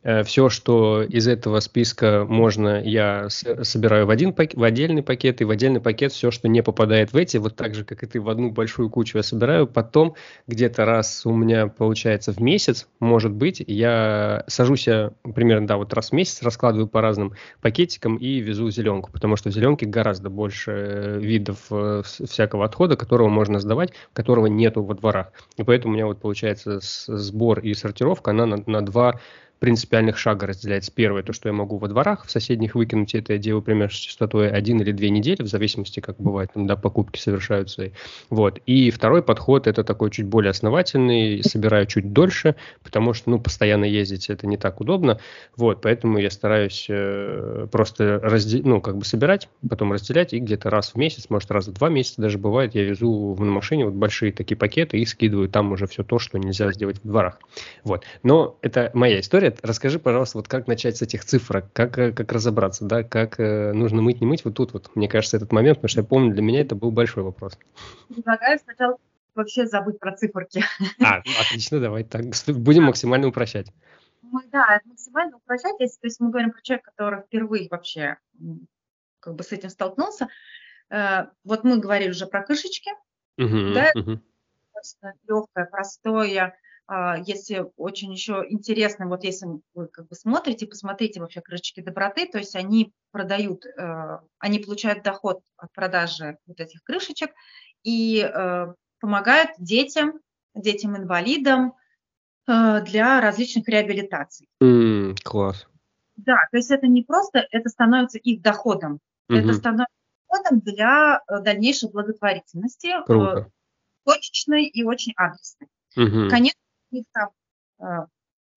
Э, 0.03 0.23
все, 0.23 0.49
что 0.49 1.03
из 1.03 1.29
этого 1.29 1.61
списка 1.61 2.27
можно, 2.29 2.83
я 2.83 3.29
собираю 3.29 4.07
в, 4.07 4.11
один 4.11 4.33
пакет, 4.33 4.59
в 4.59 4.63
отдельный 4.63 5.03
пакет, 5.03 5.41
и 5.41 5.45
в 5.45 5.51
отдельный 5.51 5.81
пакет 5.81 6.13
все, 6.13 6.31
что 6.31 6.49
не 6.49 6.63
попадает 6.63 7.13
в 7.13 7.17
эти, 7.17 7.37
вот 7.37 7.57
так 7.57 7.75
же, 7.75 7.85
как 7.85 8.03
и 8.03 8.07
ты, 8.07 8.21
в 8.21 8.29
одну 8.29 8.51
большую 8.51 8.91
кучу 8.91 9.19
я 9.19 9.23
собираю. 9.23 9.67
Потом 9.67 10.15
где-то 10.47 10.85
раз 10.85 11.27
у 11.27 11.35
меня 11.35 11.67
получается 11.67 12.33
в 12.33 12.41
месяц, 12.41 12.89
может 13.01 13.33
быть, 13.33 13.63
я 13.67 14.45
сажусь 14.47 14.87
я 14.87 15.13
примерно, 15.35 15.67
да, 15.67 15.77
вот 15.77 15.93
раз 15.93 16.11
в 16.11 16.13
месяц, 16.13 16.43
раскладываю 16.43 16.89
по 16.89 17.01
разным 17.01 17.35
пакетикам 17.61 18.17
и 18.17 18.41
везу 18.41 18.71
зеленку, 18.71 19.11
потому 19.13 19.37
что 19.37 19.51
в 19.51 19.53
зеленке 19.53 19.87
гораздо 19.87 20.31
больше 20.31 20.73
э, 20.73 21.19
видов 21.21 21.59
э, 21.71 22.03
всякого 22.05 22.65
отхода, 22.65 22.97
которого 22.97 23.29
можно 23.29 23.61
сдавать, 23.61 23.93
которого 24.13 24.47
нету 24.47 24.83
во 24.83 24.95
дворах. 24.95 25.33
И 25.57 25.63
поэтому 25.63 25.93
у 25.93 25.97
меня 25.97 26.07
вот 26.07 26.21
получается 26.21 26.81
сбор 26.81 27.61
и 27.61 27.75
сортировка, 27.75 28.31
она 28.31 28.47
на, 28.47 28.63
на 28.67 28.83
два 28.83 29.21
принципиальных 29.63 30.19
шага 30.19 30.49
разделяется. 30.49 30.91
Первое, 30.93 31.23
то, 31.23 31.33
что 31.33 31.49
я 31.49 31.53
могу 31.53 31.79
во 31.79 31.87
дворах 31.87 32.27
в 32.27 32.31
соседних 32.33 32.75
выкинуть, 32.75 33.15
это 33.15 33.35
я 33.35 33.39
делаю 33.39 33.63
примерно 33.63 33.93
с 33.93 33.97
частотой 33.97 34.51
один 34.51 34.81
или 34.81 34.91
две 34.91 35.09
недели, 35.09 35.41
в 35.41 35.47
зависимости, 35.47 36.01
как 36.01 36.17
бывает, 36.19 36.51
да, 36.57 36.75
покупки 36.75 37.21
совершаются. 37.21 37.93
Вот. 38.29 38.59
И 38.67 38.91
второй 38.91 39.23
подход, 39.23 39.69
это 39.69 39.85
такой 39.85 40.11
чуть 40.11 40.27
более 40.27 40.51
основательный, 40.51 41.45
собираю 41.45 41.87
чуть 41.87 42.13
дольше, 42.13 42.57
потому 42.83 43.15
что, 43.15 43.31
ну, 43.31 43.39
постоянно 43.39 43.85
ездить 43.85 44.31
это 44.31 44.49
не 44.49 44.57
так 44.57 44.81
удобно, 44.81 45.21
вот, 45.57 45.81
поэтому 45.81 46.19
я 46.19 46.33
стараюсь 46.33 46.87
э, 46.89 47.69
просто 47.71 48.19
разде... 48.21 48.63
ну, 48.65 48.81
как 48.81 48.97
бы 48.97 49.05
собирать, 49.05 49.49
потом 49.71 49.93
разделять, 49.93 50.33
и 50.33 50.41
где-то 50.41 50.71
раз 50.71 50.95
в 50.95 50.97
месяц, 50.97 51.27
может, 51.29 51.53
раз 51.53 51.69
в 51.69 51.73
два 51.73 51.89
месяца 51.89 52.21
даже 52.21 52.37
бывает, 52.37 52.75
я 52.75 52.83
везу 52.83 53.37
на 53.39 53.53
машине 53.53 53.85
вот 53.85 53.95
большие 53.95 54.33
такие 54.33 54.57
пакеты 54.57 54.99
и 54.99 55.05
скидываю 55.05 55.49
там 55.49 55.71
уже 55.71 55.87
все 55.87 56.03
то, 56.03 56.19
что 56.19 56.37
нельзя 56.37 56.73
сделать 56.73 56.99
в 56.99 57.07
дворах. 57.07 57.39
Вот. 57.85 58.03
Но 58.25 58.59
это 58.61 58.91
моя 58.93 59.21
история, 59.21 59.52
расскажи, 59.63 59.99
пожалуйста, 59.99 60.39
вот 60.39 60.49
как 60.49 60.67
начать 60.67 60.97
с 60.97 61.03
этих 61.03 61.25
цифрок, 61.25 61.67
как, 61.73 61.99
э, 61.99 62.13
как 62.13 62.33
разобраться, 62.33 62.85
да, 62.85 63.03
как 63.03 63.39
э, 63.39 63.73
нужно 63.73 64.03
мыть, 64.03 64.21
не 64.21 64.27
мыть, 64.27 64.45
вот 64.45 64.55
тут 64.55 64.73
вот, 64.73 64.95
мне 64.95 65.09
кажется, 65.09 65.37
этот 65.37 65.53
момент, 65.53 65.79
потому 65.79 65.89
что 65.89 66.01
я 66.01 66.07
помню, 66.07 66.33
для 66.33 66.43
меня 66.43 66.61
это 66.61 66.75
был 66.75 66.91
большой 66.91 67.23
вопрос. 67.23 67.59
Предлагаю 68.09 68.59
сначала 68.59 68.99
вообще 69.35 69.67
забыть 69.67 69.99
про 69.99 70.17
циферки. 70.17 70.65
А, 71.01 71.23
ну, 71.25 71.33
отлично, 71.41 71.81
давай 71.81 72.05
так, 72.05 72.25
будем 72.49 72.85
максимально 72.85 73.29
упрощать. 73.29 73.73
Мы, 74.23 74.43
да, 74.51 74.81
максимально 74.85 75.37
упрощать, 75.37 75.75
если 75.79 76.01
то 76.01 76.07
есть 76.07 76.21
мы 76.21 76.31
говорим 76.31 76.53
про 76.53 76.63
человека, 76.63 76.91
который 76.91 77.23
впервые 77.23 77.69
вообще 77.71 78.17
как 79.21 79.35
бы 79.35 79.45
с 79.45 79.53
этим 79.53 79.69
столкнулся. 79.69 80.29
Э, 80.91 81.27
вот 81.45 81.65
мы 81.65 81.79
говорили 81.79 82.11
уже 82.11 82.27
про 82.27 82.43
крышечки, 82.43 82.91
угу, 83.39 83.75
да, 83.75 83.91
угу. 83.95 84.21
легкое, 85.29 85.67
простое, 85.67 86.57
если 87.25 87.71
очень 87.77 88.13
еще 88.13 88.45
интересно, 88.49 89.07
вот 89.09 89.25
если 89.25 89.47
вы 89.75 89.87
как 89.87 90.09
бы 90.09 90.15
смотрите, 90.15 90.67
посмотрите 90.67 91.21
вообще 91.21 91.41
крышечки 91.41 91.81
доброты, 91.81 92.27
то 92.27 92.39
есть 92.39 92.57
они 92.57 92.93
продают, 93.13 93.65
э, 93.65 94.19
они 94.39 94.59
получают 94.59 95.03
доход 95.03 95.41
от 95.57 95.73
продажи 95.73 96.39
вот 96.47 96.61
этих 96.61 96.83
крышечек 96.83 97.31
и 97.83 98.21
э, 98.21 98.75
помогают 99.01 99.51
детям, 99.59 100.21
детям-инвалидам 100.55 101.75
э, 102.49 102.83
для 102.83 103.21
различных 103.21 103.69
реабилитаций. 103.69 104.49
Mm, 104.63 105.17
класс. 105.23 105.67
Да, 106.17 106.37
то 106.51 106.57
есть 106.57 106.71
это 106.71 106.87
не 106.89 107.03
просто, 107.03 107.47
это 107.51 107.69
становится 107.69 108.19
их 108.19 108.43
доходом, 108.43 109.01
mm-hmm. 109.31 109.39
это 109.39 109.53
становится 109.55 109.95
доходом 110.29 110.61
для 110.61 111.21
дальнейшей 111.29 111.91
благотворительности, 111.91 112.93
Круто. 113.07 113.51
точечной 114.05 114.67
и 114.67 114.83
очень 114.85 115.15
адресной. 115.17 115.69
Угу. 115.97 116.31
Конечно, 116.31 116.59
них 116.93 117.05
там 117.13 117.31
э, 117.81 118.07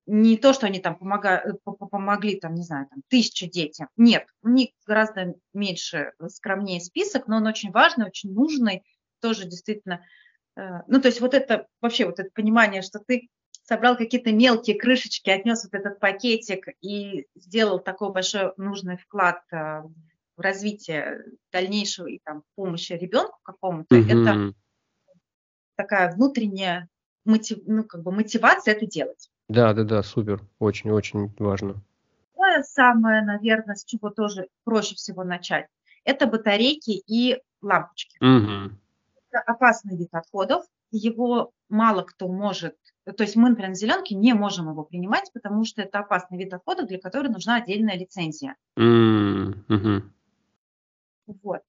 не 0.06 0.38
то, 0.38 0.54
что 0.54 0.68
они 0.68 0.80
там 0.80 0.98
помогают, 0.98 1.56
э, 1.66 1.72
помогли, 1.72 2.40
там, 2.40 2.56
не 2.56 2.64
знаю, 2.64 2.88
там, 2.90 3.02
тысячи 3.08 3.48
детям. 3.48 3.90
Нет, 3.98 4.28
у 4.42 4.50
них 4.50 4.70
гораздо 4.86 5.36
меньше, 5.54 6.14
э, 6.20 6.30
скромнее 6.30 6.80
список, 6.80 7.28
но 7.28 7.38
он 7.38 7.48
очень 7.48 7.72
важный, 7.72 8.08
очень 8.08 8.34
нужный, 8.34 8.84
тоже 9.22 9.46
действительно. 9.46 10.02
Ну, 10.88 11.02
то 11.02 11.10
есть 11.10 11.20
вот 11.20 11.34
это, 11.34 11.68
вообще 11.82 12.06
вот 12.06 12.18
это 12.20 12.30
понимание, 12.34 12.82
что 12.82 13.00
ты 13.00 13.28
собрал 13.64 13.98
какие-то 13.98 14.32
мелкие 14.32 14.80
крышечки, 14.80 15.30
отнес 15.30 15.66
вот 15.66 15.74
этот 15.74 16.00
пакетик 16.00 16.68
и 16.80 17.28
сделал 17.36 17.80
такой 17.80 18.14
большой 18.14 18.54
нужный 18.56 18.96
вклад 18.96 19.42
в 19.52 19.92
развитие 20.38 21.26
дальнейшего 21.52 22.08
и 22.08 22.20
там 22.20 22.44
помощи 22.56 22.94
ребенку 22.94 23.38
какому-то, 23.44 23.96
mm-hmm. 23.96 24.22
это 24.22 24.54
такая 25.76 26.14
внутренняя 26.14 26.88
мотив, 27.26 27.60
ну, 27.66 27.84
как 27.84 28.04
бы 28.04 28.12
мотивация 28.12 28.74
это 28.74 28.86
делать. 28.86 29.30
Да, 29.50 29.74
да, 29.74 29.84
да, 29.84 30.04
супер, 30.04 30.42
очень-очень 30.60 31.34
важно. 31.38 31.76
Второе 32.34 32.64
самое, 32.64 33.24
наверное, 33.24 33.76
с 33.76 33.84
чего 33.84 34.10
тоже 34.10 34.48
проще 34.64 34.96
всего 34.96 35.24
начать, 35.24 35.68
это 36.04 36.28
батарейки 36.28 37.02
и 37.08 37.42
лампочки. 37.62 38.18
Угу. 38.24 38.76
Это 39.32 39.42
опасный 39.46 39.98
вид 39.98 40.10
отходов, 40.12 40.66
его 40.92 41.52
мало 41.70 42.04
кто 42.04 42.28
может, 42.28 42.76
то 43.06 43.24
есть 43.24 43.36
мы, 43.36 43.50
например, 43.50 43.70
на 43.70 43.76
зеленке 43.76 44.16
не 44.16 44.34
можем 44.34 44.70
его 44.70 44.84
принимать, 44.84 45.32
потому 45.34 45.64
что 45.64 45.82
это 45.82 46.00
опасный 46.00 46.38
вид 46.38 46.54
отходов, 46.54 46.88
для 46.88 47.00
которого 47.00 47.34
нужна 47.34 47.58
отдельная 47.58 47.98
лицензия. 47.98 48.56
Mm-hmm. 48.78 50.02
Вот. 51.44 51.62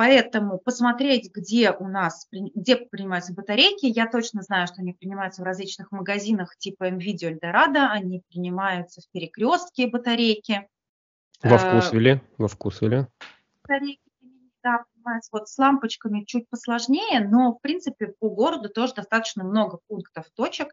Поэтому 0.00 0.56
посмотреть, 0.56 1.30
где 1.30 1.72
у 1.72 1.86
нас, 1.86 2.26
где 2.32 2.76
принимаются 2.76 3.34
батарейки, 3.34 3.84
я 3.84 4.06
точно 4.06 4.40
знаю, 4.40 4.66
что 4.66 4.76
они 4.78 4.94
принимаются 4.94 5.42
в 5.42 5.44
различных 5.44 5.92
магазинах 5.92 6.56
типа 6.56 6.88
NVIDIA 6.88 7.38
Eldorado, 7.38 7.86
они 7.90 8.22
принимаются 8.30 9.02
в 9.02 9.10
перекрестке 9.10 9.88
батарейки. 9.88 10.66
Во 11.42 11.58
вкус 11.58 11.92
или? 11.92 12.22
Во 12.38 12.48
вкус 12.48 12.80
или? 12.80 13.08
Батарейки, 13.62 14.00
да, 14.62 14.84
принимаются. 14.90 15.28
Вот 15.32 15.50
с 15.50 15.58
лампочками 15.58 16.24
чуть 16.24 16.48
посложнее, 16.48 17.20
но, 17.20 17.52
в 17.52 17.60
принципе, 17.60 18.06
по 18.06 18.30
городу 18.30 18.70
тоже 18.70 18.94
достаточно 18.94 19.44
много 19.44 19.80
пунктов, 19.86 20.24
точек. 20.34 20.68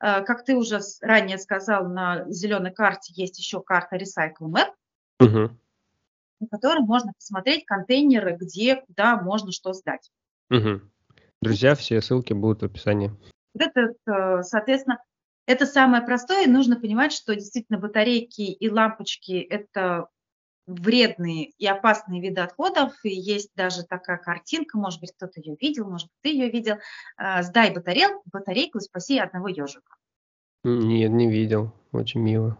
Э, 0.00 0.22
как 0.22 0.44
ты 0.44 0.54
уже 0.54 0.78
ранее 1.00 1.38
сказал, 1.38 1.88
на 1.88 2.24
зеленой 2.30 2.72
карте 2.72 3.12
есть 3.16 3.36
еще 3.36 3.60
карта 3.60 3.96
Recycle 3.96 4.48
Map. 4.48 4.68
Угу 5.18 5.56
на 6.40 6.48
котором 6.48 6.84
можно 6.84 7.12
посмотреть 7.12 7.64
контейнеры, 7.64 8.36
где, 8.36 8.76
куда 8.76 9.20
можно 9.20 9.52
что 9.52 9.72
сдать. 9.72 10.10
Угу. 10.50 10.80
Друзья, 11.42 11.74
все 11.74 12.00
ссылки 12.00 12.32
будут 12.32 12.62
в 12.62 12.66
описании. 12.66 13.12
Вот 13.54 13.62
это, 13.62 13.94
э, 14.06 14.42
соответственно, 14.42 15.02
это 15.46 15.66
самое 15.66 16.02
простое. 16.02 16.46
Нужно 16.46 16.78
понимать, 16.78 17.12
что 17.12 17.34
действительно 17.34 17.78
батарейки 17.78 18.42
и 18.42 18.70
лампочки– 18.70 19.32
это 19.50 20.08
вредные 20.66 21.50
и 21.58 21.66
опасные 21.66 22.20
виды 22.20 22.40
отходов. 22.40 22.94
И 23.04 23.08
есть 23.08 23.50
даже 23.56 23.82
такая 23.82 24.18
картинка, 24.18 24.78
может 24.78 25.00
быть, 25.00 25.12
кто-то 25.12 25.40
ее 25.40 25.56
видел, 25.60 25.88
может 25.88 26.08
быть, 26.08 26.16
ты 26.22 26.28
ее 26.30 26.50
видел. 26.50 26.76
Э, 27.18 27.42
Сдай 27.42 27.72
батарейку, 27.74 28.22
батарейку 28.32 28.78
и 28.78 28.82
спаси 28.82 29.18
одного 29.18 29.48
ежика. 29.48 29.94
Нет, 30.64 31.10
не 31.10 31.30
видел. 31.30 31.72
Очень 31.92 32.20
мило. 32.20 32.58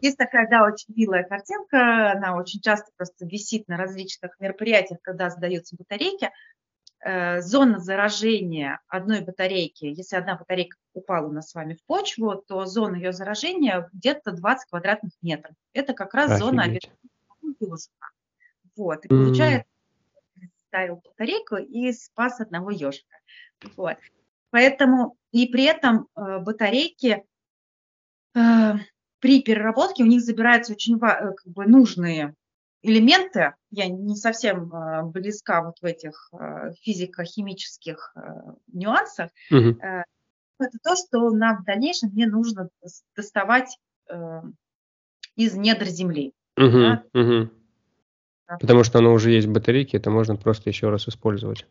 Есть 0.00 0.18
такая, 0.18 0.48
да, 0.48 0.64
очень 0.64 0.94
милая 0.94 1.24
картинка, 1.24 2.12
она 2.12 2.36
очень 2.36 2.60
часто 2.60 2.90
просто 2.96 3.26
висит 3.26 3.66
на 3.68 3.76
различных 3.76 4.38
мероприятиях, 4.40 5.00
когда 5.02 5.30
сдаются 5.30 5.76
батарейки. 5.76 6.30
Э, 7.00 7.40
зона 7.40 7.78
заражения 7.78 8.80
одной 8.88 9.20
батарейки, 9.20 9.84
если 9.84 10.16
одна 10.16 10.36
батарейка 10.36 10.76
упала 10.92 11.28
у 11.28 11.32
нас 11.32 11.50
с 11.50 11.54
вами 11.54 11.74
в 11.74 11.84
почву, 11.84 12.34
то 12.34 12.64
зона 12.64 12.96
ее 12.96 13.12
заражения 13.12 13.88
где-то 13.92 14.32
20 14.32 14.68
квадратных 14.70 15.12
метров. 15.22 15.54
Это 15.72 15.94
как 15.94 16.14
раз 16.14 16.32
Офигеть. 16.32 16.44
зона 16.44 16.62
ежика. 17.60 18.10
Вот, 18.76 19.04
и 19.04 19.08
получается, 19.08 19.68
ставил 20.68 20.96
батарейку 20.96 21.56
и 21.56 21.92
спас 21.92 22.40
одного 22.40 22.70
ежика. 22.70 23.16
Вот. 23.76 23.96
Поэтому 24.50 25.16
и 25.32 25.46
при 25.48 25.64
этом 25.64 26.08
э, 26.16 26.38
батарейки 26.38 27.24
э, 28.34 28.72
при 29.26 29.42
переработке 29.42 30.04
у 30.04 30.06
них 30.06 30.22
забираются 30.22 30.72
очень 30.72 30.98
э, 30.98 30.98
как 30.98 31.46
бы, 31.46 31.66
нужные 31.66 32.36
элементы. 32.80 33.54
Я 33.72 33.88
не 33.88 34.14
совсем 34.14 34.72
э, 34.72 35.02
близка 35.02 35.62
вот 35.62 35.80
в 35.80 35.84
этих 35.84 36.30
э, 36.32 36.70
физико-химических 36.80 38.14
нюансах. 38.72 39.30
Угу. 39.50 39.80
Это 40.60 40.78
то, 40.80 40.94
что 40.94 41.28
нам 41.30 41.62
в 41.62 41.64
дальнейшем 41.64 42.10
мне 42.10 42.28
нужно 42.28 42.68
доставать 43.16 43.76
из 45.34 45.54
недр 45.54 45.86
Земли. 45.86 46.32
Угу, 46.56 46.78
да? 46.78 47.02
угу. 47.12 47.50
Потому 48.60 48.84
что 48.84 49.00
оно 49.00 49.12
уже 49.12 49.32
есть 49.32 49.48
в 49.48 49.52
батарейке, 49.52 49.96
это 49.96 50.10
можно 50.10 50.36
просто 50.36 50.70
еще 50.70 50.88
раз 50.88 51.08
использовать. 51.08 51.66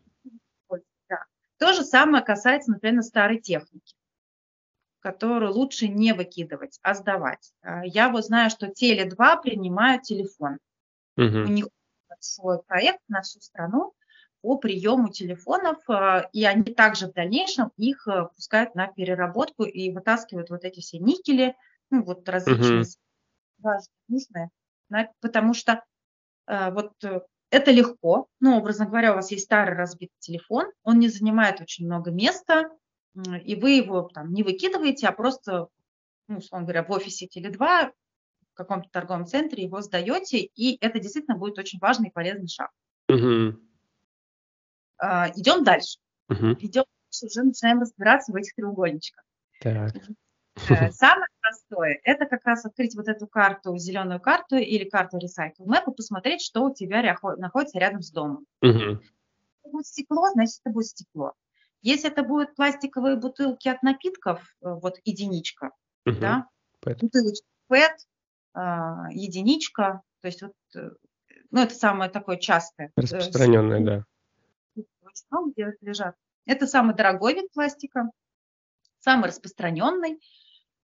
Да. 1.08 1.24
То 1.58 1.72
же 1.72 1.84
самое 1.84 2.22
касается, 2.22 2.70
например, 2.70 3.02
старой 3.02 3.40
техники 3.40 3.95
которую 5.06 5.52
лучше 5.52 5.86
не 5.86 6.12
выкидывать, 6.14 6.80
а 6.82 6.92
сдавать. 6.92 7.52
А, 7.62 7.86
я 7.86 8.08
вот 8.08 8.24
знаю, 8.24 8.50
что 8.50 8.66
Теле2 8.66 9.40
принимают 9.40 10.02
телефон. 10.02 10.58
Угу. 11.16 11.24
У 11.24 11.46
них 11.46 11.68
большой 12.08 12.60
проект 12.64 12.98
на 13.06 13.22
всю 13.22 13.40
страну 13.40 13.92
по 14.42 14.58
приему 14.58 15.08
телефонов, 15.08 15.78
а, 15.88 16.28
и 16.32 16.44
они 16.44 16.74
также 16.74 17.06
в 17.06 17.12
дальнейшем 17.12 17.70
их 17.76 18.08
э, 18.08 18.28
пускают 18.34 18.74
на 18.74 18.88
переработку 18.88 19.62
и 19.62 19.92
вытаскивают 19.92 20.50
вот 20.50 20.64
эти 20.64 20.80
все 20.80 20.98
никели, 20.98 21.54
ну, 21.90 22.02
вот 22.02 22.28
различные 22.28 22.80
uh-huh. 22.80 22.98
важные, 23.58 23.88
нужные, 24.08 24.50
потому 25.20 25.54
что 25.54 25.84
э, 26.48 26.72
вот 26.72 26.92
э, 27.04 27.20
это 27.50 27.70
легко, 27.70 28.26
ну, 28.40 28.58
образно 28.58 28.86
говоря, 28.86 29.12
у 29.12 29.14
вас 29.14 29.30
есть 29.30 29.44
старый 29.44 29.76
разбитый 29.76 30.16
телефон, 30.18 30.66
он 30.82 30.98
не 30.98 31.08
занимает 31.08 31.60
очень 31.60 31.86
много 31.86 32.10
места, 32.10 32.64
и 33.44 33.54
вы 33.56 33.70
его 33.72 34.02
там 34.02 34.32
не 34.32 34.42
выкидываете, 34.42 35.08
а 35.08 35.12
просто, 35.12 35.68
ну, 36.28 36.38
условно 36.38 36.66
говоря, 36.66 36.84
в 36.84 36.90
офисе 36.90 37.26
Теле2 37.26 37.92
в 38.52 38.54
каком-то 38.54 38.88
торговом 38.90 39.26
центре 39.26 39.64
его 39.64 39.80
сдаете, 39.80 40.38
и 40.38 40.76
это 40.84 40.98
действительно 40.98 41.36
будет 41.36 41.58
очень 41.58 41.78
важный 41.78 42.08
и 42.08 42.12
полезный 42.12 42.48
шаг. 42.48 42.70
Uh-huh. 43.10 43.56
Идем 45.00 45.64
дальше. 45.64 45.98
Uh-huh. 46.30 46.56
Идем 46.60 46.84
дальше, 46.84 47.26
уже 47.26 47.42
начинаем 47.42 47.80
разбираться 47.80 48.32
в 48.32 48.36
этих 48.36 48.54
треугольничках. 48.54 49.24
Так. 49.60 49.94
Э, 50.68 50.90
самое 50.90 51.28
простое– 51.40 52.00
это 52.04 52.24
как 52.26 52.44
раз 52.44 52.64
открыть 52.64 52.96
вот 52.96 53.08
эту 53.08 53.26
карту, 53.26 53.76
зеленую 53.76 54.20
карту 54.20 54.56
или 54.56 54.88
карту 54.88 55.18
Recycle 55.18 55.66
Map 55.66 55.90
и 55.90 55.94
посмотреть, 55.94 56.40
что 56.40 56.64
у 56.64 56.74
тебя 56.74 57.02
находится 57.36 57.78
рядом 57.78 58.00
с 58.00 58.10
домом. 58.10 58.46
Угу. 58.62 58.70
Если 58.70 59.00
это 59.62 59.70
будет 59.70 59.86
стекло, 59.86 60.30
значит, 60.32 60.60
это 60.64 60.72
будет 60.72 60.86
стекло. 60.86 61.34
Если 61.82 62.10
это 62.10 62.22
будут 62.22 62.54
пластиковые 62.54 63.16
бутылки 63.16 63.68
от 63.68 63.82
напитков, 63.82 64.40
э, 64.40 64.68
вот 64.68 64.96
единичка, 65.04 65.70
угу. 66.04 66.16
да, 66.18 66.48
бутылочка 66.82 67.46
PET, 67.70 67.96
а, 68.54 69.08
единичка, 69.10 70.02
то 70.22 70.28
есть 70.28 70.42
вот, 70.42 70.54
э, 70.74 70.90
ну, 71.50 71.62
это 71.62 71.74
самое 71.74 72.10
такое 72.10 72.36
частое. 72.38 72.90
Распространенное, 72.96 73.80
да. 73.80 74.04
Очень 74.76 75.26
много 75.30 75.50
где 75.52 75.76
лежат. 75.80 76.16
Это 76.46 76.66
самый 76.66 76.94
дорогой 76.94 77.34
вид 77.34 77.52
пластика, 77.52 78.10
самый 79.00 79.28
распространенный. 79.28 80.20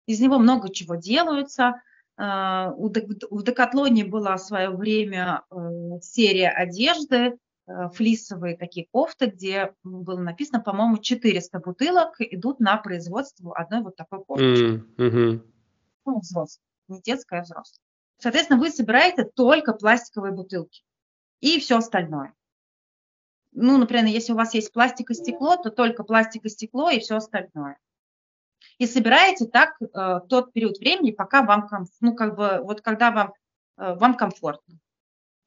Из 0.07 0.20
него 0.20 0.38
много 0.38 0.72
чего 0.72 0.97
делаются. 0.97 1.80
А, 2.16 2.72
у 2.76 2.90
Декатлоне 2.90 4.05
была 4.05 4.36
в 4.36 4.43
свое 4.43 4.70
время 4.70 5.43
э, 5.51 5.57
серия 6.03 6.51
одежды, 6.51 7.16
э, 7.16 7.36
флисовые 7.67 8.57
такие 8.57 8.87
кофты, 8.91 9.27
где 9.27 9.75
было 9.85 10.19
написано, 10.19 10.61
по-моему, 10.61 10.99
400 10.99 11.61
бутылок 11.61 12.17
идут 12.19 12.61
на 12.61 12.77
производство 12.77 13.57
одной 13.57 13.83
вот 13.83 13.97
такой 13.97 14.25
кофточки. 14.25 14.83
Mm-hmm. 15.01 15.49
Ну, 16.05 16.19
взрослой, 16.19 16.63
не 16.89 17.01
детская, 17.01 17.41
а 17.41 17.43
взрослая. 17.43 17.81
Соответственно, 18.19 18.59
вы 18.59 18.71
собираете 18.71 19.25
только 19.25 19.73
пластиковые 19.75 20.33
бутылки 20.33 20.83
и 21.41 21.61
все 21.61 21.79
остальное. 21.79 22.35
Ну, 23.53 23.79
например, 23.79 24.07
если 24.07 24.33
у 24.33 24.37
вас 24.37 24.55
есть 24.55 24.73
пластик 24.73 25.11
и 25.11 25.15
стекло, 25.15 25.57
то 25.57 25.71
только 25.71 26.05
пластик 26.05 26.45
и 26.45 26.49
стекло 26.49 26.91
и 26.91 27.01
все 27.01 27.17
остальное 27.17 27.79
и 28.79 28.87
собираете 28.87 29.47
так 29.47 29.77
э, 29.81 30.21
тот 30.29 30.53
период 30.53 30.79
времени, 30.79 31.11
пока 31.11 31.43
вам, 31.43 31.69
ну, 32.01 32.15
как 32.15 32.37
бы, 32.37 32.61
вот 32.63 32.81
когда 32.81 33.11
вам, 33.11 33.35
э, 33.79 33.95
вам 33.95 34.15
комфортно. 34.15 34.79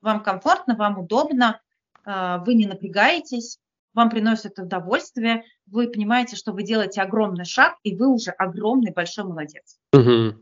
Вам 0.01 0.24
комфортно, 0.24 0.76
вам 0.76 0.99
удобно, 0.99 1.59
э, 1.59 1.64
вы 2.06 2.53
не 2.53 2.68
напрягаетесь, 2.68 3.60
вам 3.95 4.10
приносит 4.10 4.60
удовольствие, 4.60 5.43
вы 5.66 5.88
понимаете, 5.88 6.36
что 6.36 6.51
вы 6.51 6.64
делаете 6.64 7.01
огромный 7.01 7.45
шаг, 7.45 7.78
и 7.84 7.95
вы 7.95 8.08
уже 8.08 8.32
огромный 8.32 8.91
большой 8.91 9.24
молодец. 9.24 9.80
Угу. 9.93 10.36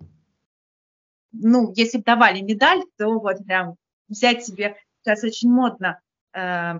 Ну, 1.33 1.73
если 1.75 1.99
бы 1.99 2.03
давали 2.03 2.41
медаль, 2.41 2.81
то 2.97 3.19
вот 3.19 3.45
прям 3.45 3.75
взять 4.09 4.45
себе, 4.45 4.75
сейчас 5.01 5.23
очень 5.23 5.51
модно, 5.51 5.99
э, 6.33 6.79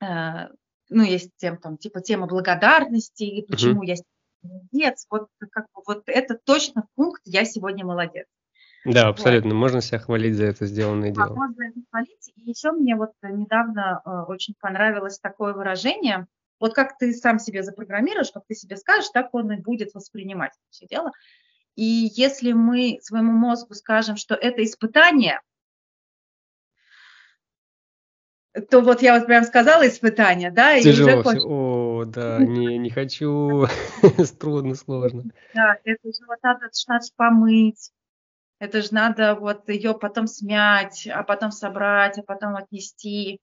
э, 0.00 0.48
ну, 0.90 1.02
есть 1.02 1.30
тем, 1.36 1.56
там, 1.56 1.78
типа 1.78 2.00
тема 2.00 2.26
благодарности, 2.26 3.22
и 3.22 3.46
почему 3.46 3.78
угу. 3.78 3.84
я 3.84 3.94
молодец, 4.42 5.06
вот, 5.08 5.28
как 5.50 5.66
вот 5.86 6.02
это 6.06 6.36
точно 6.36 6.86
пункт 6.94 7.22
«я 7.24 7.44
сегодня 7.44 7.84
молодец». 7.84 8.26
Да, 8.84 9.08
абсолютно. 9.08 9.50
Вот. 9.50 9.60
Можно 9.60 9.80
себя 9.80 9.98
хвалить 9.98 10.34
за 10.34 10.44
это 10.44 10.66
сделанное 10.66 11.12
да, 11.12 11.24
дело. 11.24 11.34
Можно 11.34 11.62
это 11.62 11.80
хвалить. 11.90 12.32
И 12.36 12.50
еще 12.50 12.72
мне 12.72 12.96
вот 12.96 13.12
недавно 13.22 14.02
э, 14.04 14.10
очень 14.28 14.54
понравилось 14.60 15.18
такое 15.18 15.54
выражение. 15.54 16.26
Вот 16.60 16.74
как 16.74 16.98
ты 16.98 17.12
сам 17.12 17.38
себе 17.38 17.62
запрограммируешь, 17.62 18.30
как 18.32 18.44
ты 18.46 18.54
себе 18.54 18.76
скажешь, 18.76 19.10
так 19.12 19.32
он 19.32 19.52
и 19.52 19.60
будет 19.60 19.94
воспринимать 19.94 20.52
это 20.52 20.70
все 20.70 20.86
дело. 20.86 21.12
И 21.76 22.10
если 22.14 22.52
мы 22.52 22.98
своему 23.02 23.32
мозгу 23.32 23.74
скажем, 23.74 24.16
что 24.16 24.34
это 24.34 24.62
испытание– 24.62 25.40
то 28.70 28.80
вот 28.80 29.02
я 29.02 29.18
вот 29.18 29.26
прям 29.26 29.44
сказала 29.44 29.86
испытание, 29.86 30.50
да, 30.50 30.80
Тяжело 30.80 31.10
и 31.10 31.14
уже 31.14 31.22
все. 31.22 31.46
О, 31.46 32.04
да, 32.04 32.38
не, 32.40 32.78
не 32.78 32.90
хочу, 32.90 33.66
трудно, 34.40 34.74
сложно. 34.74 35.24
Да, 35.54 35.76
это 35.84 36.08
же 36.08 36.24
вот 36.26 36.38
надо, 36.42 36.68
надо 36.86 37.06
помыть, 37.16 37.90
это 38.64 38.82
же 38.82 38.92
надо 38.92 39.34
вот 39.34 39.68
ее 39.68 39.94
потом 39.94 40.26
смять, 40.26 41.06
а 41.06 41.22
потом 41.22 41.50
собрать, 41.50 42.18
а 42.18 42.22
потом 42.22 42.56
отнести. 42.56 43.40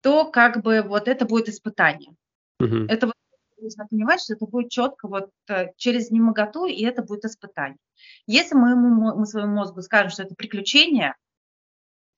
То 0.00 0.30
как 0.30 0.62
бы 0.62 0.82
вот 0.82 1.08
это 1.08 1.26
будет 1.26 1.48
испытание. 1.48 2.14
Угу. 2.60 2.86
Это 2.88 3.06
вот 3.06 3.14
нужно 3.60 3.86
понимать, 3.86 4.20
что 4.22 4.34
это 4.34 4.46
будет 4.46 4.70
четко 4.70 5.08
вот 5.08 5.30
э, 5.48 5.72
через 5.76 6.10
немоготу, 6.10 6.66
и 6.66 6.82
это 6.84 7.02
будет 7.02 7.24
испытание. 7.24 7.78
Если 8.26 8.54
мы, 8.54 8.76
мы, 8.76 9.16
мы 9.16 9.26
своему 9.26 9.54
мозгу 9.54 9.82
скажем, 9.82 10.10
что 10.10 10.22
это 10.22 10.34
приключение, 10.34 11.14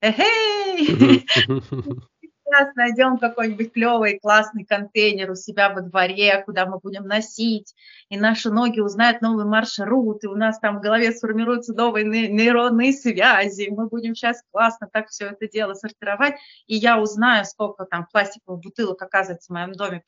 Эй! 0.02 1.26
Сейчас 2.50 2.74
найдем 2.74 3.18
какой-нибудь 3.18 3.72
клевый, 3.72 4.18
классный 4.18 4.64
контейнер 4.64 5.30
у 5.30 5.36
себя 5.36 5.72
во 5.72 5.82
дворе, 5.82 6.42
куда 6.44 6.66
мы 6.66 6.80
будем 6.80 7.04
носить, 7.04 7.76
и 8.08 8.18
наши 8.18 8.50
ноги 8.50 8.80
узнают 8.80 9.22
новый 9.22 9.44
маршрут, 9.44 10.24
и 10.24 10.26
у 10.26 10.34
нас 10.34 10.58
там 10.58 10.78
в 10.78 10.80
голове 10.80 11.12
сформируются 11.12 11.74
новые 11.74 12.04
нейронные 12.04 12.92
связи, 12.92 13.68
мы 13.70 13.86
будем 13.86 14.16
сейчас 14.16 14.42
классно 14.50 14.88
так 14.92 15.10
все 15.10 15.26
это 15.26 15.46
дело 15.48 15.74
сортировать, 15.74 16.34
и 16.66 16.74
я 16.74 17.00
узнаю, 17.00 17.44
сколько 17.44 17.84
там 17.84 18.08
пластиковых 18.10 18.60
бутылок, 18.60 19.00
оказывается, 19.00 19.52
в 19.52 19.54
моем 19.54 19.72
доме 19.72 20.02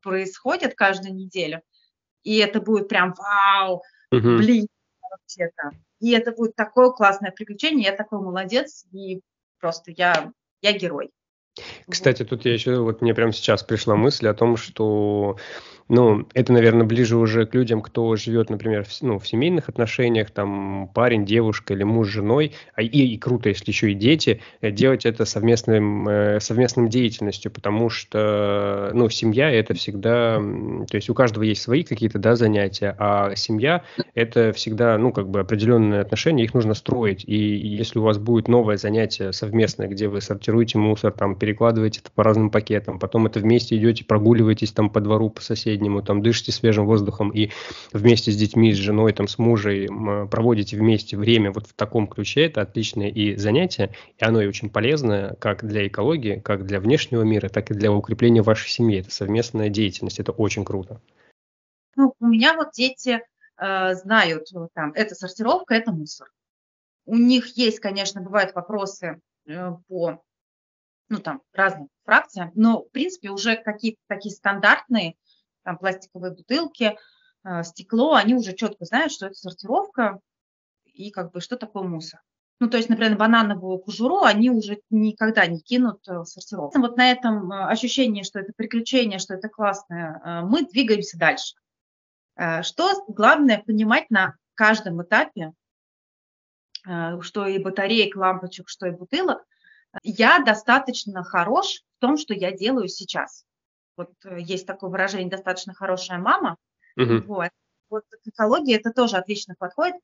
происходит 0.00 0.76
каждую 0.76 1.16
неделю, 1.16 1.62
и 2.22 2.38
это 2.38 2.60
будет 2.60 2.88
прям 2.88 3.12
вау, 3.18 3.82
блин, 4.12 4.68
вообще-то. 5.02 5.72
И 5.98 6.12
это 6.12 6.30
будет 6.30 6.54
такое 6.54 6.90
классное 6.90 7.32
приключение, 7.32 7.86
я 7.86 7.96
такой 7.96 8.20
молодец, 8.20 8.86
и 8.92 9.20
просто 9.58 9.90
я, 9.90 10.30
я 10.62 10.72
герой. 10.72 11.10
Кстати, 11.88 12.24
тут 12.24 12.44
я 12.44 12.52
еще, 12.52 12.78
вот 12.78 13.00
мне 13.00 13.14
прямо 13.14 13.32
сейчас 13.32 13.62
пришла 13.62 13.96
мысль 13.96 14.28
о 14.28 14.34
том, 14.34 14.56
что 14.56 15.36
ну, 15.88 16.26
это, 16.34 16.52
наверное, 16.52 16.86
ближе 16.86 17.16
уже 17.16 17.46
к 17.46 17.54
людям, 17.54 17.80
кто 17.80 18.14
живет, 18.16 18.50
например, 18.50 18.84
в, 18.84 19.02
ну, 19.02 19.18
в 19.18 19.26
семейных 19.26 19.68
отношениях, 19.68 20.30
там, 20.30 20.90
парень, 20.94 21.24
девушка 21.24 21.74
или 21.74 21.82
муж 21.82 22.08
с 22.08 22.10
женой, 22.10 22.52
а, 22.74 22.82
и, 22.82 22.86
и 22.86 23.18
круто, 23.18 23.48
если 23.48 23.70
еще 23.70 23.92
и 23.92 23.94
дети, 23.94 24.40
э, 24.60 24.70
делать 24.70 25.06
это 25.06 25.24
совместным, 25.24 26.06
э, 26.08 26.40
совместным 26.40 26.88
деятельностью, 26.88 27.50
потому 27.50 27.88
что, 27.88 28.90
ну, 28.92 29.08
семья– 29.08 29.50
это 29.52 29.74
всегда, 29.74 30.36
то 30.36 30.94
есть 30.94 31.08
у 31.08 31.14
каждого 31.14 31.42
есть 31.42 31.62
свои 31.62 31.82
какие-то, 31.82 32.18
да, 32.18 32.36
занятия, 32.36 32.94
а 32.98 33.34
семья– 33.34 33.82
это 34.14 34.52
всегда, 34.52 34.98
ну, 34.98 35.12
как 35.12 35.30
бы 35.30 35.40
определенные 35.40 36.00
отношения, 36.00 36.44
их 36.44 36.52
нужно 36.52 36.74
строить, 36.74 37.24
и 37.26 37.36
если 37.36 37.98
у 37.98 38.02
вас 38.02 38.18
будет 38.18 38.48
новое 38.48 38.76
занятие 38.76 39.32
совместное, 39.32 39.88
где 39.88 40.08
вы 40.08 40.20
сортируете 40.20 40.76
мусор, 40.78 41.12
там, 41.12 41.34
перекладываете 41.34 42.00
это 42.00 42.10
по 42.14 42.22
разным 42.22 42.50
пакетам, 42.50 42.98
потом 42.98 43.26
это 43.26 43.40
вместе 43.40 43.76
идете, 43.76 44.04
прогуливаетесь 44.04 44.72
там 44.72 44.90
по 44.90 45.00
двору, 45.00 45.30
по 45.30 45.40
соседям, 45.40 45.77
среднему, 45.78 46.02
там 46.02 46.22
дышите 46.22 46.52
свежим 46.52 46.86
воздухом 46.86 47.30
и 47.30 47.50
вместе 47.92 48.32
с 48.32 48.36
детьми, 48.36 48.72
с 48.72 48.76
женой, 48.76 49.12
там, 49.12 49.28
с 49.28 49.38
мужем 49.38 50.28
проводите 50.28 50.76
вместе 50.76 51.16
время 51.16 51.52
вот 51.52 51.66
в 51.66 51.72
таком 51.72 52.08
ключе, 52.08 52.46
это 52.46 52.62
отличное 52.62 53.08
и 53.08 53.36
занятие, 53.36 53.90
и 54.18 54.24
оно 54.24 54.40
и 54.40 54.46
очень 54.46 54.70
полезное 54.70 55.34
как 55.40 55.64
для 55.66 55.86
экологии, 55.86 56.40
как 56.40 56.66
для 56.66 56.80
внешнего 56.80 57.22
мира, 57.22 57.48
так 57.48 57.70
и 57.70 57.74
для 57.74 57.92
укрепления 57.92 58.42
вашей 58.42 58.68
семьи. 58.68 59.00
Это 59.00 59.10
совместная 59.10 59.68
деятельность, 59.68 60.18
это 60.18 60.32
очень 60.32 60.64
круто. 60.64 61.00
Ну, 61.96 62.14
у 62.20 62.26
меня 62.26 62.54
вот 62.54 62.72
дети 62.72 63.20
э, 63.60 63.94
знают, 63.94 64.48
вот 64.52 64.70
там, 64.74 64.92
это 64.94 65.14
сортировка, 65.14 65.74
это 65.74 65.92
мусор. 65.92 66.28
У 67.06 67.16
них 67.16 67.56
есть, 67.56 67.80
конечно, 67.80 68.20
бывают 68.20 68.54
вопросы 68.54 69.20
э, 69.46 69.72
по 69.88 70.22
ну, 71.08 71.18
там, 71.18 71.40
разным 71.52 71.88
фракциям, 72.04 72.52
но, 72.54 72.82
в 72.82 72.90
принципе, 72.90 73.30
уже 73.30 73.56
какие-то 73.56 73.98
такие 74.08 74.34
стандартные 74.34 75.14
там 75.68 75.76
пластиковые 75.76 76.32
бутылки, 76.32 76.96
э, 77.44 77.62
стекло, 77.62 78.14
они 78.14 78.34
уже 78.34 78.54
четко 78.54 78.86
знают, 78.86 79.12
что 79.12 79.26
это 79.26 79.34
сортировка 79.34 80.18
и 80.86 81.10
как 81.10 81.30
бы 81.30 81.42
что 81.42 81.58
такое 81.58 81.82
мусор. 81.82 82.22
Ну, 82.58 82.70
то 82.70 82.78
есть, 82.78 82.88
например, 82.88 83.18
банановую 83.18 83.78
кожуру 83.78 84.22
они 84.22 84.50
уже 84.50 84.80
никогда 84.88 85.46
не 85.46 85.60
кинут 85.60 86.06
в 86.06 86.24
сортировку. 86.24 86.80
Вот 86.80 86.96
на 86.96 87.10
этом 87.10 87.52
э, 87.52 87.66
ощущении, 87.66 88.22
что 88.22 88.40
это 88.40 88.54
приключение, 88.56 89.18
что 89.18 89.34
это 89.34 89.50
классное, 89.50 90.22
э, 90.24 90.40
мы 90.46 90.64
двигаемся 90.66 91.18
дальше. 91.18 91.54
Что 92.62 93.04
главное 93.08 93.64
понимать 93.66 94.10
на 94.10 94.36
каждом 94.54 95.02
этапе, 95.02 95.54
что 96.84 97.46
и 97.48 97.58
батареек, 97.58 98.14
лампочек, 98.14 98.68
что 98.68 98.86
и 98.86 98.92
бутылок, 98.92 99.44
я 100.04 100.38
достаточно 100.38 101.24
хорош 101.24 101.82
в 101.96 102.00
том, 102.00 102.16
что 102.16 102.34
я 102.34 102.52
делаю 102.52 102.86
сейчас 102.86 103.44
вот 103.98 104.12
э, 104.24 104.40
есть 104.40 104.66
такое 104.66 104.88
выражение 104.88 105.28
«достаточно 105.28 105.74
хорошая 105.74 106.18
мама», 106.18 106.56
угу. 106.96 107.22
вот, 107.26 107.50
вот 107.90 108.04
к 108.10 108.28
экологии 108.28 108.74
это 108.74 108.92
тоже 108.92 109.16
отлично 109.16 109.54
подходит. 109.58 109.96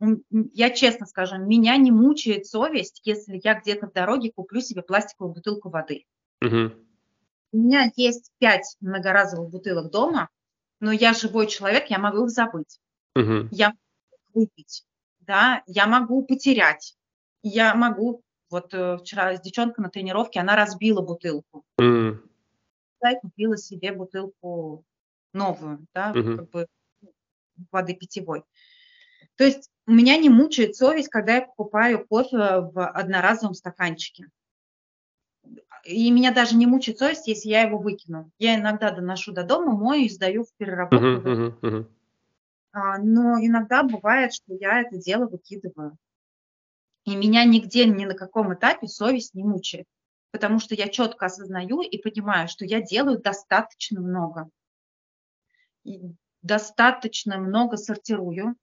Я 0.53 0.71
честно 0.71 1.07
скажу, 1.07 1.39
меня 1.39 1.77
не 1.77 1.91
мучает 1.91 2.47
совесть, 2.47 3.01
если 3.05 3.41
я 3.43 3.59
где-то 3.59 3.87
в 3.87 3.93
дороге 3.93 4.33
куплю 4.35 4.61
себе 4.61 4.83
пластиковую 4.83 5.35
бутылку 5.35 5.71
воды. 5.71 6.05
Угу. 6.43 6.73
У 7.53 7.57
меня 7.57 7.91
есть 7.97 8.33
пять 8.39 8.77
многоразовых 8.81 9.51
бутылок 9.51 9.91
дома, 9.91 10.29
но 10.81 10.93
я 10.93 11.15
живой 11.15 11.47
человек, 11.47 11.87
я 11.89 11.99
могу 11.99 12.25
их 12.25 12.31
забыть. 12.31 12.81
Угу. 13.15 13.49
Я 13.53 13.69
могу 13.69 13.79
выпить, 14.35 14.85
да, 15.21 15.63
я 15.67 15.87
могу 15.87 16.25
потерять, 16.27 16.97
я 17.43 17.75
могу, 17.75 18.23
вот 18.51 18.75
э, 18.75 18.99
вчера 18.99 19.37
с 19.37 19.41
девчонкой 19.41 19.85
на 19.85 19.91
тренировке, 19.91 20.41
она 20.41 20.57
разбила 20.57 21.01
бутылку. 21.01 21.65
Mm. 21.81 22.19
Я 23.11 23.21
купила 23.21 23.57
себе 23.57 23.93
бутылку 23.93 24.85
новую, 25.33 25.87
да, 25.95 26.13
mm-hmm. 26.13 26.37
как 26.37 26.51
бы 26.51 26.67
воды 27.71 27.95
питьевой. 27.95 28.45
То 29.37 29.45
есть 29.45 29.71
у 29.87 29.93
меня 29.93 30.17
не 30.17 30.29
мучает 30.29 30.77
совесть, 30.77 31.09
когда 31.09 31.37
я 31.37 31.43
покупаю 31.43 32.07
кофе 32.07 32.37
в 32.61 32.87
одноразовом 32.87 33.55
стаканчике. 33.55 34.29
И 35.85 36.11
меня 36.11 36.33
даже 36.33 36.57
не 36.57 36.67
мучает 36.67 36.99
совесть, 36.99 37.27
если 37.27 37.51
я 37.51 37.63
его 37.63 37.79
выкину. 37.79 38.31
Я 38.39 38.59
иногда 38.59 38.91
доношу 38.91 39.33
до 39.33 39.45
дома, 39.45 39.73
мою 39.77 40.05
и 40.05 40.09
сдаю 40.09 40.45
в 40.45 40.53
переработку. 40.57 41.05
Uh-huh, 41.05 41.23
uh-huh, 41.23 41.61
uh-huh. 41.61 41.87
А, 42.73 42.99
но 42.99 43.39
иногда 43.39 43.83
бывает, 43.83 44.33
что 44.33 44.55
я 44.55 44.81
это 44.81 44.97
дело 44.97 45.27
выкидываю. 45.27 45.99
И 47.05 47.15
меня 47.17 47.45
нигде, 47.45 47.85
ни 47.85 48.07
на 48.07 48.15
каком 48.15 48.55
этапе 48.55 48.89
совесть 48.89 49.35
не 49.35 49.45
мучает, 49.45 49.87
потому 50.35 50.59
что 50.59 50.75
я 50.75 50.89
четко 50.89 51.27
осознаю 51.27 51.81
и 51.81 51.97
понимаю, 51.97 52.49
что 52.49 52.65
я 52.65 52.83
делаю 52.83 53.21
достаточно 53.21 54.01
много. 54.01 54.51
И 55.85 56.01
достаточно 56.43 57.39
много 57.39 57.77
сортирую, 57.77 58.57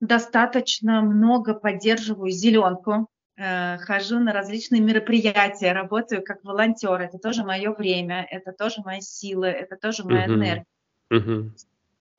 достаточно 0.00 1.00
много 1.02 1.54
поддерживаю 1.54 2.32
зеленку, 2.32 3.06
э, 3.36 3.78
хожу 3.78 4.18
на 4.18 4.32
различные 4.32 4.80
мероприятия, 4.80 5.72
работаю 5.72 6.24
как 6.24 6.42
волонтер. 6.42 7.00
Это 7.00 7.18
тоже 7.18 7.44
мое 7.44 7.72
время, 7.72 8.26
это 8.28 8.50
тоже 8.50 8.80
мои 8.84 9.00
силы, 9.00 9.46
это 9.46 9.76
тоже 9.76 10.02
моя 10.02 10.26
uh-huh. 10.26 10.34
энергия. 10.34 10.66
Uh-huh. 11.12 11.50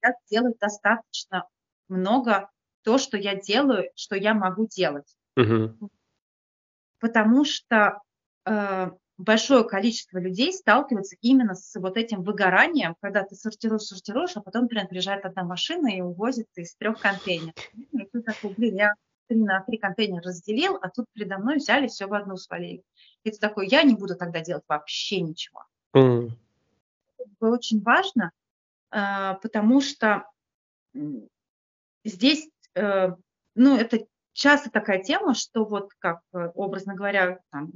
Я 0.02 0.14
делаю 0.32 0.56
достаточно 0.58 1.50
много 1.90 2.50
то, 2.84 2.98
что 2.98 3.18
я 3.18 3.36
делаю, 3.36 3.90
что 3.96 4.16
я 4.16 4.34
могу 4.34 4.68
делать. 4.68 5.18
Угу. 5.36 5.92
Потому 7.00 7.44
что 7.44 8.02
большое 9.20 9.66
количество 9.66 10.18
людей 10.18 10.54
сталкивается 10.54 11.18
именно 11.22 11.54
с 11.54 11.78
вот 11.80 11.98
этим 11.98 12.24
выгоранием, 12.24 12.96
когда 13.02 13.24
ты 13.24 13.36
сортируешь, 13.36 13.84
сортируешь, 13.84 14.36
а 14.36 14.42
потом, 14.42 14.64
например, 14.64 14.88
приезжает 14.88 15.26
одна 15.26 15.44
машина 15.44 15.88
и 15.88 16.02
увозит 16.02 16.48
из 16.56 16.74
трех 16.76 17.00
контейнеров. 17.00 17.56
И 17.92 18.06
ты 18.06 18.22
такой, 18.22 18.54
блин, 18.54 18.76
я 18.76 18.94
три 19.28 19.38
на 19.38 19.62
три 19.62 19.78
контейнера 19.78 20.24
разделил, 20.24 20.78
а 20.82 20.90
тут 20.90 21.06
передо 21.14 21.38
мной 21.38 21.58
взяли, 21.58 21.88
все 21.88 22.08
в 22.08 22.14
одну 22.14 22.38
свалили. 22.38 22.82
И 23.24 23.32
ты 23.32 23.38
такой, 23.38 23.68
я 23.68 23.84
не 23.84 23.96
буду 23.96 24.16
тогда 24.16 24.40
делать 24.40 24.64
вообще 24.68 25.20
ничего. 25.22 25.66
Mm. 25.94 26.32
Это 27.18 27.52
очень 27.52 27.82
важно, 27.82 28.32
э, 28.92 29.36
потому 29.42 29.82
что 29.82 30.26
здесь, 32.06 32.50
э, 32.76 33.10
ну, 33.56 33.78
это 33.78 34.06
часто 34.34 34.72
такая 34.72 35.04
тема, 35.04 35.36
что 35.36 35.66
вот 35.66 35.92
как, 36.00 36.22
э, 36.34 36.52
образно 36.56 36.96
говоря, 36.96 37.40
там, 37.52 37.72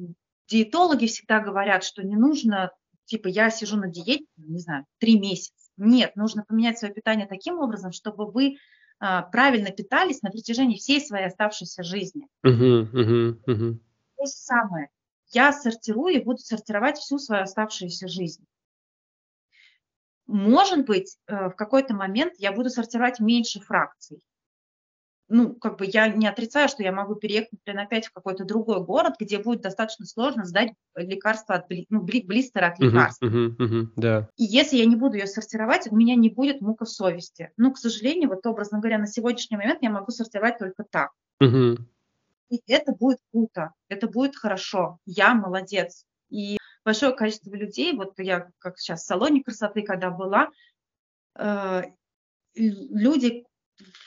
диетологи 0.47 1.07
всегда 1.07 1.39
говорят, 1.39 1.83
что 1.83 2.03
не 2.03 2.15
нужно, 2.15 2.71
типа, 3.05 3.27
я 3.27 3.49
сижу 3.49 3.77
на 3.77 3.87
диете, 3.87 4.25
не 4.37 4.59
знаю, 4.59 4.85
три 4.99 5.19
месяца. 5.19 5.53
Нет, 5.77 6.15
нужно 6.15 6.43
поменять 6.43 6.77
свое 6.77 6.93
питание 6.93 7.27
таким 7.27 7.59
образом, 7.59 7.91
чтобы 7.91 8.29
вы 8.29 8.57
а, 8.99 9.23
правильно 9.23 9.71
питались 9.71 10.21
на 10.21 10.29
протяжении 10.29 10.77
всей 10.77 11.01
своей 11.01 11.25
оставшейся 11.25 11.83
жизни. 11.83 12.27
Uh-huh, 12.45 12.89
uh-huh, 12.91 13.39
uh-huh. 13.47 13.77
То 14.17 14.25
же 14.25 14.31
самое. 14.31 14.89
Я 15.31 15.51
сортирую 15.51 16.15
и 16.15 16.23
буду 16.23 16.37
сортировать 16.37 16.97
всю 16.97 17.17
свою 17.17 17.43
оставшуюся 17.43 18.07
жизнь. 18.07 18.45
Может 20.27 20.85
быть, 20.85 21.17
э, 21.27 21.49
в 21.49 21.55
какой-то 21.55 21.95
момент 21.95 22.35
я 22.37 22.51
буду 22.51 22.69
сортировать 22.69 23.19
меньше 23.19 23.59
фракций 23.59 24.21
ну, 25.33 25.55
как 25.55 25.79
бы 25.79 25.85
я 25.91 26.07
не 26.07 26.27
отрицаю, 26.27 26.69
что 26.69 26.83
я 26.83 26.91
могу 26.91 27.15
переехать, 27.15 27.53
например, 27.53 27.85
опять 27.85 28.05
в 28.05 28.13
какой-то 28.13 28.45
другой 28.45 28.83
город, 28.83 29.15
где 29.19 29.39
будет 29.39 29.61
достаточно 29.61 30.05
сложно 30.05 30.45
сдать 30.45 30.73
лекарство 30.95 31.55
от, 31.55 31.65
ну, 31.89 32.01
блистера 32.01 32.67
от 32.67 32.79
лекарства. 32.79 33.25
Uh-huh, 33.25 33.57
uh-huh, 33.57 33.67
uh-huh, 33.67 33.87
да. 33.95 34.29
И 34.37 34.43
если 34.43 34.77
я 34.77 34.85
не 34.85 34.95
буду 34.95 35.15
ее 35.15 35.25
сортировать, 35.25 35.91
у 35.91 35.95
меня 35.95 36.15
не 36.15 36.29
будет 36.29 36.61
мука 36.61 36.85
совести. 36.85 37.51
Ну, 37.57 37.73
к 37.73 37.79
сожалению, 37.79 38.29
вот 38.29 38.45
образно 38.45 38.77
говоря, 38.77 38.99
на 38.99 39.07
сегодняшний 39.07 39.57
момент 39.57 39.79
я 39.81 39.89
могу 39.89 40.11
сортировать 40.11 40.59
только 40.59 40.83
так. 40.83 41.09
Uh-huh. 41.41 41.79
И 42.49 42.61
это 42.67 42.93
будет 42.93 43.17
круто, 43.31 43.73
это 43.89 44.07
будет 44.07 44.35
хорошо, 44.35 44.99
я 45.07 45.33
молодец. 45.33 46.05
И 46.29 46.59
большое 46.85 47.15
количество 47.15 47.55
людей, 47.55 47.93
вот 47.93 48.13
я 48.19 48.49
как 48.59 48.77
сейчас 48.77 49.01
в 49.01 49.07
салоне 49.07 49.43
красоты, 49.43 49.81
когда 49.81 50.11
была, 50.11 50.49
э, 51.39 51.85
люди 52.53 53.45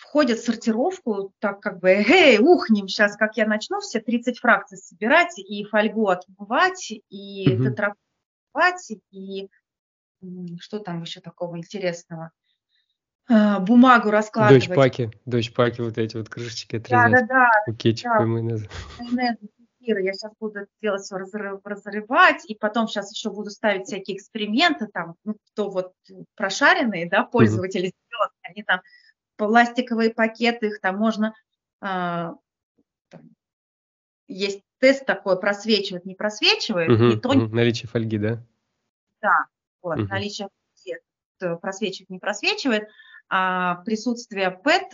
входят 0.01 0.39
в 0.39 0.45
сортировку, 0.45 1.33
так 1.39 1.61
как 1.61 1.81
бы, 1.81 1.91
эй, 1.91 2.39
ухнем 2.39 2.89
сейчас, 2.89 3.17
как 3.17 3.37
я 3.37 3.47
начну 3.47 3.81
все 3.81 4.01
30 4.01 4.39
фракций 4.39 4.79
собирать 4.79 5.39
и 5.39 5.65
фольгу 5.65 6.09
отмывать, 6.09 6.91
и 6.91 7.49
mm-hmm. 7.49 7.65
тетрапать, 7.65 8.93
и 9.11 9.49
что 10.61 10.79
там 10.79 11.03
еще 11.03 11.21
такого 11.21 11.59
интересного? 11.59 12.33
А, 13.29 13.59
бумагу 13.59 14.11
раскладывать. 14.11 14.69
Дочь-паки, 14.69 15.11
дочь-паки, 15.25 15.81
вот 15.81 15.99
эти 15.99 16.17
вот 16.17 16.29
крышечки 16.29 16.77
отрезать. 16.77 17.13
Да, 17.13 17.21
да, 17.21 17.51
да. 17.67 17.73
Кетчупа 17.75 18.19
да. 18.19 18.25
и 18.25 18.27
майонеза. 18.27 18.69
Майонез, 19.01 19.37
я 19.81 20.13
сейчас 20.13 20.33
буду 20.41 20.67
делать 20.81 21.03
все 21.03 21.17
разрыв, 21.17 21.61
разрывать, 21.65 22.45
и 22.49 22.55
потом 22.55 22.89
сейчас 22.89 23.13
еще 23.13 23.31
буду 23.31 23.51
ставить 23.51 23.87
всякие 23.87 24.17
эксперименты, 24.17 24.87
там, 24.87 25.15
ну, 25.25 25.37
кто 25.53 25.71
вот 25.71 25.93
прошаренные, 26.35 27.09
да, 27.09 27.25
пользователи, 27.25 27.89
mm-hmm. 27.89 28.31
они 28.43 28.63
там 28.63 28.81
пластиковые 29.37 30.11
пакеты, 30.11 30.69
их 30.69 30.81
там 30.81 30.97
можно, 30.97 31.35
там, 31.81 32.41
есть 34.29 34.63
тест 34.79 35.07
такой, 35.07 35.39
просвечивает, 35.39 36.05
не 36.05 36.15
просвечивает. 36.15 36.91
Угу, 36.91 37.05
не 37.05 37.17
то... 37.17 37.29
угу. 37.31 37.55
Наличие 37.55 37.89
фольги, 37.89 38.19
да? 38.19 38.43
Да, 39.21 39.47
вот, 39.83 39.99
угу. 39.99 40.09
наличие 40.09 40.49
фольги 40.49 41.59
просвечивает, 41.61 42.11
не 42.11 42.19
просвечивает. 42.19 42.89
А 43.29 43.77
присутствие 43.85 44.51
ПЭТ, 44.51 44.91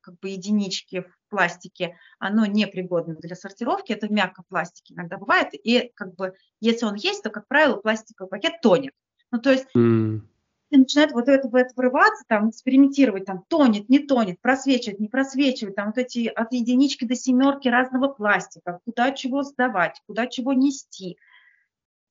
как 0.00 0.18
бы 0.18 0.30
единички 0.30 1.02
в 1.02 1.28
пластике, 1.28 1.96
оно 2.18 2.44
непригодно 2.44 3.14
для 3.14 3.36
сортировки, 3.36 3.92
это 3.92 4.08
в 4.08 4.10
мягком 4.10 4.44
пластике 4.48 4.94
иногда 4.94 5.16
бывает, 5.16 5.50
и 5.52 5.92
как 5.94 6.16
бы 6.16 6.34
если 6.58 6.86
он 6.86 6.96
есть, 6.96 7.22
то, 7.22 7.30
как 7.30 7.46
правило, 7.46 7.76
пластиковый 7.76 8.30
пакет 8.30 8.60
тонет. 8.62 8.94
Ну, 9.30 9.38
то 9.38 9.52
есть 9.52 9.68
mm 9.76 10.22
и 10.70 10.76
начинает 10.76 11.12
вот 11.12 11.28
это, 11.28 11.48
это 11.56 11.72
врываться, 11.76 12.24
там, 12.26 12.50
экспериментировать, 12.50 13.24
там, 13.24 13.44
тонет, 13.48 13.88
не 13.88 14.00
тонет, 14.00 14.40
просвечивает, 14.40 15.00
не 15.00 15.08
просвечивает, 15.08 15.76
там, 15.76 15.86
вот 15.86 15.98
эти 15.98 16.26
от 16.26 16.52
единички 16.52 17.04
до 17.04 17.14
семерки 17.14 17.68
разного 17.68 18.08
пластика, 18.08 18.80
куда 18.84 19.12
чего 19.12 19.42
сдавать, 19.42 20.00
куда 20.06 20.26
чего 20.26 20.52
нести. 20.52 21.16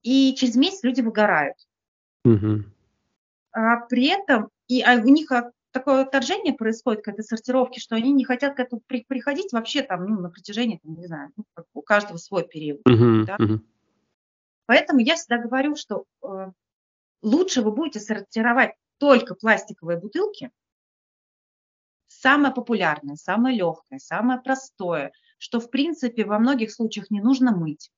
И 0.02 0.34
через 0.36 0.56
месяц 0.56 0.84
люди 0.84 1.02
выгорают. 1.02 1.58
Угу. 2.26 2.64
А 3.52 3.78
при 3.88 4.08
этом, 4.08 4.50
и 4.68 4.82
а 4.82 4.96
у 4.96 5.08
них 5.08 5.32
такое 5.72 6.02
отторжение 6.02 6.54
происходит 6.54 7.04
к 7.04 7.08
этой 7.08 7.24
сортировке, 7.24 7.80
что 7.80 7.96
они 7.96 8.12
не 8.12 8.26
хотят 8.26 8.56
к 8.56 8.60
этому 8.60 8.82
при, 8.88 9.06
приходить 9.08 9.52
вообще 9.54 9.84
там, 9.84 10.06
ну, 10.06 10.20
на 10.20 10.30
протяжении, 10.30 10.80
там, 10.84 10.96
не 10.96 11.06
знаю, 11.06 11.32
ну, 11.36 11.44
у 11.74 11.82
каждого 11.82 12.18
свой 12.18 12.48
период. 12.48 12.82
Uh-huh, 12.88 13.26
да? 13.26 13.38
uh-huh. 13.38 13.60
Поэтому 14.66 15.00
я 15.00 15.16
всегда 15.16 15.38
говорю, 15.38 15.76
что 15.76 16.06
э, 16.24 16.52
лучше 17.22 17.62
вы 17.62 17.72
будете 17.72 18.00
сортировать 18.00 18.72
только 18.98 19.36
пластиковые 19.36 20.00
бутылки, 20.00 20.52
самое 22.08 22.54
популярное, 22.54 23.16
самое 23.16 23.58
легкое, 23.58 24.00
самое 24.00 24.42
простое, 24.42 25.12
что 25.38 25.60
в 25.60 25.70
принципе 25.70 26.26
во 26.26 26.40
многих 26.40 26.72
случаях 26.72 27.12
не 27.12 27.22
нужно 27.22 27.56
мыть. 27.56 27.92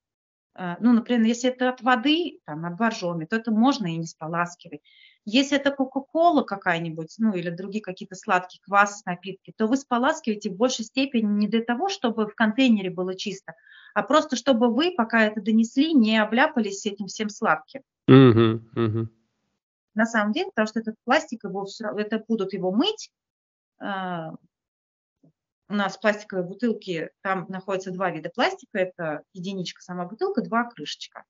Э, 0.56 0.76
ну, 0.80 0.94
например, 0.94 1.26
если 1.26 1.50
это 1.50 1.70
от 1.70 1.82
воды, 1.82 2.40
там, 2.46 2.66
от 2.66 2.76
боржоми, 2.76 3.26
то 3.26 3.38
это 3.38 3.52
можно 3.52 3.88
и 3.88 3.98
не 3.98 4.08
споласкивать. 4.08 4.82
Если 5.26 5.58
это 5.58 5.72
кока-кола 5.72 6.44
какая-нибудь, 6.44 7.16
ну, 7.18 7.34
или 7.34 7.50
другие 7.50 7.82
какие-то 7.82 8.16
сладкие 8.16 8.62
квас, 8.62 9.04
напитки, 9.06 9.54
то 9.56 9.68
вы 9.68 9.78
споласкиваете 9.78 10.50
в 10.50 10.56
большей 10.56 10.86
степени 10.86 11.28
не 11.28 11.48
для 11.48 11.64
того, 11.64 11.90
чтобы 11.90 12.28
в 12.28 12.36
контейнере 12.36 12.90
было 12.90 13.16
чисто, 13.16 13.54
а 13.94 14.04
просто 14.04 14.36
чтобы 14.36 14.74
вы, 14.74 14.94
пока 14.96 15.26
это 15.26 15.42
донесли, 15.42 15.94
не 15.94 16.18
обляпались 16.18 16.86
этим 16.86 17.08
всем 17.08 17.30
сладким. 17.30 17.82
Угу, 18.08 18.86
угу. 18.86 19.10
На 19.96 20.06
самом 20.06 20.32
деле, 20.32 20.48
потому 20.48 20.68
что 20.68 20.80
этот 20.80 20.96
пластик, 21.04 21.44
его, 21.44 21.68
это 21.98 22.24
будут 22.28 22.54
его 22.54 22.72
мыть. 22.72 23.12
А, 23.80 24.32
у 25.70 25.74
нас 25.74 25.98
пластиковые 25.98 26.46
бутылки, 26.48 27.10
там 27.22 27.46
находятся 27.50 27.92
два 27.92 28.10
вида 28.10 28.30
пластика. 28.30 28.80
Это 28.80 29.24
единичка 29.34 29.82
сама 29.82 30.06
бутылка, 30.06 30.42
два 30.42 30.64
крышечка. 30.66 31.24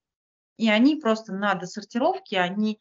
И 0.57 0.70
они 0.70 0.95
просто 0.95 1.34
на 1.34 1.55
досортировке, 1.55 2.39
они 2.39 2.80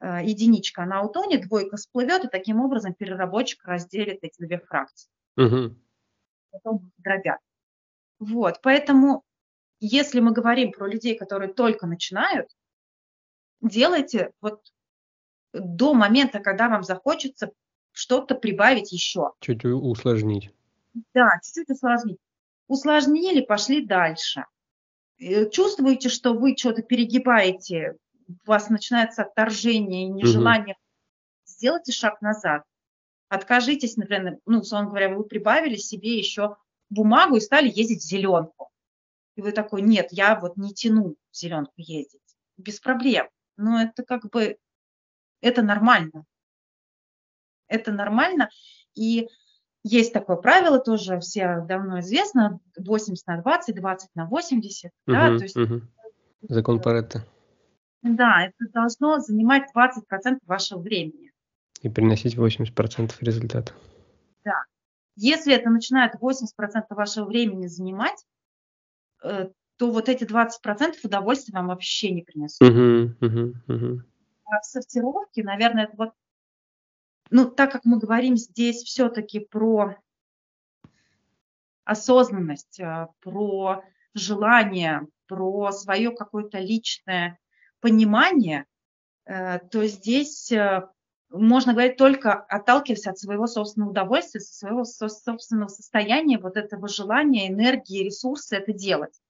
э, 0.00 0.24
единичка, 0.24 0.82
она 0.82 1.02
утонет, 1.02 1.42
двойка 1.42 1.76
всплывет, 1.76 2.24
и 2.24 2.28
таким 2.28 2.60
образом 2.60 2.94
переработчик 2.94 3.64
разделит 3.64 4.18
эти 4.22 4.40
две 4.42 4.58
фракции. 4.58 5.10
Угу. 5.36 5.76
Потом 6.50 6.92
дробят. 6.98 7.38
Вот, 8.20 8.60
поэтому 8.62 9.24
если 9.80 10.20
мы 10.20 10.32
говорим 10.32 10.72
про 10.72 10.86
людей, 10.86 11.16
которые 11.16 11.52
только 11.52 11.86
начинают, 11.86 12.48
делайте 13.62 14.32
вот 14.40 14.62
до 15.52 15.94
момента, 15.94 16.38
когда 16.38 16.68
вам 16.68 16.84
захочется 16.84 17.50
что-то 17.92 18.34
прибавить 18.34 18.92
еще. 18.92 19.32
Чуть 19.40 19.64
усложнить. 19.64 20.50
Да, 21.14 21.40
чуть-чуть 21.42 21.70
усложнить. 21.70 22.18
Усложнили, 22.68 23.40
пошли 23.40 23.84
дальше. 23.84 24.44
Э, 25.18 25.48
чувствуете, 25.50 26.08
что 26.08 26.34
вы 26.34 26.56
что-то 26.56 26.82
перегибаете, 26.82 27.96
у 28.28 28.34
вас 28.46 28.68
начинается 28.68 29.22
отторжение, 29.22 30.06
нежелание, 30.08 30.74
угу. 30.74 30.82
сделайте 31.46 31.92
шаг 31.92 32.20
назад. 32.20 32.62
Откажитесь, 33.28 33.96
например, 33.96 34.38
ну, 34.46 34.60
условно 34.60 34.88
говоря, 34.88 35.14
вы 35.14 35.24
прибавили 35.24 35.76
себе 35.76 36.16
еще 36.18 36.56
бумагу 36.90 37.36
и 37.36 37.40
стали 37.40 37.70
ездить 37.72 38.02
в 38.02 38.06
зеленку. 38.06 38.70
И 39.36 39.42
вы 39.42 39.52
такой, 39.52 39.82
нет, 39.82 40.08
я 40.10 40.38
вот 40.38 40.56
не 40.56 40.74
тяну 40.74 41.16
в 41.30 41.36
зеленку 41.36 41.72
ездить. 41.76 42.20
Без 42.56 42.80
проблем. 42.80 43.28
Но 43.56 43.80
это 43.80 44.02
как 44.02 44.28
бы, 44.28 44.58
это 45.40 45.62
нормально. 45.62 46.24
Это 47.68 47.92
нормально. 47.92 48.50
И 48.94 49.28
есть 49.82 50.12
такое 50.12 50.36
правило 50.36 50.78
тоже, 50.78 51.20
все 51.20 51.64
давно 51.66 52.00
известно, 52.00 52.60
80 52.76 53.26
на 53.26 53.40
20, 53.40 53.74
20 53.74 54.10
на 54.14 54.26
80. 54.26 54.84
Угу, 54.84 54.92
да, 55.06 55.26
то 55.38 55.42
есть, 55.42 55.56
угу. 55.56 55.80
Закон 56.42 56.80
Паретта. 56.80 57.24
Да, 58.02 58.46
это 58.46 58.70
должно 58.72 59.18
занимать 59.20 59.70
20% 59.74 60.38
вашего 60.46 60.80
времени. 60.80 61.32
И 61.82 61.88
приносить 61.88 62.36
80% 62.36 63.12
результата. 63.20 63.72
Если 65.22 65.52
это 65.54 65.68
начинает 65.68 66.14
80% 66.14 66.46
вашего 66.88 67.26
времени 67.26 67.66
занимать, 67.66 68.24
э, 69.22 69.50
то 69.76 69.90
вот 69.90 70.08
эти 70.08 70.24
20% 70.24 70.94
удовольствия 71.04 71.52
вам 71.52 71.66
вообще 71.66 72.10
не 72.10 72.22
принесут. 72.22 72.66
Uh-huh, 72.66 73.14
uh-huh, 73.20 73.52
uh-huh. 73.68 73.98
А 74.46 74.60
в 74.60 74.64
сортировке, 74.64 75.42
наверное, 75.42 75.84
это 75.84 75.96
вот 75.98 76.12
ну, 77.28 77.50
так 77.50 77.70
как 77.70 77.84
мы 77.84 77.98
говорим 77.98 78.36
здесь 78.38 78.82
все-таки 78.82 79.40
про 79.40 79.96
осознанность, 81.84 82.80
э, 82.80 83.08
про 83.20 83.84
желание, 84.14 85.06
про 85.26 85.70
свое 85.70 86.12
какое-то 86.12 86.58
личное 86.58 87.38
понимание, 87.80 88.64
э, 89.26 89.58
то 89.58 89.86
здесь 89.86 90.50
можно 91.30 91.72
говорить 91.72 91.96
только 91.96 92.32
отталкиваясь 92.32 93.06
от 93.06 93.18
своего 93.18 93.46
собственного 93.46 93.90
удовольствия, 93.90 94.40
своего 94.40 94.84
собственного 94.84 95.68
состояния, 95.68 96.38
вот 96.38 96.56
этого 96.56 96.88
желания, 96.88 97.48
энергии, 97.48 98.04
ресурса 98.04 98.56
это 98.56 98.72
делать. 98.72 99.20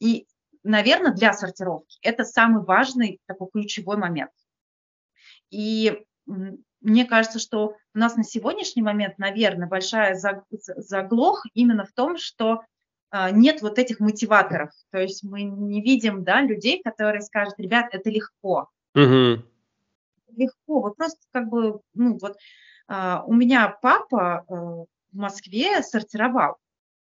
И, 0.00 0.26
наверное, 0.62 1.12
для 1.12 1.34
сортировки 1.34 1.98
это 2.02 2.24
самый 2.24 2.64
важный 2.64 3.20
такой 3.26 3.48
ключевой 3.52 3.98
момент. 3.98 4.32
И 5.50 6.02
мне 6.80 7.04
кажется, 7.04 7.38
что 7.38 7.76
у 7.94 7.98
нас 7.98 8.16
на 8.16 8.24
сегодняшний 8.24 8.82
момент, 8.82 9.18
наверное, 9.18 9.68
большая 9.68 10.18
заглох 10.50 11.44
именно 11.52 11.84
в 11.84 11.92
том, 11.92 12.16
что 12.16 12.62
а, 13.10 13.30
нет 13.30 13.60
вот 13.60 13.78
этих 13.78 14.00
мотиваторов. 14.00 14.70
То 14.90 14.98
есть 14.98 15.22
мы 15.22 15.42
не 15.42 15.82
видим 15.82 16.24
да, 16.24 16.40
людей, 16.40 16.82
которые 16.82 17.20
скажут, 17.20 17.54
ребят, 17.58 17.88
это 17.92 18.08
легко. 18.08 18.68
Угу. 18.94 19.42
Легко. 20.36 20.80
Вот 20.80 20.96
просто 20.96 21.20
как 21.32 21.48
бы, 21.48 21.80
ну 21.94 22.18
вот 22.20 22.36
а, 22.88 23.22
у 23.26 23.34
меня 23.34 23.68
папа 23.80 24.44
э, 24.48 24.52
в 24.52 24.86
Москве 25.12 25.82
сортировал. 25.82 26.56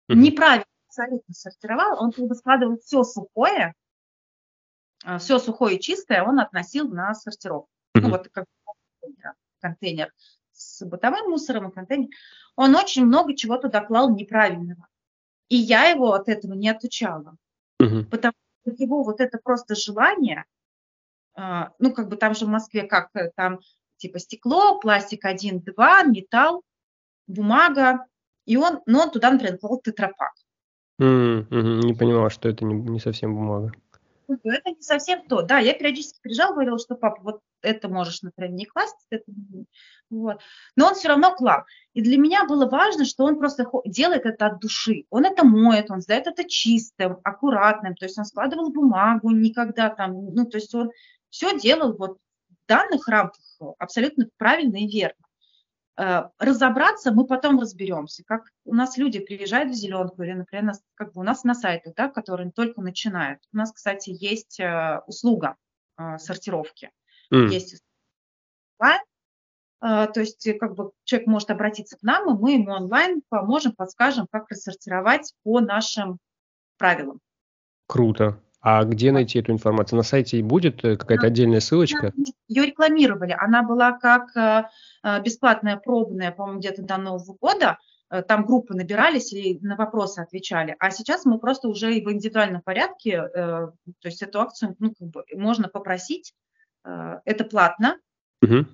Угу. 0.08 0.18
Неправильно 0.18 0.64
абсолютно 0.88 1.34
сортировал. 1.34 2.02
Он 2.02 2.12
как 2.12 2.26
бы 2.26 2.34
складывал 2.34 2.78
все 2.78 3.04
сухое, 3.04 3.74
а, 5.04 5.18
все 5.18 5.38
сухое 5.38 5.76
и 5.76 5.80
чистое 5.80 6.22
он 6.22 6.40
относил 6.40 6.88
на 6.88 7.14
сортировку. 7.14 7.70
Угу. 7.94 8.04
Ну 8.04 8.10
вот 8.10 8.28
как 8.28 8.46
контейнер 9.60 10.12
с 10.52 10.84
бытовым 10.84 11.30
мусором 11.30 11.68
и 11.68 11.74
контейнер, 11.74 12.08
он 12.56 12.74
очень 12.74 13.04
много 13.04 13.36
чего 13.36 13.56
туда 13.56 13.84
клал 13.84 14.14
неправильного. 14.14 14.86
И 15.48 15.56
я 15.56 15.86
его 15.86 16.12
от 16.12 16.28
этого 16.28 16.54
не 16.54 16.68
отучала. 16.68 17.36
Угу. 17.80 18.06
Потому 18.10 18.34
что 18.62 18.82
его 18.82 19.02
вот 19.02 19.20
это 19.20 19.38
просто 19.38 19.74
желание, 19.74 20.40
а, 20.40 20.44
ну, 21.78 21.92
как 21.92 22.08
бы 22.08 22.16
там 22.16 22.34
же 22.34 22.46
в 22.46 22.48
Москве 22.48 22.82
как 22.82 23.10
э, 23.14 23.30
там 23.36 23.60
типа 23.96 24.18
стекло, 24.18 24.78
пластик 24.80 25.24
1, 25.24 25.60
2, 25.60 26.02
металл, 26.04 26.62
бумага, 27.26 28.06
и 28.46 28.56
он, 28.56 28.80
но 28.86 29.02
он 29.02 29.10
туда, 29.10 29.30
например, 29.30 29.58
клал 29.58 29.80
тетрапак. 29.80 30.32
Mm-hmm. 31.00 31.80
Не 31.84 31.94
понимала, 31.94 32.30
что 32.30 32.48
это 32.48 32.64
не, 32.64 32.74
не 32.74 32.98
совсем 32.98 33.34
бумага 33.34 33.72
это 34.28 34.70
не 34.70 34.82
совсем 34.82 35.22
то. 35.26 35.42
Да, 35.42 35.58
я 35.58 35.74
периодически 35.74 36.20
приезжала, 36.20 36.52
говорила, 36.52 36.78
что 36.78 36.94
папа, 36.94 37.20
вот 37.22 37.40
это 37.62 37.88
можешь, 37.88 38.22
например, 38.22 38.52
не 38.52 38.66
класть, 38.66 38.96
это 39.10 39.24
вот. 40.10 40.40
Но 40.76 40.88
он 40.88 40.94
все 40.94 41.08
равно 41.08 41.34
клал. 41.34 41.62
И 41.94 42.02
для 42.02 42.18
меня 42.18 42.44
было 42.46 42.68
важно, 42.68 43.04
что 43.04 43.24
он 43.24 43.38
просто 43.38 43.66
делает 43.84 44.26
это 44.26 44.46
от 44.46 44.60
души. 44.60 45.04
Он 45.10 45.24
это 45.24 45.44
моет, 45.44 45.90
он 45.90 46.00
сдает 46.00 46.26
это 46.26 46.44
чистым, 46.44 47.18
аккуратным. 47.24 47.94
То 47.94 48.06
есть 48.06 48.18
он 48.18 48.24
складывал 48.24 48.70
бумагу 48.70 49.30
никогда 49.30 49.90
там, 49.90 50.34
ну, 50.34 50.46
то 50.46 50.58
есть 50.58 50.74
он 50.74 50.90
все 51.30 51.58
делал 51.58 51.96
вот 51.96 52.18
в 52.48 52.68
данных 52.68 53.08
рамках 53.08 53.42
абсолютно 53.78 54.28
правильно 54.36 54.76
и 54.76 54.86
верно. 54.86 55.28
Э, 55.98 56.28
разобраться 56.38 57.12
мы 57.12 57.26
потом 57.26 57.58
разберемся. 57.58 58.22
Как 58.24 58.52
у 58.64 58.74
нас 58.74 58.96
люди 58.96 59.18
приезжают 59.18 59.72
в 59.72 59.74
зеленку, 59.74 60.22
или, 60.22 60.32
например, 60.32 60.64
нас, 60.64 60.82
как 60.94 61.12
бы 61.12 61.20
у 61.20 61.24
нас 61.24 61.42
на 61.42 61.54
сайтах, 61.54 61.94
да, 61.96 62.08
которые 62.08 62.52
только 62.52 62.80
начинают. 62.80 63.40
У 63.52 63.56
нас, 63.56 63.72
кстати, 63.72 64.10
есть 64.10 64.60
э, 64.60 65.00
услуга 65.08 65.56
э, 65.98 66.18
сортировки. 66.18 66.92
Mm. 67.34 67.48
Есть 67.48 67.82
онлайн, 68.78 69.00
то 69.80 70.20
есть 70.20 70.48
как 70.58 70.74
бы 70.74 70.92
человек 71.04 71.28
может 71.28 71.50
обратиться 71.50 71.96
к 71.98 72.02
нам, 72.02 72.28
и 72.30 72.40
мы 72.40 72.52
ему 72.54 72.72
онлайн 72.72 73.22
поможем, 73.28 73.72
подскажем, 73.72 74.26
как 74.30 74.50
рассортировать 74.50 75.34
по 75.44 75.60
нашим 75.60 76.18
правилам. 76.78 77.20
Круто. 77.86 78.40
А 78.60 78.84
где 78.84 79.12
найти 79.12 79.38
эту 79.38 79.52
информацию? 79.52 79.96
На 79.96 80.02
сайте 80.02 80.42
будет 80.42 80.84
э, 80.84 80.96
какая-то 80.96 81.28
отдельная 81.28 81.60
ссылочка? 81.60 82.12
Ее 82.48 82.66
рекламировали. 82.66 83.36
Она 83.38 83.62
была 83.62 83.92
как 83.92 84.36
э, 84.36 84.64
э, 85.04 85.22
бесплатная 85.22 85.76
пробная, 85.76 86.32
по-моему, 86.32 86.58
где-то 86.58 86.82
до 86.82 86.96
Нового 86.96 87.36
года. 87.40 87.78
Там 88.26 88.46
группы 88.46 88.72
набирались 88.72 89.34
и 89.34 89.58
на 89.60 89.76
вопросы 89.76 90.20
отвечали. 90.20 90.74
А 90.78 90.90
сейчас 90.90 91.26
мы 91.26 91.38
просто 91.38 91.68
уже 91.68 91.88
в 91.88 92.10
индивидуальном 92.10 92.62
порядке, 92.62 93.20
то 93.20 93.74
есть 94.02 94.22
эту 94.22 94.40
акцию 94.40 94.76
ну, 94.78 94.94
как 94.98 95.08
бы 95.08 95.24
можно 95.34 95.68
попросить. 95.68 96.32
Это 96.84 97.44
платно. 97.44 97.98
Угу. 98.40 98.64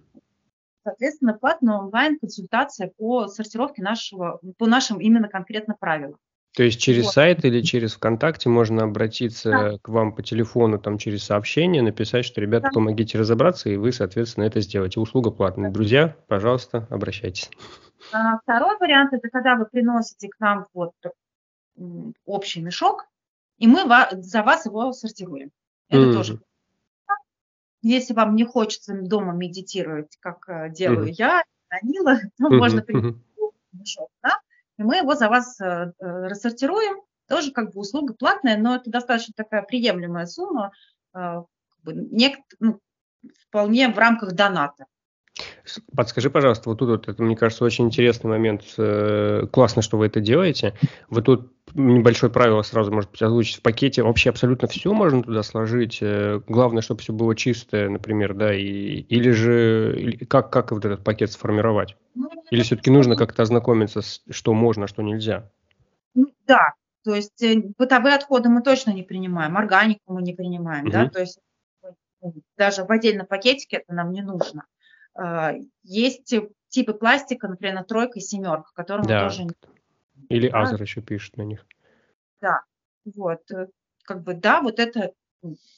Соответственно, 0.84 1.34
платная 1.34 1.78
онлайн-консультация 1.78 2.92
по 2.96 3.26
сортировке 3.26 3.82
нашего, 3.82 4.38
по 4.56 4.66
нашим 4.66 5.00
именно 5.00 5.28
конкретно 5.28 5.74
правилам. 5.74 6.20
То 6.54 6.62
есть 6.62 6.80
через 6.80 7.04
вот. 7.06 7.14
сайт 7.14 7.44
или 7.44 7.62
через 7.62 7.94
ВКонтакте 7.94 8.48
можно 8.48 8.84
обратиться 8.84 9.50
да. 9.50 9.78
к 9.82 9.88
вам 9.88 10.14
по 10.14 10.22
телефону, 10.22 10.78
там 10.78 10.98
через 10.98 11.24
сообщение, 11.24 11.82
написать, 11.82 12.24
что, 12.24 12.40
ребята, 12.40 12.66
да. 12.66 12.70
помогите 12.74 13.18
разобраться, 13.18 13.70
и 13.70 13.76
вы, 13.76 13.90
соответственно, 13.90 14.44
это 14.44 14.60
сделаете. 14.60 15.00
Услуга 15.00 15.32
платная. 15.32 15.72
Друзья, 15.72 16.16
пожалуйста, 16.28 16.86
обращайтесь. 16.90 17.50
А, 18.12 18.38
второй 18.38 18.78
вариант– 18.78 19.12
это 19.12 19.28
когда 19.30 19.56
вы 19.56 19.66
приносите 19.66 20.28
к 20.28 20.38
нам 20.38 20.66
вот 20.72 20.92
общий 22.24 22.62
мешок, 22.62 23.06
и 23.58 23.66
мы 23.66 23.82
за 24.12 24.42
вас 24.44 24.66
его 24.66 24.92
сортируем. 24.92 25.50
Это 25.88 26.02
mm. 26.02 26.12
тоже. 26.12 26.40
Если 27.82 28.14
вам 28.14 28.36
не 28.36 28.44
хочется 28.44 28.94
дома 28.94 29.32
медитировать, 29.32 30.16
как 30.20 30.48
э, 30.48 30.70
делаю 30.70 31.08
mm. 31.08 31.14
я, 31.18 31.42
Данила, 31.68 32.16
то 32.38 32.46
mm-hmm. 32.46 32.56
можно 32.56 32.82
принести 32.82 33.20
мешок, 33.72 34.08
да? 34.22 34.38
И 34.78 34.82
мы 34.82 34.96
его 34.96 35.14
за 35.14 35.28
вас 35.28 35.60
э, 35.60 35.64
э, 35.64 35.92
рассортируем. 35.98 37.00
Тоже 37.28 37.52
как 37.52 37.72
бы 37.72 37.80
услуга 37.80 38.14
платная, 38.14 38.58
но 38.58 38.76
это 38.76 38.90
достаточно 38.90 39.32
такая 39.36 39.62
приемлемая 39.62 40.26
сумма, 40.26 40.72
э, 41.14 41.18
как 41.18 41.46
бы, 41.82 41.94
не, 41.94 42.36
ну, 42.60 42.80
вполне 43.48 43.88
в 43.88 43.98
рамках 43.98 44.32
доната. 44.32 44.86
Подскажи, 45.96 46.30
пожалуйста, 46.30 46.68
вот 46.70 46.78
тут 46.78 46.88
вот, 46.88 47.08
это, 47.08 47.22
мне 47.22 47.36
кажется, 47.36 47.64
очень 47.64 47.86
интересный 47.86 48.30
момент. 48.30 48.62
Классно, 49.50 49.82
что 49.82 49.98
вы 49.98 50.06
это 50.06 50.20
делаете. 50.20 50.74
Вы 51.08 51.22
тут 51.22 51.52
небольшое 51.74 52.32
правило 52.32 52.62
сразу, 52.62 52.92
может 52.92 53.10
быть, 53.10 53.22
озвучить. 53.22 53.56
В 53.56 53.62
пакете 53.62 54.02
вообще 54.02 54.30
абсолютно 54.30 54.68
все 54.68 54.92
можно 54.92 55.22
туда 55.22 55.42
сложить. 55.42 56.00
Главное, 56.46 56.82
чтобы 56.82 57.00
все 57.00 57.12
было 57.12 57.34
чистое, 57.34 57.88
например, 57.88 58.34
да, 58.34 58.54
и, 58.54 58.62
или 58.62 59.30
же 59.30 59.94
или 59.98 60.24
как, 60.24 60.50
как 60.50 60.70
вот 60.70 60.84
этот 60.84 61.02
пакет 61.02 61.32
сформировать? 61.32 61.96
Ну, 62.14 62.30
или 62.50 62.62
все-таки 62.62 62.90
нужно 62.90 63.16
как-то 63.16 63.42
ознакомиться, 63.42 64.02
с, 64.02 64.22
что 64.30 64.54
можно, 64.54 64.84
а 64.84 64.88
что 64.88 65.02
нельзя? 65.02 65.50
Ну, 66.14 66.26
да, 66.46 66.74
то 67.02 67.14
есть 67.14 67.42
э, 67.42 67.60
бытовые 67.76 68.14
отходы 68.14 68.48
мы 68.48 68.62
точно 68.62 68.92
не 68.92 69.02
принимаем, 69.02 69.56
органику 69.56 70.12
мы 70.12 70.22
не 70.22 70.32
принимаем, 70.32 70.84
угу. 70.84 70.92
да, 70.92 71.08
то 71.08 71.20
есть 71.20 71.40
даже 72.56 72.84
в 72.84 72.90
отдельном 72.90 73.26
пакетике 73.26 73.78
это 73.78 73.92
нам 73.92 74.12
не 74.12 74.22
нужно. 74.22 74.64
Э, 75.18 75.54
есть 75.82 76.34
типы 76.68 76.94
пластика, 76.94 77.48
например, 77.48 77.74
на 77.74 77.84
тройка 77.84 78.18
и 78.18 78.22
семерка, 78.22 78.70
которым 78.74 79.06
да. 79.06 79.28
тоже... 79.28 79.46
Или 80.28 80.48
Азер 80.48 80.80
еще 80.80 81.02
пишет 81.02 81.36
на 81.36 81.42
них. 81.42 81.66
Да, 82.40 82.62
вот, 83.04 83.42
как 84.04 84.22
бы, 84.22 84.34
да, 84.34 84.60
вот 84.60 84.78
это 84.78 85.12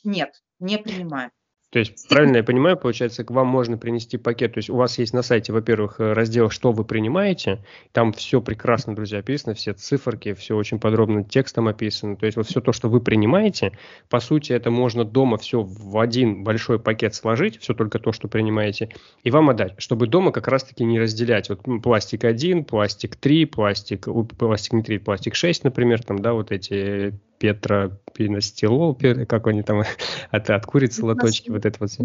нет, 0.04 0.42
не 0.58 0.78
принимаем. 0.78 1.30
То 1.76 1.80
есть, 1.80 1.92
правильно 2.08 2.38
я 2.38 2.42
понимаю, 2.42 2.78
получается, 2.78 3.22
к 3.22 3.30
вам 3.30 3.48
можно 3.48 3.76
принести 3.76 4.16
пакет. 4.16 4.54
То 4.54 4.58
есть, 4.60 4.70
у 4.70 4.76
вас 4.76 4.98
есть 4.98 5.12
на 5.12 5.20
сайте, 5.20 5.52
во-первых, 5.52 5.96
э, 6.00 6.14
раздел 6.14 6.48
«Что 6.48 6.72
вы 6.72 6.86
принимаете». 6.86 7.62
Там 7.92 8.14
все 8.14 8.40
прекрасно, 8.40 8.94
друзья, 8.94 9.18
описано, 9.18 9.52
все 9.52 9.74
циферки, 9.74 10.32
все 10.32 10.56
очень 10.56 10.80
подробно 10.80 11.22
текстом 11.22 11.68
описано. 11.68 12.16
То 12.16 12.24
есть, 12.24 12.38
вот 12.38 12.46
все 12.46 12.62
то, 12.62 12.72
что 12.72 12.88
вы 12.88 13.00
принимаете, 13.00 13.72
по 14.08 14.20
сути, 14.20 14.54
это 14.54 14.70
можно 14.70 15.04
дома 15.04 15.36
все 15.36 15.60
в 15.60 15.98
один 15.98 16.44
большой 16.44 16.78
пакет 16.78 17.14
сложить, 17.14 17.60
все 17.60 17.74
только 17.74 17.98
то, 17.98 18.10
что 18.10 18.26
принимаете, 18.26 18.88
и 19.22 19.30
вам 19.30 19.50
отдать, 19.50 19.74
чтобы 19.76 20.06
дома 20.06 20.32
как 20.32 20.48
раз-таки 20.48 20.82
не 20.82 20.98
разделять. 20.98 21.50
Вот 21.50 21.60
пластик 21.82 22.24
1, 22.24 22.64
пластик 22.64 23.16
3, 23.16 23.44
пластик, 23.44 24.08
пластик 24.38 24.72
не 24.72 24.82
3, 24.82 24.96
пластик 24.96 25.34
6, 25.34 25.64
например, 25.64 26.02
там, 26.02 26.20
да, 26.20 26.32
вот 26.32 26.52
эти 26.52 27.12
Петра 27.38 27.90
Пиностилол, 28.14 28.98
как 29.28 29.46
они 29.46 29.62
там, 29.62 29.82
от, 30.30 30.50
от 30.50 30.66
курицы 30.66 31.04
лоточки, 31.04 31.50
вот 31.50 31.64
это 31.66 31.76
вот 31.80 31.90
все. 31.90 32.04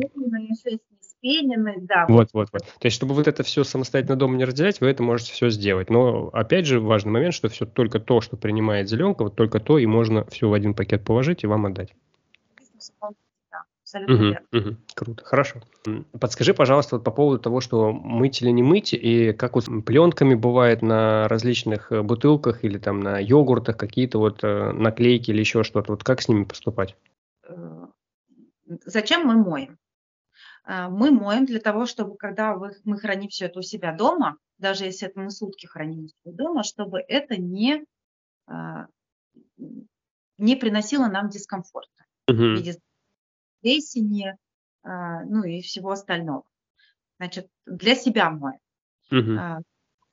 да. 1.82 2.06
Вот, 2.10 2.30
вот, 2.34 2.50
вот. 2.52 2.64
То 2.64 2.86
есть, 2.86 2.96
чтобы 2.96 3.14
вот 3.14 3.28
это 3.28 3.44
все 3.44 3.64
самостоятельно 3.64 4.16
дома 4.16 4.38
не 4.38 4.46
разделять, 4.46 4.82
вы 4.82 4.88
это 4.88 5.04
можете 5.04 5.34
все 5.34 5.50
сделать. 5.50 5.90
Но, 5.90 6.30
опять 6.34 6.66
же, 6.66 6.80
важный 6.80 7.12
момент, 7.12 7.36
что 7.36 7.48
все 7.48 7.66
только 7.66 8.00
то, 8.00 8.22
что 8.22 8.38
принимает 8.38 8.90
зеленка, 8.90 9.24
вот 9.24 9.36
только 9.36 9.60
то 9.60 9.78
и 9.78 9.86
можно 9.86 10.26
все 10.26 10.50
в 10.50 10.54
один 10.54 10.74
пакет 10.74 11.04
положить 11.04 11.44
и 11.44 11.48
вам 11.48 11.68
отдать 11.68 11.94
абсолютно 13.92 14.16
угу, 14.16 14.24
верно. 14.24 14.48
Угу, 14.52 14.78
круто, 14.96 15.26
хорошо. 15.26 15.62
Подскажи, 16.20 16.54
пожалуйста, 16.54 16.96
вот 16.96 17.04
по 17.04 17.12
поводу 17.12 17.40
того, 17.40 17.62
что 17.62 17.92
мыть 17.92 18.42
или 18.42 18.50
не 18.50 18.64
мыть, 18.64 18.94
и 18.94 19.34
как 19.34 19.56
вот 19.56 19.66
пленками 19.86 20.36
бывает 20.36 20.82
на 20.82 21.28
различных 21.28 21.92
э, 21.92 22.02
бутылках 22.02 22.64
или 22.64 22.78
там 22.78 23.00
на 23.02 23.20
йогуртах 23.20 23.78
какие-то 23.78 24.20
вот 24.20 24.44
э, 24.44 24.72
наклейки 24.72 25.32
или 25.32 25.40
еще 25.40 25.64
что-то, 25.64 25.92
вот 25.94 26.04
как 26.04 26.22
с 26.22 26.30
ними 26.30 26.46
поступать? 26.46 26.96
Э, 27.48 27.88
зачем 28.86 29.26
мы 29.26 29.36
моем? 29.36 29.78
Мы 30.68 31.10
моем 31.10 31.48
для 31.48 31.60
того, 31.60 31.88
чтобы 31.88 32.16
когда 32.18 32.56
мы 32.86 33.00
храним 33.00 33.30
все 33.30 33.46
это 33.46 33.60
у 33.60 33.62
себя 33.64 33.94
дома, 33.94 34.38
даже 34.60 34.86
если 34.86 35.08
это 35.08 35.20
мы 35.20 35.32
сутки 35.32 35.66
храним 35.66 36.06
у 36.06 36.08
себя 36.08 36.36
дома, 36.36 36.62
чтобы 36.62 37.00
это 37.00 37.36
не, 37.36 37.84
не 40.38 40.56
приносило 40.56 41.08
нам 41.08 41.30
дискомфорта. 41.30 42.06
Угу. 42.28 42.38
В 42.38 42.56
виде 42.58 42.76
плесени, 43.62 44.38
а, 44.84 45.24
ну 45.24 45.44
и 45.44 45.62
всего 45.62 45.92
остального. 45.92 46.44
Значит, 47.18 47.48
для 47.66 47.96
себя 47.96 48.30
моем. 48.32 48.60
Угу. 49.12 49.64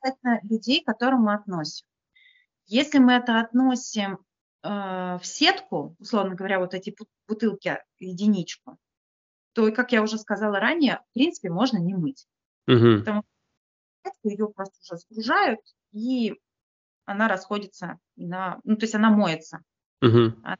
Это 0.03 0.41
людей, 0.43 0.83
к 0.83 0.87
которым 0.87 1.23
мы 1.23 1.35
относим. 1.35 1.87
Если 2.67 2.99
мы 2.99 3.15
это 3.15 3.41
относим 3.41 4.19
а, 4.63 5.19
в 5.19 5.27
сетку, 5.27 5.97
условно 5.99 6.35
говоря, 6.35 6.59
вот 6.59 6.75
эти 6.75 6.95
бутылки, 7.27 7.83
единичку, 7.99 8.79
то, 9.55 9.73
как 9.73 9.93
я 9.93 10.03
уже 10.03 10.19
сказала 10.19 10.61
ранее, 10.61 11.01
в 11.11 11.15
принципе, 11.15 11.51
можно 11.51 11.79
не 11.79 11.95
мыть. 11.95 12.27
Угу. 12.67 12.99
Потому 13.01 13.23
что 14.03 14.29
ее 14.29 14.49
просто 14.49 14.77
уже 14.83 15.01
сгружают, 15.01 15.61
и 15.93 16.35
она 17.07 17.27
расходится 17.29 17.99
на... 18.17 18.61
Ну, 18.65 18.77
то 18.77 18.85
есть 18.85 18.95
она 18.95 19.11
моется. 19.11 19.61
Угу. 20.03 20.41
Она, 20.43 20.57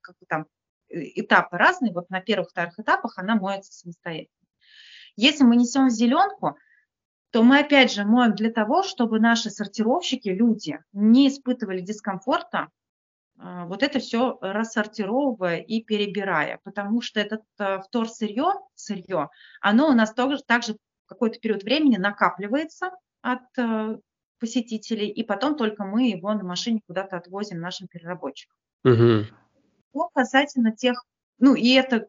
как 0.00 0.16
бы 0.18 0.26
там 0.26 0.46
этапы 0.90 1.56
разные, 1.56 1.92
вот 1.92 2.10
на 2.10 2.20
первых-вторых 2.20 2.78
этапах 2.78 3.18
она 3.18 3.36
моется 3.36 3.72
самостоятельно. 3.72 4.32
Если 5.16 5.44
мы 5.44 5.56
несем 5.56 5.90
зеленку, 5.90 6.56
то 7.30 7.42
мы 7.42 7.60
опять 7.60 7.92
же 7.92 8.04
моем 8.04 8.34
для 8.34 8.50
того, 8.50 8.82
чтобы 8.82 9.20
наши 9.20 9.50
сортировщики, 9.50 10.28
люди, 10.28 10.78
не 10.92 11.28
испытывали 11.28 11.80
дискомфорта, 11.80 12.68
а, 13.38 13.66
вот 13.66 13.82
это 13.82 13.98
все 13.98 14.38
рассортировывая 14.40 15.58
и 15.58 15.82
перебирая, 15.82 16.60
потому 16.64 17.00
что 17.00 17.20
этот 17.20 17.42
э, 17.58 17.80
вторсырье, 17.80 18.54
сырье, 18.74 19.28
оно 19.60 19.88
у 19.88 19.92
нас 19.92 20.12
тоже, 20.12 20.38
также 20.44 20.76
какой-то 21.06 21.38
период 21.38 21.62
времени 21.62 21.96
накапливается 21.96 22.90
от 23.22 23.42
э, 23.56 23.98
посетителей, 24.40 25.08
и 25.08 25.22
потом 25.22 25.56
только 25.56 25.84
мы 25.84 26.08
его 26.08 26.32
на 26.34 26.44
машине 26.44 26.80
куда-то 26.86 27.16
отвозим 27.16 27.60
нашим 27.60 27.86
переработчикам. 27.86 28.56
Угу. 28.84 29.26
Что 29.90 30.08
касательно 30.14 30.72
тех, 30.72 31.04
ну 31.38 31.54
и 31.54 31.72
это 31.72 32.08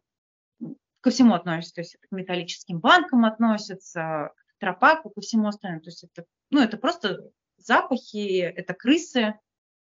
ко 1.01 1.09
всему 1.11 1.33
относится, 1.33 1.75
то 1.75 1.81
есть 1.81 1.95
это 1.95 2.07
к 2.07 2.11
металлическим 2.11 2.79
банкам 2.79 3.25
относится, 3.25 4.31
к 4.35 4.59
тропаку, 4.59 5.09
ко 5.09 5.21
всему 5.21 5.47
остальному. 5.47 5.81
То 5.81 5.89
есть 5.89 6.03
это, 6.03 6.25
ну, 6.49 6.61
это 6.61 6.77
просто 6.77 7.31
запахи, 7.57 8.39
это 8.39 8.73
крысы 8.73 9.39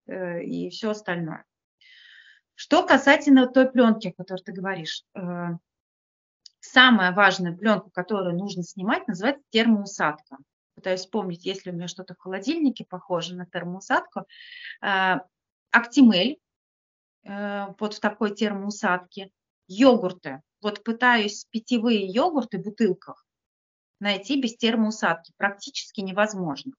э, 0.07 0.43
и 0.43 0.69
все 0.69 0.91
остальное. 0.91 1.45
Что 2.55 2.85
касательно 2.85 3.47
той 3.47 3.71
пленки, 3.71 4.09
о 4.09 4.13
которой 4.13 4.41
ты 4.41 4.51
говоришь, 4.51 5.03
э, 5.13 5.21
самая 6.59 7.13
важная 7.13 7.55
пленка, 7.55 7.89
которую 7.91 8.35
нужно 8.35 8.63
снимать, 8.63 9.07
называется 9.07 9.43
термоусадка. 9.51 10.37
Пытаюсь 10.75 11.01
вспомнить, 11.01 11.45
если 11.45 11.71
у 11.71 11.73
меня 11.73 11.87
что-то 11.87 12.13
в 12.13 12.19
холодильнике 12.19 12.85
похоже 12.85 13.35
на 13.35 13.45
термоусадку. 13.45 14.25
Э, 14.81 15.19
Актимель 15.71 16.39
вот 17.27 17.93
в 17.93 17.99
такой 17.99 18.33
термоусадке. 18.33 19.31
Йогурты. 19.67 20.41
Вот 20.61 20.83
пытаюсь 20.83 21.45
питьевые 21.51 22.05
йогурты 22.05 22.59
в 22.59 22.63
бутылках 22.63 23.25
найти 23.99 24.41
без 24.41 24.55
термоусадки. 24.55 25.33
Практически 25.37 26.01
невозможно. 26.01 26.73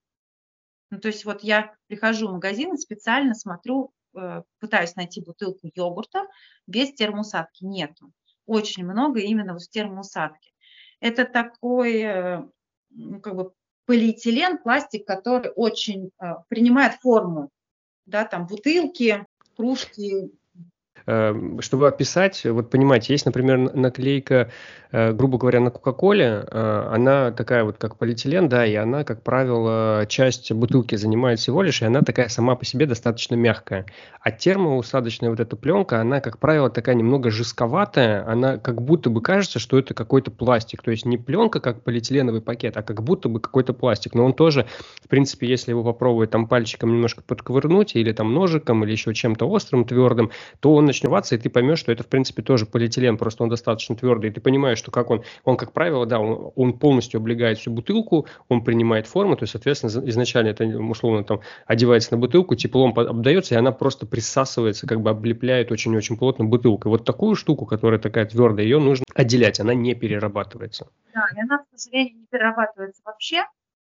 Ну, 0.91 0.99
то 1.01 1.09
есть 1.09 1.25
вот 1.25 1.43
я 1.43 1.75
прихожу 1.87 2.29
в 2.29 2.33
магазин 2.33 2.75
и 2.75 2.79
специально 2.79 3.35
смотрю, 3.35 3.93
э, 4.17 4.43
пытаюсь 4.59 4.97
найти 4.97 5.21
бутылку 5.21 5.71
йогурта 5.75 6.27
без 6.67 6.95
термоусадки. 6.95 7.65
Нету. 7.65 8.13
Очень 8.47 8.87
много 8.87 9.21
именно 9.21 9.53
вот 9.53 9.63
в 9.63 9.71
термоусадке. 9.71 10.51
Это 11.01 11.25
такой 11.27 12.01
э, 12.01 12.43
ну, 12.91 13.21
как 13.21 13.37
бы 13.37 13.53
полиэтилен, 13.85 14.59
пластик, 14.59 15.07
который 15.07 15.51
очень 15.51 16.11
принимает 16.49 17.01
форму, 17.01 17.51
да, 18.05 18.27
там 18.27 18.47
бутылки, 18.47 19.27
кружки, 19.57 20.31
чтобы 21.61 21.89
описать, 21.89 22.45
вот 22.45 22.69
понимаете, 22.69 23.15
есть, 23.15 23.25
например, 23.25 23.75
наклейка, 23.75 24.51
э, 24.93 25.13
грубо 25.13 25.39
говоря, 25.39 25.61
на 25.61 25.71
Кока-Коле, 25.71 26.45
э, 26.47 26.89
она 26.93 27.31
такая 27.31 27.65
вот 27.65 27.79
как 27.79 27.97
полиэтилен, 27.97 28.49
да, 28.49 28.67
и 28.67 28.75
она, 28.75 29.05
как 29.05 29.23
правило, 29.23 30.05
часть 30.07 30.53
бутылки 30.53 30.97
занимает 30.97 31.39
всего 31.39 31.63
лишь, 31.63 31.81
и 31.81 31.87
она 31.87 32.03
такая 32.03 32.29
сама 32.29 32.57
по 32.57 32.67
себе 32.67 32.85
достаточно 32.85 33.37
мягкая. 33.37 33.87
А 34.21 34.31
термоусадочная 34.31 35.31
вот 35.31 35.41
эта 35.41 35.57
пленка, 35.57 36.01
она, 36.01 36.21
как 36.21 36.39
правило, 36.39 36.69
такая 36.69 36.95
немного 36.95 37.31
жестковатая, 37.31 38.29
она 38.29 38.59
как 38.59 38.83
будто 38.83 39.09
бы 39.09 39.23
кажется, 39.23 39.59
что 39.59 39.79
это 39.79 39.95
какой-то 39.95 40.31
пластик, 40.31 40.83
то 40.83 40.91
есть 40.91 41.07
не 41.07 41.17
пленка 41.17 41.61
как 41.61 41.85
полиэтиленовый 41.85 42.43
пакет, 42.43 42.77
а 42.77 42.83
как 42.83 43.03
будто 43.03 43.31
бы 43.31 43.41
какой-то 43.41 43.73
пластик, 43.73 44.15
но 44.15 44.27
он 44.27 44.35
тоже, 44.35 44.67
в 45.03 45.09
принципе, 45.09 45.47
если 45.47 45.71
его 45.71 45.83
попробовать 45.85 46.31
там 46.31 46.47
пальчиком 46.47 46.93
немножко 46.93 47.23
подковырнуть 47.23 47.97
или 47.97 48.13
там 48.13 48.35
ножиком 48.35 48.85
или 48.85 48.93
еще 48.93 49.15
чем-то 49.15 49.49
острым, 49.49 49.87
твердым, 49.87 50.31
то 50.61 50.75
он 50.75 50.91
начнет 50.99 51.09
рваться, 51.09 51.35
и 51.35 51.39
ты 51.39 51.51
поймешь, 51.51 51.79
что 51.79 51.93
это, 51.93 52.03
в 52.03 52.07
принципе, 52.07 52.43
тоже 52.43 52.67
полиэтилен, 52.67 53.17
просто 53.17 53.43
он 53.43 53.49
достаточно 53.49 53.97
твердый, 53.97 54.31
и 54.31 54.33
ты 54.33 54.41
понимаешь, 54.41 54.79
что 54.79 54.91
как 54.91 55.11
он, 55.11 55.23
он, 55.45 55.57
как 55.57 55.73
правило, 55.73 56.07
да, 56.07 56.19
он, 56.19 56.53
он 56.55 56.79
полностью 56.79 57.19
облегает 57.19 57.59
всю 57.59 57.71
бутылку, 57.71 58.27
он 58.49 58.63
принимает 58.63 59.07
форму, 59.07 59.37
то 59.37 59.45
есть, 59.45 59.53
соответственно, 59.53 60.09
изначально 60.09 60.49
это, 60.49 60.65
условно, 60.65 61.25
там, 61.25 61.41
одевается 61.67 62.13
на 62.13 62.19
бутылку, 62.19 62.55
теплом 62.55 62.99
обдается, 62.99 63.55
и 63.55 63.59
она 63.59 63.73
просто 63.73 64.07
присасывается, 64.07 64.87
как 64.87 65.01
бы 65.01 65.11
облепляет 65.11 65.73
очень-очень 65.73 66.17
плотно 66.17 66.45
бутылку. 66.45 66.89
И 66.89 66.91
вот 66.91 67.05
такую 67.05 67.35
штуку, 67.35 67.67
которая 67.67 68.01
такая 68.01 68.27
твердая, 68.27 68.65
ее 68.65 68.79
нужно 68.79 69.05
отделять, 69.15 69.61
она 69.61 69.75
не 69.75 69.95
перерабатывается. 69.95 70.89
Да, 71.15 71.27
и 71.37 71.41
она, 71.41 71.59
к 71.59 71.65
сожалению, 71.75 72.21
не 72.21 72.27
перерабатывается 72.27 73.03
вообще, 73.05 73.45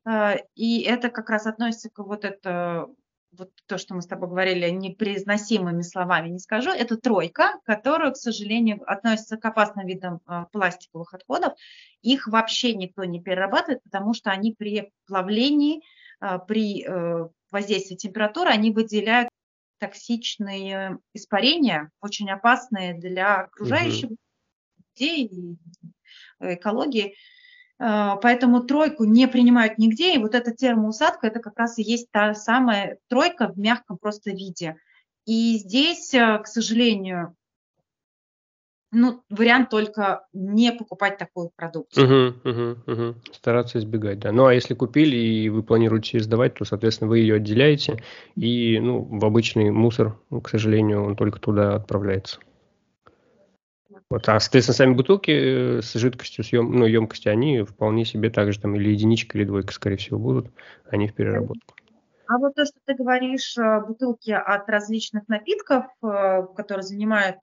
э, 0.07 0.37
и 0.55 0.83
это 0.83 1.09
как 1.11 1.31
раз 1.31 1.47
относится 1.47 1.91
к 1.91 1.99
вот 1.99 2.25
это 2.25 2.89
вот 3.33 3.51
то, 3.67 3.79
что 3.79 3.95
мы 3.95 4.03
с 4.03 4.07
тобой 4.07 4.29
говорили, 4.29 4.69
непроизносимыми 4.71 5.83
словами 5.83 6.29
не 6.29 6.39
скажу, 6.39 6.71
это 6.71 6.97
тройка, 6.97 7.61
которая, 7.65 8.11
к 8.11 8.17
сожалению, 8.17 8.83
относится 8.91 9.37
к 9.37 9.45
опасным 9.45 9.87
видам 9.87 10.21
а, 10.27 10.47
пластиковых 10.47 11.15
отходов. 11.15 11.55
Их 12.03 12.27
вообще 12.27 12.75
никто 12.75 13.05
не 13.05 13.21
перерабатывает, 13.21 13.83
потому 13.83 14.15
что 14.15 14.31
они 14.31 14.55
при 14.55 14.93
плавлении, 15.07 15.83
а, 16.21 16.39
при 16.39 16.85
э, 16.85 17.29
воздействии 17.51 17.97
температуры, 17.97 18.51
они 18.51 18.71
выделяют 18.71 19.29
токсичные 19.79 20.99
испарения, 21.15 21.91
очень 22.01 22.31
опасные 22.31 22.95
для 22.95 23.43
окружающих 23.43 24.11
людей 24.99 25.27
и 25.27 25.57
экологии. 26.41 27.15
А, 27.83 28.17
поэтому 28.17 28.63
тройку 28.63 29.05
не 29.05 29.27
принимают 29.27 29.79
нигде, 29.79 30.15
и 30.15 30.19
вот 30.19 30.35
эта 30.35 30.53
термоусадка, 30.53 31.27
это 31.27 31.41
как 31.41 31.59
раз 31.59 31.79
и 31.79 31.83
есть 31.83 32.11
та 32.11 32.35
самая 32.35 32.99
тройка 33.09 33.49
в 33.49 33.59
мягком 33.59 33.97
просто 33.97 34.31
виде. 34.31 34.77
И 35.25 35.57
здесь, 35.57 36.15
а, 36.15 36.39
к 36.39 36.47
сожалению, 36.47 37.35
ну, 38.93 39.23
вариант 39.31 39.71
только 39.71 40.27
не 40.35 40.73
покупать 40.73 41.17
такую 41.17 41.53
продукцию. 41.57 42.35
Угу, 42.45 42.51
угу, 42.51 42.93
угу. 42.93 43.15
Стараться 43.33 43.79
избегать, 43.79 44.19
да. 44.19 44.31
Ну, 44.31 44.45
а 44.45 44.53
если 44.53 44.75
купили 44.75 45.17
и 45.17 45.49
вы 45.49 45.63
планируете 45.63 46.21
сдавать, 46.21 46.55
то, 46.55 46.67
соответственно, 46.67 47.09
вы 47.09 47.21
ее 47.21 47.37
отделяете, 47.37 48.03
и, 48.35 48.79
ну, 48.79 49.05
в 49.05 49.25
обычный 49.25 49.71
мусор, 49.71 50.19
к 50.43 50.49
сожалению, 50.51 51.05
он 51.05 51.17
только 51.17 51.41
туда 51.41 51.77
отправляется. 51.77 52.41
Вот, 54.09 54.29
а, 54.29 54.41
соответственно, 54.41 54.77
сами 54.77 54.95
бутылки 54.95 55.31
э, 55.31 55.83
с 55.83 55.95
жидкостью, 55.95 56.45
с 56.45 56.53
ем, 56.53 56.73
ну, 56.73 56.87
емкостью, 56.87 57.33
они 57.33 57.63
вполне 57.63 58.05
себе 58.05 58.31
так 58.31 58.53
же 58.53 58.61
там 58.61 58.75
или 58.77 58.91
единичка, 58.91 59.37
или 59.37 59.45
двойка, 59.45 59.73
скорее 59.73 59.97
всего, 59.97 60.19
будут, 60.19 60.49
они 60.89 61.09
в 61.09 61.15
переработку. 61.15 61.75
А 62.27 62.39
вот 62.39 62.55
то, 62.55 62.65
что 62.65 62.77
ты 62.85 62.95
говоришь, 62.95 63.57
э, 63.59 63.81
бутылки 63.87 64.31
от 64.31 64.69
различных 64.69 65.29
напитков, 65.29 65.87
э, 66.03 66.47
которые 66.57 66.85
занимают, 66.85 67.39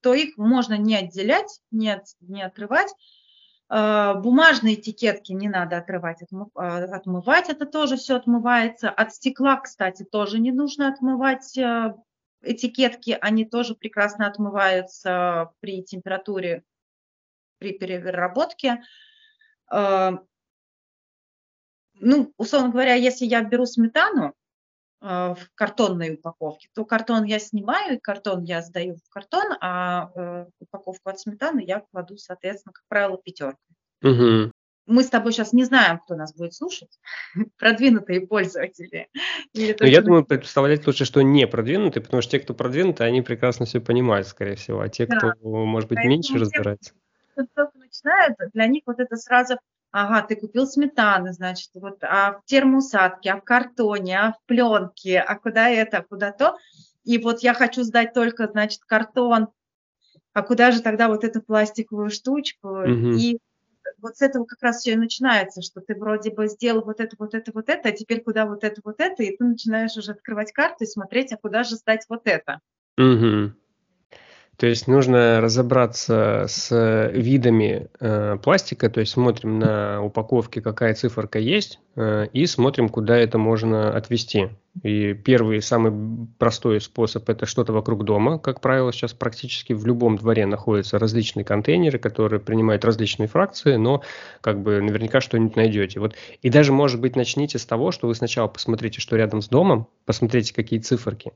то 0.00 0.14
их 0.14 0.36
можно 0.36 0.76
не 0.78 0.96
отделять, 0.96 1.60
не, 1.70 1.90
от, 1.90 2.04
не 2.20 2.42
отрывать. 2.42 2.92
Бумажные 3.68 4.74
этикетки 4.74 5.30
не 5.30 5.48
надо 5.48 5.76
отрывать, 5.76 6.18
отмывать, 6.56 7.48
это 7.48 7.66
тоже 7.66 7.96
все 7.96 8.16
отмывается. 8.16 8.90
От 8.90 9.14
стекла, 9.14 9.60
кстати, 9.60 10.02
тоже 10.02 10.40
не 10.40 10.50
нужно 10.50 10.88
отмывать 10.88 11.56
этикетки, 12.42 13.16
они 13.20 13.44
тоже 13.44 13.74
прекрасно 13.74 14.26
отмываются 14.26 15.52
при 15.60 15.82
температуре, 15.82 16.64
при 17.58 17.72
переработке. 17.72 18.82
А, 19.68 20.18
ну, 21.94 22.32
условно 22.36 22.70
говоря, 22.70 22.94
если 22.94 23.26
я 23.26 23.42
беру 23.42 23.66
сметану 23.66 24.34
а, 25.00 25.34
в 25.34 25.50
картонной 25.54 26.14
упаковке, 26.14 26.68
то 26.74 26.84
картон 26.84 27.24
я 27.24 27.38
снимаю, 27.38 27.96
и 27.96 28.00
картон 28.00 28.42
я 28.42 28.62
сдаю 28.62 28.96
в 28.96 29.08
картон, 29.10 29.56
а 29.60 30.10
э, 30.14 30.46
упаковку 30.60 31.10
от 31.10 31.20
сметаны 31.20 31.62
я 31.64 31.80
кладу, 31.80 32.16
соответственно, 32.16 32.72
как 32.72 32.84
правило, 32.88 33.18
пятеркой. 33.18 33.76
Угу 34.02 34.52
мы 34.90 35.04
с 35.04 35.08
тобой 35.08 35.32
сейчас 35.32 35.52
не 35.52 35.64
знаем, 35.64 35.98
кто 35.98 36.16
нас 36.16 36.34
будет 36.34 36.54
слушать, 36.54 36.98
продвинутые 37.58 38.26
пользователи. 38.26 39.08
Ну, 39.54 39.86
я 39.86 40.02
думаю, 40.02 40.24
представлять 40.24 40.86
лучше, 40.86 41.04
что 41.04 41.22
не 41.22 41.46
продвинутые, 41.46 42.02
потому 42.02 42.22
что 42.22 42.32
те, 42.32 42.40
кто 42.40 42.54
продвинутые, 42.54 43.08
они 43.08 43.22
прекрасно 43.22 43.66
все 43.66 43.80
понимают, 43.80 44.26
скорее 44.26 44.56
всего, 44.56 44.80
а 44.80 44.88
те, 44.88 45.06
да. 45.06 45.16
кто, 45.16 45.36
может 45.42 45.88
быть, 45.88 45.96
Поэтому 45.96 46.14
меньше 46.14 46.34
разбирается. 46.38 46.92
Кто 47.32 47.46
только 47.54 47.78
начинает, 47.78 48.36
для 48.52 48.66
них 48.66 48.82
вот 48.86 48.98
это 48.98 49.16
сразу, 49.16 49.56
ага, 49.92 50.26
ты 50.26 50.36
купил 50.36 50.66
сметаны, 50.66 51.32
значит, 51.32 51.70
вот, 51.74 52.02
а 52.02 52.40
в 52.40 52.44
термоусадке, 52.44 53.30
а 53.30 53.36
в 53.36 53.44
картоне, 53.44 54.18
а 54.18 54.32
в 54.32 54.46
пленке, 54.46 55.20
а 55.20 55.38
куда 55.38 55.68
это, 55.68 55.98
а 55.98 56.02
куда 56.02 56.32
то. 56.32 56.56
И 57.04 57.18
вот 57.18 57.40
я 57.40 57.54
хочу 57.54 57.82
сдать 57.82 58.12
только, 58.12 58.48
значит, 58.48 58.80
картон, 58.84 59.48
а 60.32 60.42
куда 60.42 60.70
же 60.70 60.80
тогда 60.80 61.08
вот 61.08 61.24
эту 61.24 61.42
пластиковую 61.42 62.10
штучку? 62.10 62.68
Угу. 62.68 63.16
И 63.16 63.38
вот 64.00 64.16
с 64.16 64.22
этого 64.22 64.44
как 64.44 64.62
раз 64.62 64.78
все 64.78 64.92
и 64.92 64.96
начинается, 64.96 65.62
что 65.62 65.80
ты 65.80 65.94
вроде 65.94 66.30
бы 66.30 66.48
сделал 66.48 66.82
вот 66.84 67.00
это, 67.00 67.16
вот 67.18 67.34
это, 67.34 67.52
вот 67.54 67.68
это, 67.68 67.88
а 67.88 67.92
теперь 67.92 68.22
куда 68.22 68.46
вот 68.46 68.64
это, 68.64 68.80
вот 68.84 69.00
это, 69.00 69.22
и 69.22 69.36
ты 69.36 69.44
начинаешь 69.44 69.96
уже 69.96 70.12
открывать 70.12 70.52
карту 70.52 70.84
и 70.84 70.86
смотреть, 70.86 71.32
а 71.32 71.36
куда 71.36 71.62
же 71.64 71.76
сдать 71.76 72.06
вот 72.08 72.22
это. 72.24 72.60
Угу. 72.98 73.52
То 74.60 74.66
есть 74.66 74.86
нужно 74.86 75.40
разобраться 75.40 76.44
с 76.46 77.10
видами 77.14 77.88
э, 77.98 78.36
пластика, 78.42 78.90
то 78.90 79.00
есть 79.00 79.12
смотрим 79.12 79.58
на 79.58 80.02
упаковке, 80.02 80.60
какая 80.60 80.92
циферка 80.92 81.38
есть, 81.38 81.80
э, 81.96 82.26
и 82.34 82.44
смотрим, 82.44 82.90
куда 82.90 83.16
это 83.16 83.38
можно 83.38 83.90
отвести. 83.96 84.50
И 84.82 85.14
первый, 85.14 85.62
самый 85.62 86.28
простой 86.38 86.78
способ– 86.82 87.26
это 87.30 87.46
что-то 87.46 87.72
вокруг 87.72 88.04
дома. 88.04 88.38
Как 88.38 88.60
правило, 88.60 88.92
сейчас 88.92 89.14
практически 89.14 89.72
в 89.72 89.86
любом 89.86 90.18
дворе 90.18 90.44
находятся 90.44 90.98
различные 90.98 91.42
контейнеры, 91.42 91.98
которые 91.98 92.38
принимают 92.38 92.84
различные 92.84 93.28
фракции, 93.28 93.76
но 93.76 94.02
как 94.42 94.60
бы 94.60 94.82
наверняка 94.82 95.22
что-нибудь 95.22 95.56
найдете. 95.56 96.00
Вот. 96.00 96.16
И 96.42 96.50
даже, 96.50 96.74
может 96.74 97.00
быть, 97.00 97.16
начните 97.16 97.58
с 97.58 97.64
того, 97.64 97.92
что 97.92 98.08
вы 98.08 98.14
сначала 98.14 98.46
посмотрите, 98.46 99.00
что 99.00 99.16
рядом 99.16 99.40
с 99.40 99.48
домом, 99.48 99.86
посмотрите, 100.04 100.52
какие 100.52 100.80
циферки, 100.80 101.32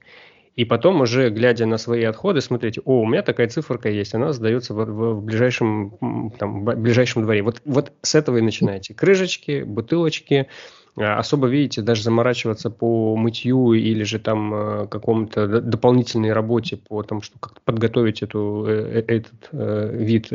и 0.57 0.65
потом 0.65 1.01
уже, 1.01 1.31
глядя 1.31 1.67
на 1.67 1.79
свои 1.79 2.05
отходы, 2.05 2.41
смотрите, 2.41 2.81
о, 2.85 3.01
у 3.01 3.07
меня 3.07 3.23
такая 3.23 3.49
циферка 3.49 3.89
есть, 3.89 4.15
она 4.15 4.33
сдается 4.33 4.73
в, 4.73 4.85
в, 4.85 5.15
в 5.15 5.23
ближайшем, 5.23 6.33
там, 6.39 6.65
в 6.65 6.75
ближайшем 6.77 7.23
дворе. 7.23 7.43
Вот, 7.43 7.61
вот 7.65 7.93
с 8.03 8.15
этого 8.15 8.39
и 8.39 8.41
начинайте. 8.41 8.95
Крышечки, 8.95 9.65
бутылочки, 9.65 10.47
особо, 10.97 11.49
видите, 11.49 11.83
даже 11.83 12.05
заморачиваться 12.05 12.71
по 12.71 13.17
мытью 13.17 13.73
или 13.73 14.05
же 14.05 14.21
там 14.21 14.55
э, 14.55 14.87
какому-то 14.87 15.61
дополнительной 15.61 16.33
работе 16.33 16.77
по 16.77 17.03
тому, 17.03 17.21
что 17.21 17.39
как-то 17.41 17.61
подготовить 17.65 18.23
эту, 18.23 18.65
э, 18.69 19.03
э, 19.09 19.17
этот 19.17 19.35
вид 19.51 20.29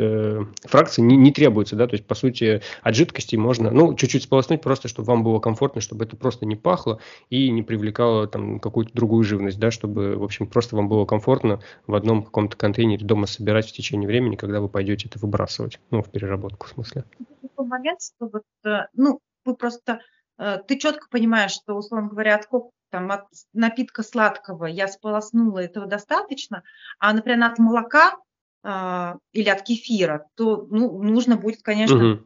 фракции 0.64 1.00
не, 1.00 1.16
не 1.16 1.32
требуется, 1.32 1.76
да, 1.76 1.86
то 1.86 1.94
есть, 1.94 2.06
по 2.06 2.14
сути, 2.14 2.60
от 2.82 2.94
жидкости 2.94 3.36
можно, 3.36 3.70
ну, 3.70 3.94
чуть-чуть 3.94 4.24
сполоснуть 4.24 4.60
просто, 4.60 4.88
чтобы 4.88 5.06
вам 5.06 5.24
было 5.24 5.38
комфортно, 5.40 5.80
чтобы 5.80 6.04
это 6.04 6.16
просто 6.16 6.44
не 6.44 6.56
пахло 6.56 7.00
и 7.30 7.50
не 7.50 7.62
привлекало 7.62 8.26
там 8.26 8.60
какую-то 8.60 8.92
другую 8.92 9.24
живность, 9.24 9.58
да, 9.58 9.70
чтобы, 9.70 10.16
в 10.16 10.22
общем, 10.22 10.46
просто 10.46 10.76
вам 10.76 10.88
было 10.88 11.06
комфортно 11.06 11.60
в 11.86 11.94
одном 11.94 12.22
каком-то 12.22 12.56
контейнере 12.58 13.06
дома 13.06 13.26
собирать 13.26 13.66
в 13.66 13.72
течение 13.72 14.06
времени, 14.06 14.36
когда 14.36 14.60
вы 14.60 14.68
пойдете 14.68 15.08
это 15.08 15.18
выбрасывать, 15.18 15.80
ну, 15.90 16.02
в 16.02 16.10
переработку, 16.10 16.66
в 16.66 16.70
смысле. 16.70 17.04
Такой 17.40 17.66
момент, 17.66 18.00
что 18.02 18.30
вот, 18.30 18.42
ну, 18.94 19.20
вы 19.46 19.54
просто 19.54 20.00
Э, 20.00 20.19
ты 20.66 20.78
четко 20.78 21.06
понимаешь, 21.10 21.52
что, 21.52 21.74
условно 21.74 22.08
говоря, 22.08 22.36
от, 22.36 22.48
там, 22.88 23.10
от 23.10 23.26
напитка 23.52 24.02
сладкого 24.02 24.66
я 24.66 24.88
сполоснула, 24.88 25.58
этого 25.58 25.86
достаточно, 25.86 26.62
а, 26.98 27.12
например, 27.12 27.50
от 27.50 27.58
молока 27.58 28.16
э, 28.62 29.14
или 29.32 29.48
от 29.48 29.62
кефира, 29.62 30.26
то 30.34 30.66
ну, 30.70 31.02
нужно 31.02 31.36
будет, 31.36 31.62
конечно, 31.62 32.12
угу. 32.14 32.24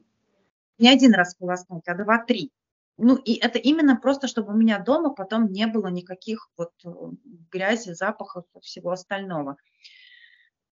не 0.78 0.88
один 0.88 1.12
раз 1.14 1.32
сполоснуть, 1.32 1.88
а 1.88 1.94
два-три. 1.94 2.50
Ну, 2.96 3.16
и 3.16 3.34
это 3.34 3.58
именно 3.58 3.96
просто, 3.96 4.28
чтобы 4.28 4.52
у 4.52 4.56
меня 4.56 4.78
дома 4.78 5.10
потом 5.10 5.50
не 5.50 5.66
было 5.66 5.88
никаких 5.88 6.48
вот 6.56 6.70
э, 6.84 6.88
грязи, 7.50 7.90
запахов 7.92 8.44
и 8.54 8.60
всего 8.60 8.92
остального. 8.92 9.56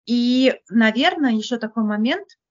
И, 0.06 0.54
наверное, 0.68 1.32
еще 1.32 1.58
такой 1.58 1.82
момент– 1.82 2.28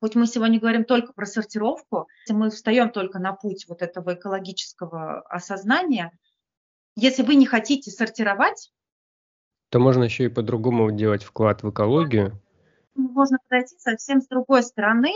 Хоть 0.00 0.14
мы 0.14 0.26
сегодня 0.26 0.58
говорим 0.58 0.84
только 0.84 1.12
про 1.12 1.26
сортировку, 1.26 2.08
мы 2.28 2.50
встаем 2.50 2.90
только 2.90 3.18
на 3.18 3.32
путь 3.32 3.66
вот 3.68 3.82
этого 3.82 4.14
экологического 4.14 5.20
осознания, 5.22 6.12
если 6.96 7.22
вы 7.22 7.34
не 7.34 7.46
хотите 7.46 7.90
сортировать, 7.90 8.72
то 9.70 9.78
можно 9.78 10.04
еще 10.04 10.24
и 10.24 10.28
по-другому 10.28 10.90
делать 10.90 11.22
вклад 11.22 11.62
в 11.62 11.70
экологию. 11.70 12.40
Можно 12.94 13.38
подойти 13.48 13.78
совсем 13.78 14.20
с 14.20 14.26
другой 14.26 14.64
стороны, 14.64 15.12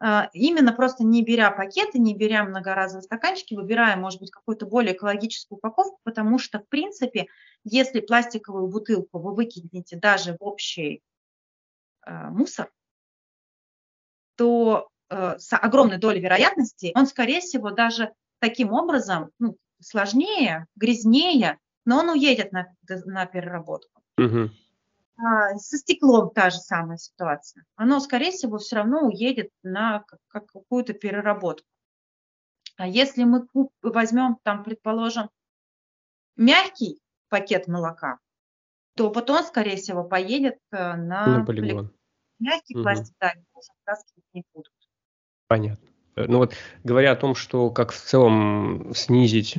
а, 0.00 0.30
именно 0.32 0.72
просто 0.72 1.04
не 1.04 1.24
беря 1.24 1.50
пакеты, 1.50 1.98
не 1.98 2.14
беря 2.14 2.44
многоразовые 2.44 3.02
стаканчики, 3.02 3.54
выбирая, 3.54 3.96
может 3.96 4.20
быть, 4.20 4.30
какую-то 4.30 4.66
более 4.66 4.94
экологическую 4.94 5.58
упаковку, 5.58 5.98
потому 6.04 6.38
что, 6.38 6.60
в 6.60 6.68
принципе, 6.68 7.26
если 7.64 8.00
пластиковую 8.00 8.68
бутылку 8.68 9.18
вы 9.18 9.34
выкинете 9.34 9.96
даже 9.96 10.36
в 10.38 10.44
общий 10.44 11.02
а, 12.02 12.30
мусор, 12.30 12.70
то 14.38 14.88
э, 15.10 15.38
с 15.38 15.54
огромной 15.54 15.98
долей 15.98 16.20
вероятности 16.20 16.92
он, 16.94 17.06
скорее 17.06 17.40
всего, 17.40 17.70
даже 17.70 18.12
таким 18.38 18.72
образом 18.72 19.30
ну, 19.38 19.56
сложнее, 19.80 20.66
грязнее, 20.76 21.58
но 21.84 21.98
он 21.98 22.10
уедет 22.10 22.52
на, 22.52 22.68
на 23.04 23.26
переработку. 23.26 24.00
Угу. 24.16 24.50
А, 25.18 25.54
со 25.56 25.76
стеклом 25.76 26.30
та 26.30 26.50
же 26.50 26.58
самая 26.58 26.96
ситуация. 26.96 27.64
Оно, 27.74 27.98
скорее 27.98 28.30
всего, 28.30 28.58
все 28.58 28.76
равно 28.76 29.00
уедет 29.00 29.50
на 29.64 30.04
как, 30.28 30.46
какую-то 30.46 30.94
переработку. 30.94 31.66
А 32.76 32.86
если 32.86 33.24
мы 33.24 33.48
возьмем, 33.82 34.38
там, 34.44 34.62
предположим, 34.62 35.30
мягкий 36.36 37.00
пакет 37.28 37.66
молока, 37.66 38.18
то 38.94 39.10
вот 39.10 39.28
он, 39.30 39.42
скорее 39.42 39.76
всего, 39.76 40.04
поедет 40.04 40.58
э, 40.70 40.94
на, 40.94 41.38
на 41.38 41.44
полигон. 41.44 41.92
Мягкий 42.38 42.74
угу. 42.74 42.82
пластик, 42.82 43.14
да, 43.20 43.32
вытаскивать 43.54 44.24
не 44.32 44.44
будут. 44.54 44.72
Понятно. 45.48 45.88
Э, 46.16 46.24
ну 46.28 46.38
вот, 46.38 46.54
говоря 46.84 47.12
о 47.12 47.16
том, 47.16 47.34
что 47.34 47.70
как 47.70 47.92
в 47.92 48.00
целом 48.00 48.92
снизить 48.94 49.56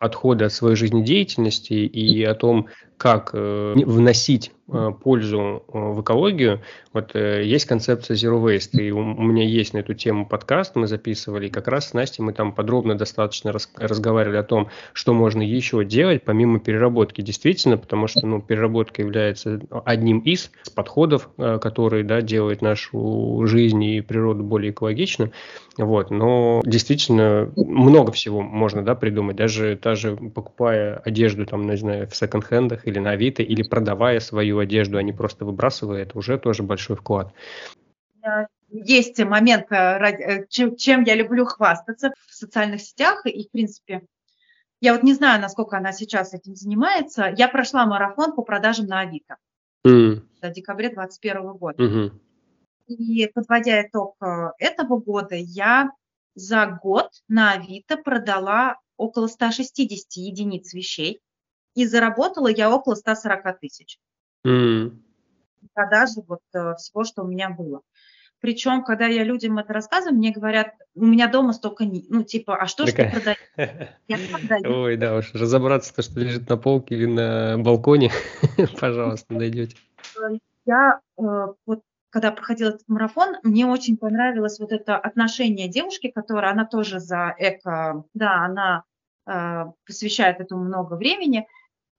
отходы 0.00 0.44
от 0.44 0.52
своей 0.52 0.76
жизнедеятельности 0.76 1.74
и 1.74 2.22
о 2.24 2.34
том, 2.34 2.68
как 2.96 3.30
э, 3.32 3.74
вносить 3.74 4.52
пользу 4.66 5.62
в 5.68 6.00
экологию, 6.00 6.62
вот 6.92 7.14
есть 7.14 7.66
концепция 7.66 8.14
Zero 8.14 8.42
Waste, 8.42 8.80
и 8.80 8.90
у 8.92 9.02
меня 9.02 9.44
есть 9.44 9.74
на 9.74 9.78
эту 9.78 9.92
тему 9.94 10.26
подкаст, 10.26 10.74
мы 10.74 10.86
записывали, 10.86 11.48
и 11.48 11.50
как 11.50 11.68
раз 11.68 11.90
с 11.90 11.92
Настей 11.92 12.24
мы 12.24 12.32
там 12.32 12.52
подробно 12.52 12.94
достаточно 12.94 13.52
разговаривали 13.52 14.38
о 14.38 14.42
том, 14.42 14.68
что 14.94 15.12
можно 15.12 15.42
еще 15.42 15.84
делать 15.84 16.22
помимо 16.24 16.60
переработки, 16.60 17.20
действительно, 17.20 17.76
потому 17.76 18.06
что 18.06 18.26
ну, 18.26 18.40
переработка 18.40 19.02
является 19.02 19.60
одним 19.84 20.20
из 20.20 20.50
подходов, 20.74 21.28
которые 21.36 22.04
да, 22.04 22.22
делают 22.22 22.62
нашу 22.62 23.42
жизнь 23.46 23.82
и 23.84 24.00
природу 24.00 24.44
более 24.44 24.70
экологичной, 24.70 25.32
вот, 25.76 26.10
но 26.10 26.62
действительно 26.64 27.52
много 27.56 28.12
всего 28.12 28.40
можно 28.40 28.82
да, 28.82 28.94
придумать, 28.94 29.36
даже, 29.36 29.78
даже 29.82 30.16
покупая 30.16 30.96
одежду 31.04 31.44
там, 31.44 31.66
не 31.68 31.76
знаю, 31.76 32.08
в 32.08 32.16
секонд-хендах 32.16 32.86
или 32.86 32.98
на 32.98 33.10
Авито, 33.10 33.42
или 33.42 33.62
продавая 33.62 34.20
свою 34.20 34.53
свою 34.54 34.60
одежду, 34.60 34.98
а 34.98 35.02
не 35.02 35.12
просто 35.12 35.44
выбрасывая, 35.44 36.02
это 36.02 36.18
уже 36.18 36.38
тоже 36.38 36.62
большой 36.62 36.96
вклад. 36.96 37.32
Есть 38.70 39.22
момент, 39.24 39.70
э, 39.70 40.46
чем 40.48 41.02
я 41.04 41.14
люблю 41.14 41.44
хвастаться 41.44 42.12
в 42.28 42.34
социальных 42.34 42.80
сетях, 42.80 43.26
и, 43.26 43.46
в 43.46 43.50
принципе, 43.50 44.02
я 44.80 44.94
вот 44.94 45.02
не 45.02 45.14
знаю, 45.14 45.40
насколько 45.40 45.76
она 45.76 45.92
сейчас 45.92 46.34
этим 46.34 46.54
занимается. 46.56 47.32
Я 47.36 47.48
прошла 47.48 47.86
марафон 47.86 48.32
по 48.32 48.42
продажам 48.42 48.86
на 48.86 49.00
Авито 49.00 49.36
mm. 49.86 50.22
до 50.42 50.50
декабря 50.50 50.88
2021 50.88 51.52
года. 51.52 51.82
Mm-hmm. 51.82 52.12
И 52.88 53.30
подводя 53.32 53.82
итог 53.82 54.16
э, 54.20 54.50
этого 54.58 54.98
года, 54.98 55.36
я 55.36 55.90
за 56.34 56.78
год 56.82 57.10
на 57.28 57.52
Авито 57.52 57.96
продала 57.96 58.76
около 58.96 59.28
160 59.28 60.16
единиц 60.16 60.74
вещей, 60.74 61.20
и 61.74 61.86
заработала 61.86 62.48
я 62.48 62.74
около 62.74 62.94
140 62.94 63.60
тысяч. 63.60 63.98
Mm. 64.46 64.92
Продажи 65.72 66.20
вот 66.26 66.40
э, 66.54 66.74
всего, 66.76 67.04
что 67.04 67.22
у 67.22 67.26
меня 67.26 67.50
было. 67.50 67.80
Причем, 68.40 68.84
когда 68.84 69.06
я 69.06 69.24
людям 69.24 69.58
это 69.58 69.72
рассказываю, 69.72 70.18
мне 70.18 70.30
говорят, 70.30 70.74
у 70.94 71.06
меня 71.06 71.28
дома 71.28 71.54
столько, 71.54 71.84
ну, 71.84 72.22
типа, 72.24 72.56
а 72.56 72.66
что 72.66 72.84
Такая... 72.84 73.08
ж 73.08 73.12
ты 73.12 73.20
продаешь? 73.56 74.66
Ой, 74.66 74.96
да 74.96 75.16
уж, 75.16 75.32
разобраться, 75.32 75.94
то, 75.94 76.02
что 76.02 76.20
лежит 76.20 76.48
на 76.48 76.58
полке 76.58 76.94
или 76.94 77.06
на 77.06 77.56
балконе, 77.58 78.10
пожалуйста, 78.80 79.32
найдете. 79.32 79.76
Я 80.66 81.00
э, 81.18 81.22
вот 81.66 81.80
когда 82.14 82.30
проходил 82.30 82.68
этот 82.68 82.86
марафон, 82.86 83.38
мне 83.42 83.66
очень 83.66 83.96
понравилось 83.96 84.60
вот 84.60 84.70
это 84.70 84.96
отношение 84.96 85.66
девушки, 85.66 86.12
которая, 86.14 86.52
она 86.52 86.64
тоже 86.64 87.00
за 87.00 87.34
эко, 87.38 88.04
да, 88.14 88.44
она 88.44 88.84
э, 89.26 89.64
посвящает 89.84 90.38
этому 90.38 90.62
много 90.62 90.94
времени, 90.94 91.48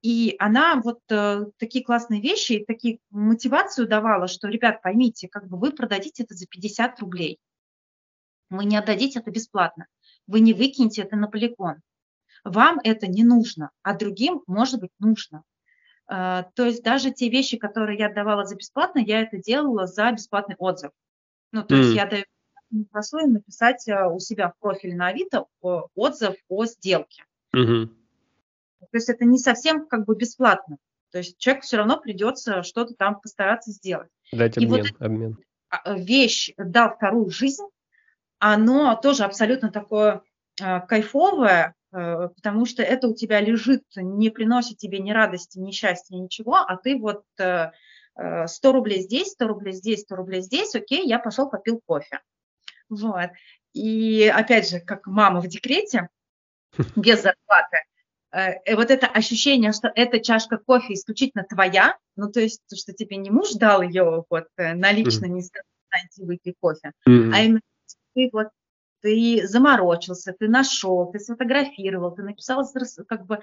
и 0.05 0.35
она 0.37 0.79
вот 0.83 0.99
э, 1.09 1.47
такие 1.57 1.83
классные 1.83 2.21
вещи, 2.21 2.63
такие 2.63 2.99
мотивацию 3.09 3.87
давала, 3.87 4.27
что, 4.27 4.47
ребят, 4.49 4.83
поймите, 4.83 5.27
как 5.27 5.47
бы 5.47 5.57
вы 5.57 5.71
продадите 5.71 6.21
это 6.21 6.35
за 6.35 6.45
50 6.45 6.99
рублей. 6.99 7.39
Вы 8.51 8.65
не 8.65 8.77
отдадите 8.77 9.17
это 9.17 9.31
бесплатно. 9.31 9.87
Вы 10.27 10.41
не 10.41 10.53
выкинете 10.53 11.01
это 11.01 11.15
на 11.15 11.27
полигон. 11.27 11.77
Вам 12.43 12.79
это 12.83 13.07
не 13.07 13.23
нужно, 13.23 13.71
а 13.81 13.97
другим, 13.97 14.43
может 14.45 14.79
быть, 14.79 14.91
нужно. 14.99 15.41
Э, 16.07 16.43
то 16.53 16.65
есть 16.65 16.83
даже 16.83 17.09
те 17.09 17.27
вещи, 17.27 17.57
которые 17.57 17.97
я 17.97 18.05
отдавала 18.05 18.45
за 18.45 18.55
бесплатно, 18.55 18.99
я 18.99 19.21
это 19.21 19.37
делала 19.37 19.87
за 19.87 20.11
бесплатный 20.11 20.55
отзыв. 20.59 20.91
Ну, 21.51 21.63
то 21.63 21.73
mm. 21.73 21.77
есть 21.79 21.95
я 21.95 22.05
даю 22.05 22.25
прошу 22.91 23.17
им 23.25 23.33
написать 23.33 23.87
э, 23.87 24.05
у 24.05 24.19
себя 24.19 24.51
в 24.51 24.59
профиле 24.59 24.93
на 24.93 25.07
Авито 25.07 25.47
отзыв 25.61 26.35
о 26.47 26.65
сделке. 26.65 27.23
Mm-hmm. 27.55 28.04
То 28.91 28.97
есть 28.97 29.09
это 29.09 29.25
не 29.25 29.37
совсем 29.37 29.87
как 29.87 30.05
бы 30.05 30.15
бесплатно. 30.15 30.77
То 31.11 31.19
есть 31.19 31.37
человеку 31.37 31.65
все 31.65 31.77
равно 31.77 31.99
придется 31.99 32.63
что-то 32.63 32.93
там 32.93 33.19
постараться 33.19 33.71
сделать. 33.71 34.09
Дать 34.31 34.57
обмен. 34.57 34.75
И 34.75 34.81
вот 34.81 35.01
обмен. 35.01 35.37
А, 35.69 35.93
э, 35.93 35.97
вещь 35.97 36.51
дал 36.57 36.95
вторую 36.95 37.29
жизнь, 37.29 37.63
оно 38.39 38.95
тоже 38.95 39.23
абсолютно 39.23 39.71
такое 39.71 40.21
э, 40.61 40.81
кайфовое, 40.81 41.73
э, 41.93 42.29
потому 42.35 42.65
что 42.65 42.83
это 42.83 43.07
у 43.07 43.15
тебя 43.15 43.39
лежит, 43.39 43.83
не 43.95 44.29
приносит 44.29 44.77
тебе 44.77 44.99
ни 44.99 45.11
радости, 45.11 45.57
ни 45.57 45.71
счастья, 45.71 46.15
ничего, 46.15 46.57
а 46.57 46.77
ты 46.77 46.99
вот 46.99 47.23
э, 47.39 47.71
100 48.17 48.71
рублей 48.71 49.01
здесь, 49.01 49.31
100 49.31 49.47
рублей 49.47 49.73
здесь, 49.73 50.01
100 50.01 50.15
рублей 50.15 50.41
здесь, 50.41 50.75
окей, 50.75 51.05
я 51.07 51.19
пошел 51.19 51.49
попил 51.49 51.81
кофе. 51.85 52.19
Вот. 52.89 53.29
И 53.73 54.31
опять 54.33 54.69
же, 54.69 54.79
как 54.79 55.07
мама 55.07 55.41
в 55.41 55.47
декрете, 55.47 56.09
без 56.95 57.21
зарплаты, 57.21 57.79
Э, 58.35 58.75
вот 58.75 58.91
это 58.91 59.07
ощущение, 59.07 59.71
что 59.71 59.89
эта 59.95 60.19
чашка 60.19 60.57
кофе 60.57 60.93
исключительно 60.93 61.45
твоя, 61.45 61.97
ну, 62.17 62.29
то 62.29 62.41
есть, 62.41 62.61
что 62.75 62.91
тебе 62.91 63.15
не 63.15 63.29
муж 63.29 63.53
дал 63.53 63.81
ее 63.81 64.25
вот 64.29 64.47
э, 64.57 64.73
налично, 64.73 65.25
mm-hmm. 65.25 65.29
не 65.29 65.41
сказал, 65.41 65.65
выпей 66.17 66.55
кофе, 66.59 66.91
mm-hmm. 67.07 67.31
а 67.33 67.41
именно 67.41 67.61
ты 68.13 68.29
вот 68.33 68.47
ты 69.01 69.47
заморочился, 69.47 70.35
ты 70.37 70.49
нашел, 70.49 71.09
ты 71.11 71.19
сфотографировал, 71.19 72.11
ты 72.11 72.23
написал, 72.23 72.67
как 73.07 73.25
бы, 73.25 73.39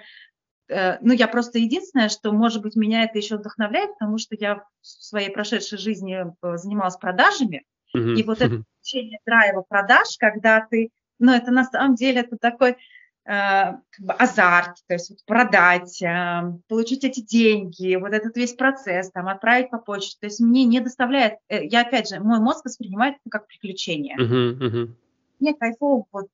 э, 0.67 0.99
ну, 1.01 1.13
я 1.13 1.27
просто 1.27 1.57
единственное, 1.57 2.09
что, 2.09 2.31
может 2.31 2.61
быть, 2.61 2.75
меня 2.75 3.03
это 3.03 3.17
еще 3.17 3.37
вдохновляет, 3.37 3.93
потому 3.97 4.19
что 4.19 4.35
я 4.39 4.57
в 4.57 4.63
своей 4.85 5.31
прошедшей 5.31 5.79
жизни 5.79 6.23
занималась 6.41 6.97
продажами, 6.97 7.63
mm-hmm. 7.95 8.15
и 8.15 8.23
вот 8.23 8.41
это 8.41 8.63
ощущение 8.83 9.19
драйва 9.25 9.63
продаж, 9.67 10.17
когда 10.19 10.67
ты, 10.69 10.91
ну, 11.17 11.31
это 11.31 11.49
на 11.49 11.63
самом 11.63 11.95
деле, 11.95 12.19
это 12.21 12.37
такой, 12.37 12.73
Э, 12.73 12.77
как 13.25 13.79
бы 13.99 14.13
азарт, 14.13 14.77
то 14.85 14.95
есть 14.95 15.09
вот 15.09 15.19
продать, 15.25 16.01
э, 16.01 16.41
получить 16.67 17.05
эти 17.05 17.21
деньги, 17.21 17.95
вот 17.95 18.11
этот 18.11 18.35
весь 18.35 18.53
процесс, 18.53 19.11
там, 19.11 19.29
отправить 19.29 19.69
по 19.69 19.77
почте. 19.77 20.17
То 20.19 20.25
есть 20.25 20.41
мне 20.41 20.65
не 20.65 20.81
доставляет, 20.81 21.35
э, 21.47 21.65
я 21.65 21.81
опять 21.81 22.09
же, 22.09 22.19
мой 22.19 22.39
мозг 22.39 22.65
воспринимает 22.65 23.15
это 23.15 23.29
как 23.29 23.47
приключение. 23.47 24.17
Uh-huh, 24.17 24.59
uh-huh. 24.59 24.95
Мне 25.39 25.53
кайфово, 25.53 26.05
вот 26.11 26.27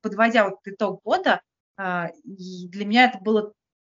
подводя 0.00 0.48
вот 0.48 0.58
итог 0.64 1.02
года, 1.02 1.40
для 1.76 2.84
меня 2.84 3.06
это 3.06 3.18
было 3.18 3.52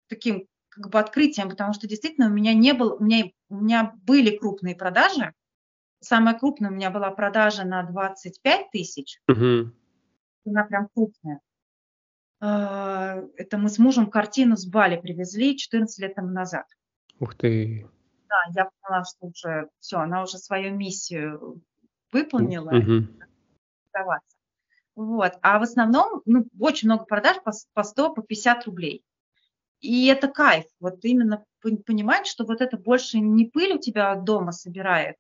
таким 0.09 0.47
как 0.69 0.91
бы 0.91 0.99
открытием, 0.99 1.49
потому 1.49 1.73
что 1.73 1.89
действительно 1.89 2.27
у 2.27 2.33
меня 2.33 2.53
не 2.55 2.73
было, 2.73 2.95
у 2.95 3.05
меня, 3.05 3.31
у 3.49 3.57
меня 3.57 3.95
были 4.05 4.37
крупные 4.37 4.77
продажи. 4.77 5.33
Самая 6.01 6.39
крупная 6.39 6.71
у 6.71 6.75
меня 6.75 6.91
была 6.91 7.11
продажа 7.11 7.65
на 7.65 7.83
25 7.83 8.71
тысяч. 8.71 9.21
Uh-huh. 9.31 9.71
Она 10.47 10.65
прям 10.65 10.89
крупная. 10.95 11.41
А, 12.41 13.21
это 13.37 13.59
мы 13.59 13.69
с 13.69 13.79
мужем 13.79 14.11
картину 14.11 14.57
с 14.57 14.67
Бали 14.67 15.01
привезли 15.01 15.57
14 15.57 15.99
лет 15.99 16.15
тому 16.15 16.29
назад. 16.29 16.67
Ух 17.21 17.35
ты. 17.35 17.89
Да, 18.29 18.37
я 18.55 18.71
поняла, 18.81 19.05
что 19.05 19.27
уже 19.27 19.69
все, 19.81 19.99
она 19.99 20.23
уже 20.23 20.39
свою 20.39 20.75
миссию 20.75 21.63
выполнила. 22.13 22.71
Угу. 22.71 23.09
Вот. 24.95 25.33
А 25.43 25.59
в 25.59 25.63
основном 25.63 26.23
ну, 26.27 26.47
очень 26.59 26.89
много 26.89 27.05
продаж 27.05 27.43
по, 27.43 27.53
по 27.73 27.83
100, 27.83 28.15
по 28.15 28.23
50 28.23 28.67
рублей. 28.67 29.05
И 29.81 30.07
это 30.07 30.29
кайф. 30.29 30.65
Вот 30.81 31.05
именно 31.05 31.45
понимать, 31.61 32.27
что 32.27 32.45
вот 32.45 32.61
это 32.61 32.77
больше 32.77 33.19
не 33.21 33.47
пыль 33.47 33.75
у 33.75 33.79
тебя 33.79 34.15
дома 34.17 34.53
собирает, 34.53 35.17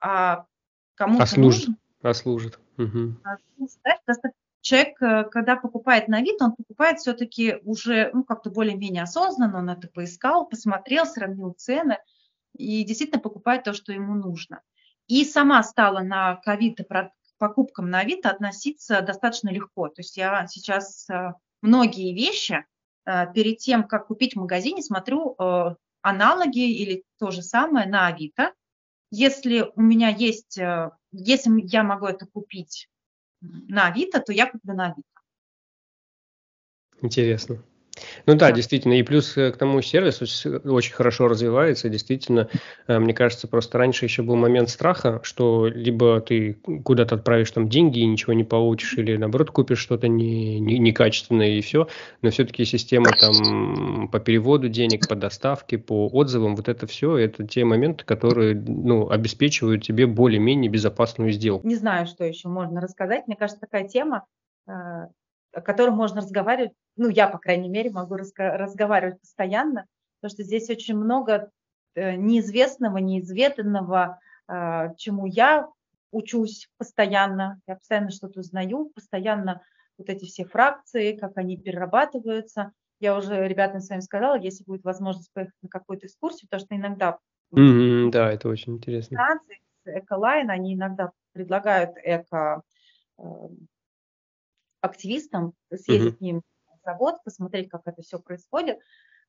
а 0.00 0.46
кому-то 0.94 1.24
а 1.24 1.26
служит. 1.26 1.68
Нужно. 1.68 1.76
А 2.02 2.14
служит. 2.14 2.60
Угу. 2.78 3.16
А, 3.24 3.36
просто 4.04 4.30
человек, 4.68 5.00
э, 5.00 5.24
когда 5.24 5.56
покупает 5.56 6.08
на 6.08 6.20
вид, 6.20 6.42
он 6.42 6.52
покупает 6.52 6.98
все-таки 6.98 7.56
уже 7.64 8.10
ну, 8.12 8.22
как-то 8.22 8.50
более-менее 8.50 9.04
осознанно, 9.04 9.58
он 9.58 9.70
это 9.70 9.88
поискал, 9.88 10.46
посмотрел, 10.46 11.06
сравнил 11.06 11.52
цены 11.52 11.98
и 12.54 12.84
действительно 12.84 13.20
покупает 13.20 13.64
то, 13.64 13.72
что 13.72 13.92
ему 13.92 14.14
нужно. 14.14 14.60
И 15.06 15.24
сама 15.24 15.62
стала 15.62 16.00
на 16.00 16.36
ковид 16.36 16.80
покупкам 17.38 17.88
на 17.88 18.00
Авито 18.00 18.28
относиться 18.28 19.00
достаточно 19.00 19.48
легко. 19.48 19.88
То 19.88 20.02
есть 20.02 20.18
я 20.18 20.46
сейчас 20.48 21.08
э, 21.08 21.32
многие 21.62 22.12
вещи 22.12 22.66
э, 23.06 23.32
перед 23.32 23.58
тем, 23.58 23.88
как 23.88 24.08
купить 24.08 24.34
в 24.34 24.40
магазине, 24.40 24.82
смотрю 24.82 25.34
аналоги 26.02 26.70
или 26.70 27.04
то 27.18 27.30
же 27.30 27.42
самое 27.42 27.88
на 27.88 28.06
Авито. 28.06 28.52
Если 29.10 29.66
у 29.74 29.80
меня 29.80 30.10
есть, 30.10 30.58
если 31.10 31.60
я 31.66 31.82
могу 31.82 32.06
это 32.06 32.26
купить 32.26 32.88
на 33.40 33.86
Авито, 33.88 34.20
то 34.20 34.32
я 34.32 34.46
куплю 34.46 34.74
на 34.74 34.86
Авито. 34.86 35.08
Интересно. 37.00 37.62
Ну 38.26 38.34
да, 38.34 38.52
действительно, 38.52 38.94
и 38.94 39.02
плюс 39.02 39.36
э, 39.36 39.52
к 39.52 39.56
тому 39.56 39.80
сервис 39.82 40.20
очень 40.46 40.92
хорошо 40.92 41.28
развивается, 41.28 41.88
действительно, 41.88 42.48
э, 42.86 42.98
мне 42.98 43.14
кажется, 43.14 43.48
просто 43.48 43.78
раньше 43.78 44.04
еще 44.04 44.22
был 44.22 44.36
момент 44.36 44.70
страха, 44.70 45.20
что 45.22 45.66
либо 45.66 46.20
ты 46.20 46.54
куда-то 46.84 47.16
отправишь 47.16 47.50
там 47.50 47.68
деньги 47.68 48.00
и 48.00 48.06
ничего 48.06 48.32
не 48.32 48.44
получишь, 48.44 48.94
или 48.98 49.16
наоборот 49.16 49.50
купишь 49.50 49.78
что-то 49.78 50.08
не, 50.08 50.60
не, 50.60 50.78
некачественное 50.78 51.50
и 51.50 51.60
все, 51.60 51.88
но 52.22 52.30
все-таки 52.30 52.64
система 52.64 53.10
там 53.12 54.08
по 54.08 54.20
переводу 54.20 54.68
денег, 54.68 55.08
по 55.08 55.14
доставке, 55.14 55.78
по 55.78 56.08
отзывам, 56.08 56.56
вот 56.56 56.68
это 56.68 56.86
все, 56.86 57.16
это 57.16 57.46
те 57.46 57.64
моменты, 57.64 58.04
которые 58.04 58.54
ну, 58.54 59.10
обеспечивают 59.10 59.82
тебе 59.84 60.06
более-менее 60.06 60.70
безопасную 60.70 61.32
сделку. 61.32 61.66
Не 61.66 61.76
знаю, 61.76 62.06
что 62.06 62.24
еще 62.24 62.48
можно 62.48 62.80
рассказать, 62.80 63.26
мне 63.26 63.36
кажется, 63.36 63.60
такая 63.60 63.88
тема, 63.88 64.24
э, 64.66 64.72
о 65.58 65.60
котором 65.60 65.94
можно 65.94 66.20
разговаривать, 66.20 66.72
ну, 66.96 67.08
я, 67.08 67.28
по 67.28 67.38
крайней 67.38 67.68
мере, 67.68 67.90
могу 67.90 68.16
разговаривать 68.16 69.20
постоянно, 69.20 69.86
потому 70.20 70.34
что 70.34 70.42
здесь 70.44 70.70
очень 70.70 70.96
много 70.96 71.50
э, 71.94 72.14
неизвестного, 72.14 72.98
неизведанного, 72.98 74.20
э, 74.48 74.94
чему 74.96 75.26
я 75.26 75.68
учусь 76.10 76.68
постоянно, 76.78 77.60
я 77.66 77.76
постоянно 77.76 78.10
что-то 78.10 78.40
узнаю, 78.40 78.90
постоянно 78.94 79.62
вот 79.98 80.08
эти 80.08 80.24
все 80.24 80.44
фракции, 80.44 81.16
как 81.16 81.36
они 81.36 81.56
перерабатываются. 81.56 82.72
Я 83.00 83.16
уже 83.16 83.46
ребятам 83.46 83.80
своим 83.80 84.00
сказала, 84.00 84.38
если 84.38 84.64
будет 84.64 84.84
возможность 84.84 85.32
поехать 85.32 85.54
на 85.62 85.68
какую-то 85.68 86.06
экскурсию, 86.06 86.48
потому 86.48 86.66
что 86.66 86.76
иногда... 86.76 87.18
Mm-hmm, 87.52 88.10
да, 88.10 88.32
это 88.32 88.48
очень 88.48 88.74
интересно. 88.74 89.18
Эколайн, 89.84 90.50
они 90.50 90.74
иногда 90.74 91.12
предлагают 91.32 91.92
эко 92.02 92.62
э, 93.18 93.22
активистам, 94.80 95.52
съездить 95.74 96.14
mm-hmm. 96.14 96.16
к 96.16 96.20
ним 96.20 96.42
на 96.66 96.76
завод, 96.84 97.16
посмотреть, 97.24 97.68
как 97.68 97.82
это 97.86 98.02
все 98.02 98.18
происходит. 98.18 98.78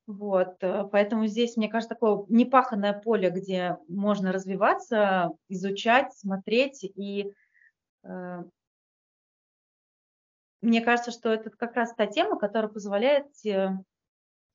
Вот, 0.07 0.55
э, 0.61 0.85
поэтому 0.91 1.27
здесь, 1.27 1.55
мне 1.55 1.69
кажется, 1.69 1.93
такое 1.93 2.25
непаханное 2.29 2.93
поле, 2.93 3.29
где 3.29 3.77
можно 3.87 4.31
развиваться, 4.31 5.31
изучать, 5.49 6.13
смотреть. 6.13 6.83
И 6.83 7.31
э, 8.03 8.43
мне 10.61 10.81
кажется, 10.81 11.11
что 11.11 11.29
это 11.29 11.51
как 11.51 11.75
раз 11.75 11.93
та 11.93 12.07
тема, 12.07 12.37
которая 12.39 12.71
позволяет 12.71 13.27
э, 13.45 13.69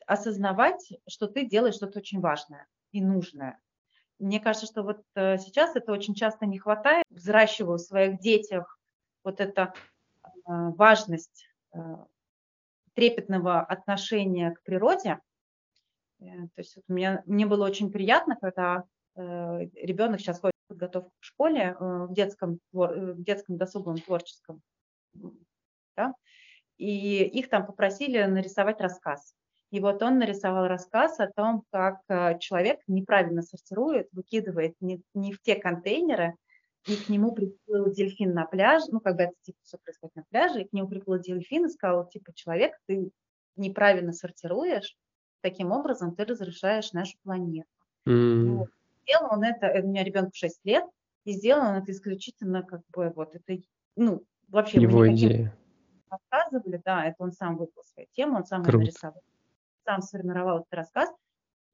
осознавать, 0.07 0.93
что 1.09 1.29
ты 1.29 1.47
делаешь 1.47 1.77
что-то 1.77 2.01
очень 2.01 2.21
важное 2.21 2.67
и 2.93 3.01
нужное. 3.01 3.59
Мне 4.19 4.41
кажется, 4.41 4.67
что 4.67 4.83
вот 4.83 5.03
э, 5.15 5.39
сейчас 5.39 5.77
это 5.77 5.93
очень 5.93 6.15
часто 6.15 6.47
не 6.47 6.59
хватает. 6.59 7.05
Взращиваю 7.11 7.79
в 7.79 7.83
своих 7.83 8.21
детях 8.21 8.79
вот 9.25 9.41
эта 9.41 9.73
э, 9.73 9.79
важность 10.47 11.49
э, 11.75 11.79
трепетного 12.95 13.61
отношения 13.61 14.53
к 14.53 14.63
природе– 14.63 15.19
Э, 16.21 16.47
то 16.55 16.59
есть 16.59 16.77
вот 16.77 16.85
меня, 16.89 17.23
мне 17.27 17.47
было 17.47 17.65
очень 17.67 17.91
приятно, 17.91 18.37
когда 18.41 18.85
э, 19.17 19.67
ребенок 19.75 20.21
сейчас 20.21 20.41
ходит 20.41 20.55
в 20.65 20.69
подготовку 20.69 21.11
к 21.11 21.25
школе 21.25 21.77
э, 21.79 22.07
в 22.09 22.13
детском, 22.13 22.55
э, 22.73 23.13
в 23.13 23.23
детском 23.23 23.57
досуговом 23.57 23.99
творческом, 23.99 24.63
да, 25.97 26.15
и 26.77 27.25
их 27.25 27.49
там 27.49 27.67
попросили 27.67 28.23
нарисовать 28.25 28.81
рассказ. 28.81 29.35
И 29.71 29.81
вот 29.81 30.03
он 30.03 30.19
нарисовал 30.19 30.69
рассказ 30.69 31.19
о 31.19 31.29
том, 31.29 31.65
как 31.71 32.01
э, 32.09 32.39
человек 32.39 32.81
неправильно 32.87 33.43
сортирует, 33.43 34.09
выкидывает 34.13 34.75
не, 34.81 35.03
не 35.15 35.33
в 35.33 35.41
те 35.43 35.57
контейнеры, 35.57 36.35
и 36.87 36.97
к 36.97 37.09
нему 37.09 37.33
приплыл 37.33 37.91
дельфин 37.93 38.35
на 38.35 38.45
пляж, 38.45 38.83
ну, 38.91 39.01
как 39.01 39.17
бы 39.17 39.23
это 39.23 39.35
типа 39.43 39.59
все 39.63 39.79
происходит 39.79 40.17
на 40.17 40.25
пляже, 40.25 40.63
и 40.63 40.69
к 40.69 40.73
нему 40.73 40.89
приплыл 40.89 41.19
дельфин 41.19 41.67
и 41.67 41.71
сказал, 41.71 42.07
типа, 42.09 42.33
человек, 42.35 42.75
ты 42.87 43.11
неправильно 43.57 44.13
сортируешь, 44.13 44.97
таким 45.41 45.73
образом 45.73 46.15
ты 46.15 46.25
разрушаешь 46.25 46.93
нашу 46.93 47.17
планету. 47.23 47.69
Mm. 48.07 48.57
Вот. 48.57 48.69
Сделал 49.03 49.29
он 49.33 49.45
это, 49.45 49.67
э, 49.67 49.83
у 49.83 49.89
меня 49.89 50.05
ребенку 50.05 50.33
6 50.35 50.61
лет, 50.65 50.85
и 51.25 51.33
сделал 51.33 51.69
он 51.69 51.77
это 51.77 51.93
исключительно 51.93 52.63
как 52.63 52.83
бы 52.93 53.11
вот 53.15 53.35
это, 53.35 53.63
ну, 53.97 54.23
вообще 54.49 54.81
его 54.81 55.11
идея. 55.11 55.57
Рассказывали, 56.11 56.81
да, 56.85 57.07
это 57.07 57.17
он 57.19 57.33
сам 57.33 57.57
выбрал 57.57 57.83
свою 57.85 58.09
тему, 58.13 58.37
он 58.37 58.45
сам 58.45 58.63
Круто. 58.63 58.79
нарисовал, 58.79 59.23
сам 59.85 60.03
сформировал 60.03 60.59
этот 60.59 60.73
рассказ. 60.73 61.11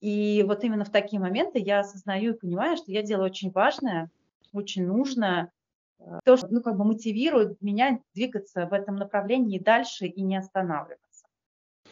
И 0.01 0.43
вот 0.47 0.65
именно 0.65 0.85
в 0.85 0.91
такие 0.91 1.21
моменты 1.21 1.59
я 1.59 1.81
осознаю 1.81 2.35
и 2.35 2.39
понимаю, 2.39 2.77
что 2.77 2.91
я 2.91 3.03
делаю 3.03 3.27
очень 3.27 3.51
важное, 3.51 4.09
очень 4.53 4.87
нужное, 4.87 5.51
э, 5.99 6.19
то, 6.25 6.37
что 6.37 6.49
ну, 6.49 6.63
как 6.63 6.77
бы 6.77 6.85
мотивирует 6.85 7.61
меня 7.61 8.01
двигаться 8.15 8.67
в 8.67 8.73
этом 8.73 8.97
направлении 8.97 9.59
дальше 9.59 10.07
и 10.07 10.23
не 10.23 10.37
останавливаться. 10.37 11.27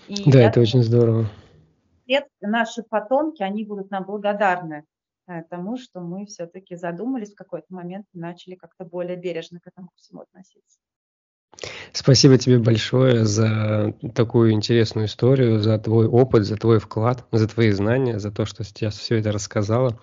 И 0.09 0.31
да, 0.31 0.41
это 0.41 0.61
очень 0.61 0.83
здорово 0.83 1.27
наши 2.41 2.83
потомки, 2.83 3.43
они 3.43 3.65
будут 3.65 3.91
нам 3.91 4.05
благодарны 4.05 4.85
э, 5.27 5.43
тому, 5.51 5.77
что 5.77 6.01
мы 6.01 6.27
все-таки 6.27 6.77
задумались 6.77 7.33
в 7.33 7.37
какой-то 7.37 7.67
момент 7.71 8.07
и 8.13 8.19
начали 8.19 8.55
как-то 8.55 8.85
более 8.85 9.17
бережно 9.17 9.61
к 9.61 9.67
этому 9.67 9.91
всему 9.97 10.23
относиться. 10.23 10.79
Спасибо 11.93 12.37
тебе 12.39 12.59
большое 12.59 13.25
за 13.25 13.95
такую 14.15 14.53
интересную 14.53 15.07
историю, 15.07 15.59
за 15.59 15.79
твой 15.79 16.07
опыт, 16.07 16.45
за 16.45 16.57
твой 16.57 16.79
вклад, 16.79 17.25
за 17.33 17.49
твои 17.49 17.71
знания, 17.71 18.19
за 18.19 18.31
то, 18.31 18.45
что 18.45 18.63
сейчас 18.63 18.97
все 18.97 19.17
это 19.17 19.33
рассказала. 19.33 19.99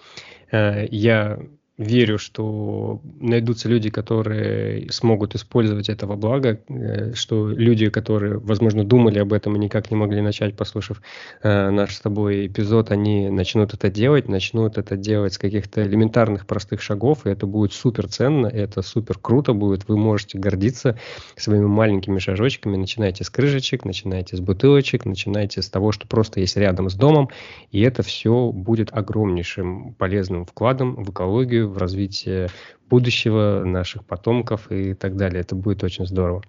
Э, 0.51 0.85
я 0.87 1.39
верю, 1.77 2.17
что 2.17 3.01
найдутся 3.19 3.67
люди, 3.67 3.89
которые 3.89 4.89
смогут 4.91 5.35
использовать 5.35 5.89
этого 5.89 6.15
блага, 6.15 6.59
э, 6.69 7.13
что 7.13 7.49
люди, 7.49 7.89
которые, 7.89 8.37
возможно, 8.37 8.85
думали 8.85 9.19
об 9.19 9.33
этом 9.33 9.55
и 9.55 9.59
никак 9.59 9.91
не 9.91 9.97
могли 9.97 10.21
начать, 10.21 10.55
послушав 10.55 11.01
э, 11.43 11.69
наш 11.71 11.95
с 11.95 11.99
тобой 11.99 12.47
эпизод, 12.47 12.91
они 12.91 13.29
начнут 13.29 13.73
это 13.73 13.89
делать, 13.89 14.29
начнут 14.29 14.77
это 14.77 14.95
делать 14.95 15.33
с 15.33 15.37
каких-то 15.37 15.83
элементарных 15.83 16.45
простых 16.45 16.81
шагов, 16.81 17.25
и 17.25 17.29
это 17.29 17.45
будет 17.45 17.73
супер 17.73 18.07
ценно, 18.07 18.47
это 18.47 18.81
супер 18.81 19.17
круто 19.19 19.53
будет, 19.53 19.87
вы 19.89 19.97
можете 19.97 20.39
гордиться 20.39 20.97
своими 21.35 21.65
маленькими 21.65 22.19
шажочками, 22.19 22.77
начинайте 22.77 23.25
с 23.25 23.29
крышечек, 23.29 23.83
начинайте 23.83 24.37
с 24.37 24.39
бутылочек, 24.39 25.03
начинайте 25.03 25.61
с 25.61 25.69
того, 25.69 25.91
что 25.91 26.07
просто 26.07 26.39
есть 26.39 26.55
рядом 26.55 26.89
с 26.89 26.93
домом, 26.93 27.29
и 27.71 27.81
это 27.81 28.01
все 28.01 28.51
будет 28.53 28.93
огромнейшим 28.93 29.93
полезным 29.95 30.45
вкладом 30.45 31.03
в 31.03 31.11
экологию, 31.11 31.64
в 31.65 31.77
развитие 31.77 32.49
будущего 32.89 33.63
наших 33.65 34.05
потомков 34.05 34.71
и 34.71 34.93
так 34.93 35.15
далее. 35.15 35.41
Это 35.41 35.55
будет 35.55 35.83
очень 35.83 36.05
здорово. 36.05 36.43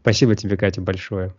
Спасибо 0.00 0.34
тебе, 0.34 0.56
Катя, 0.56 0.80
большое. 0.80 1.34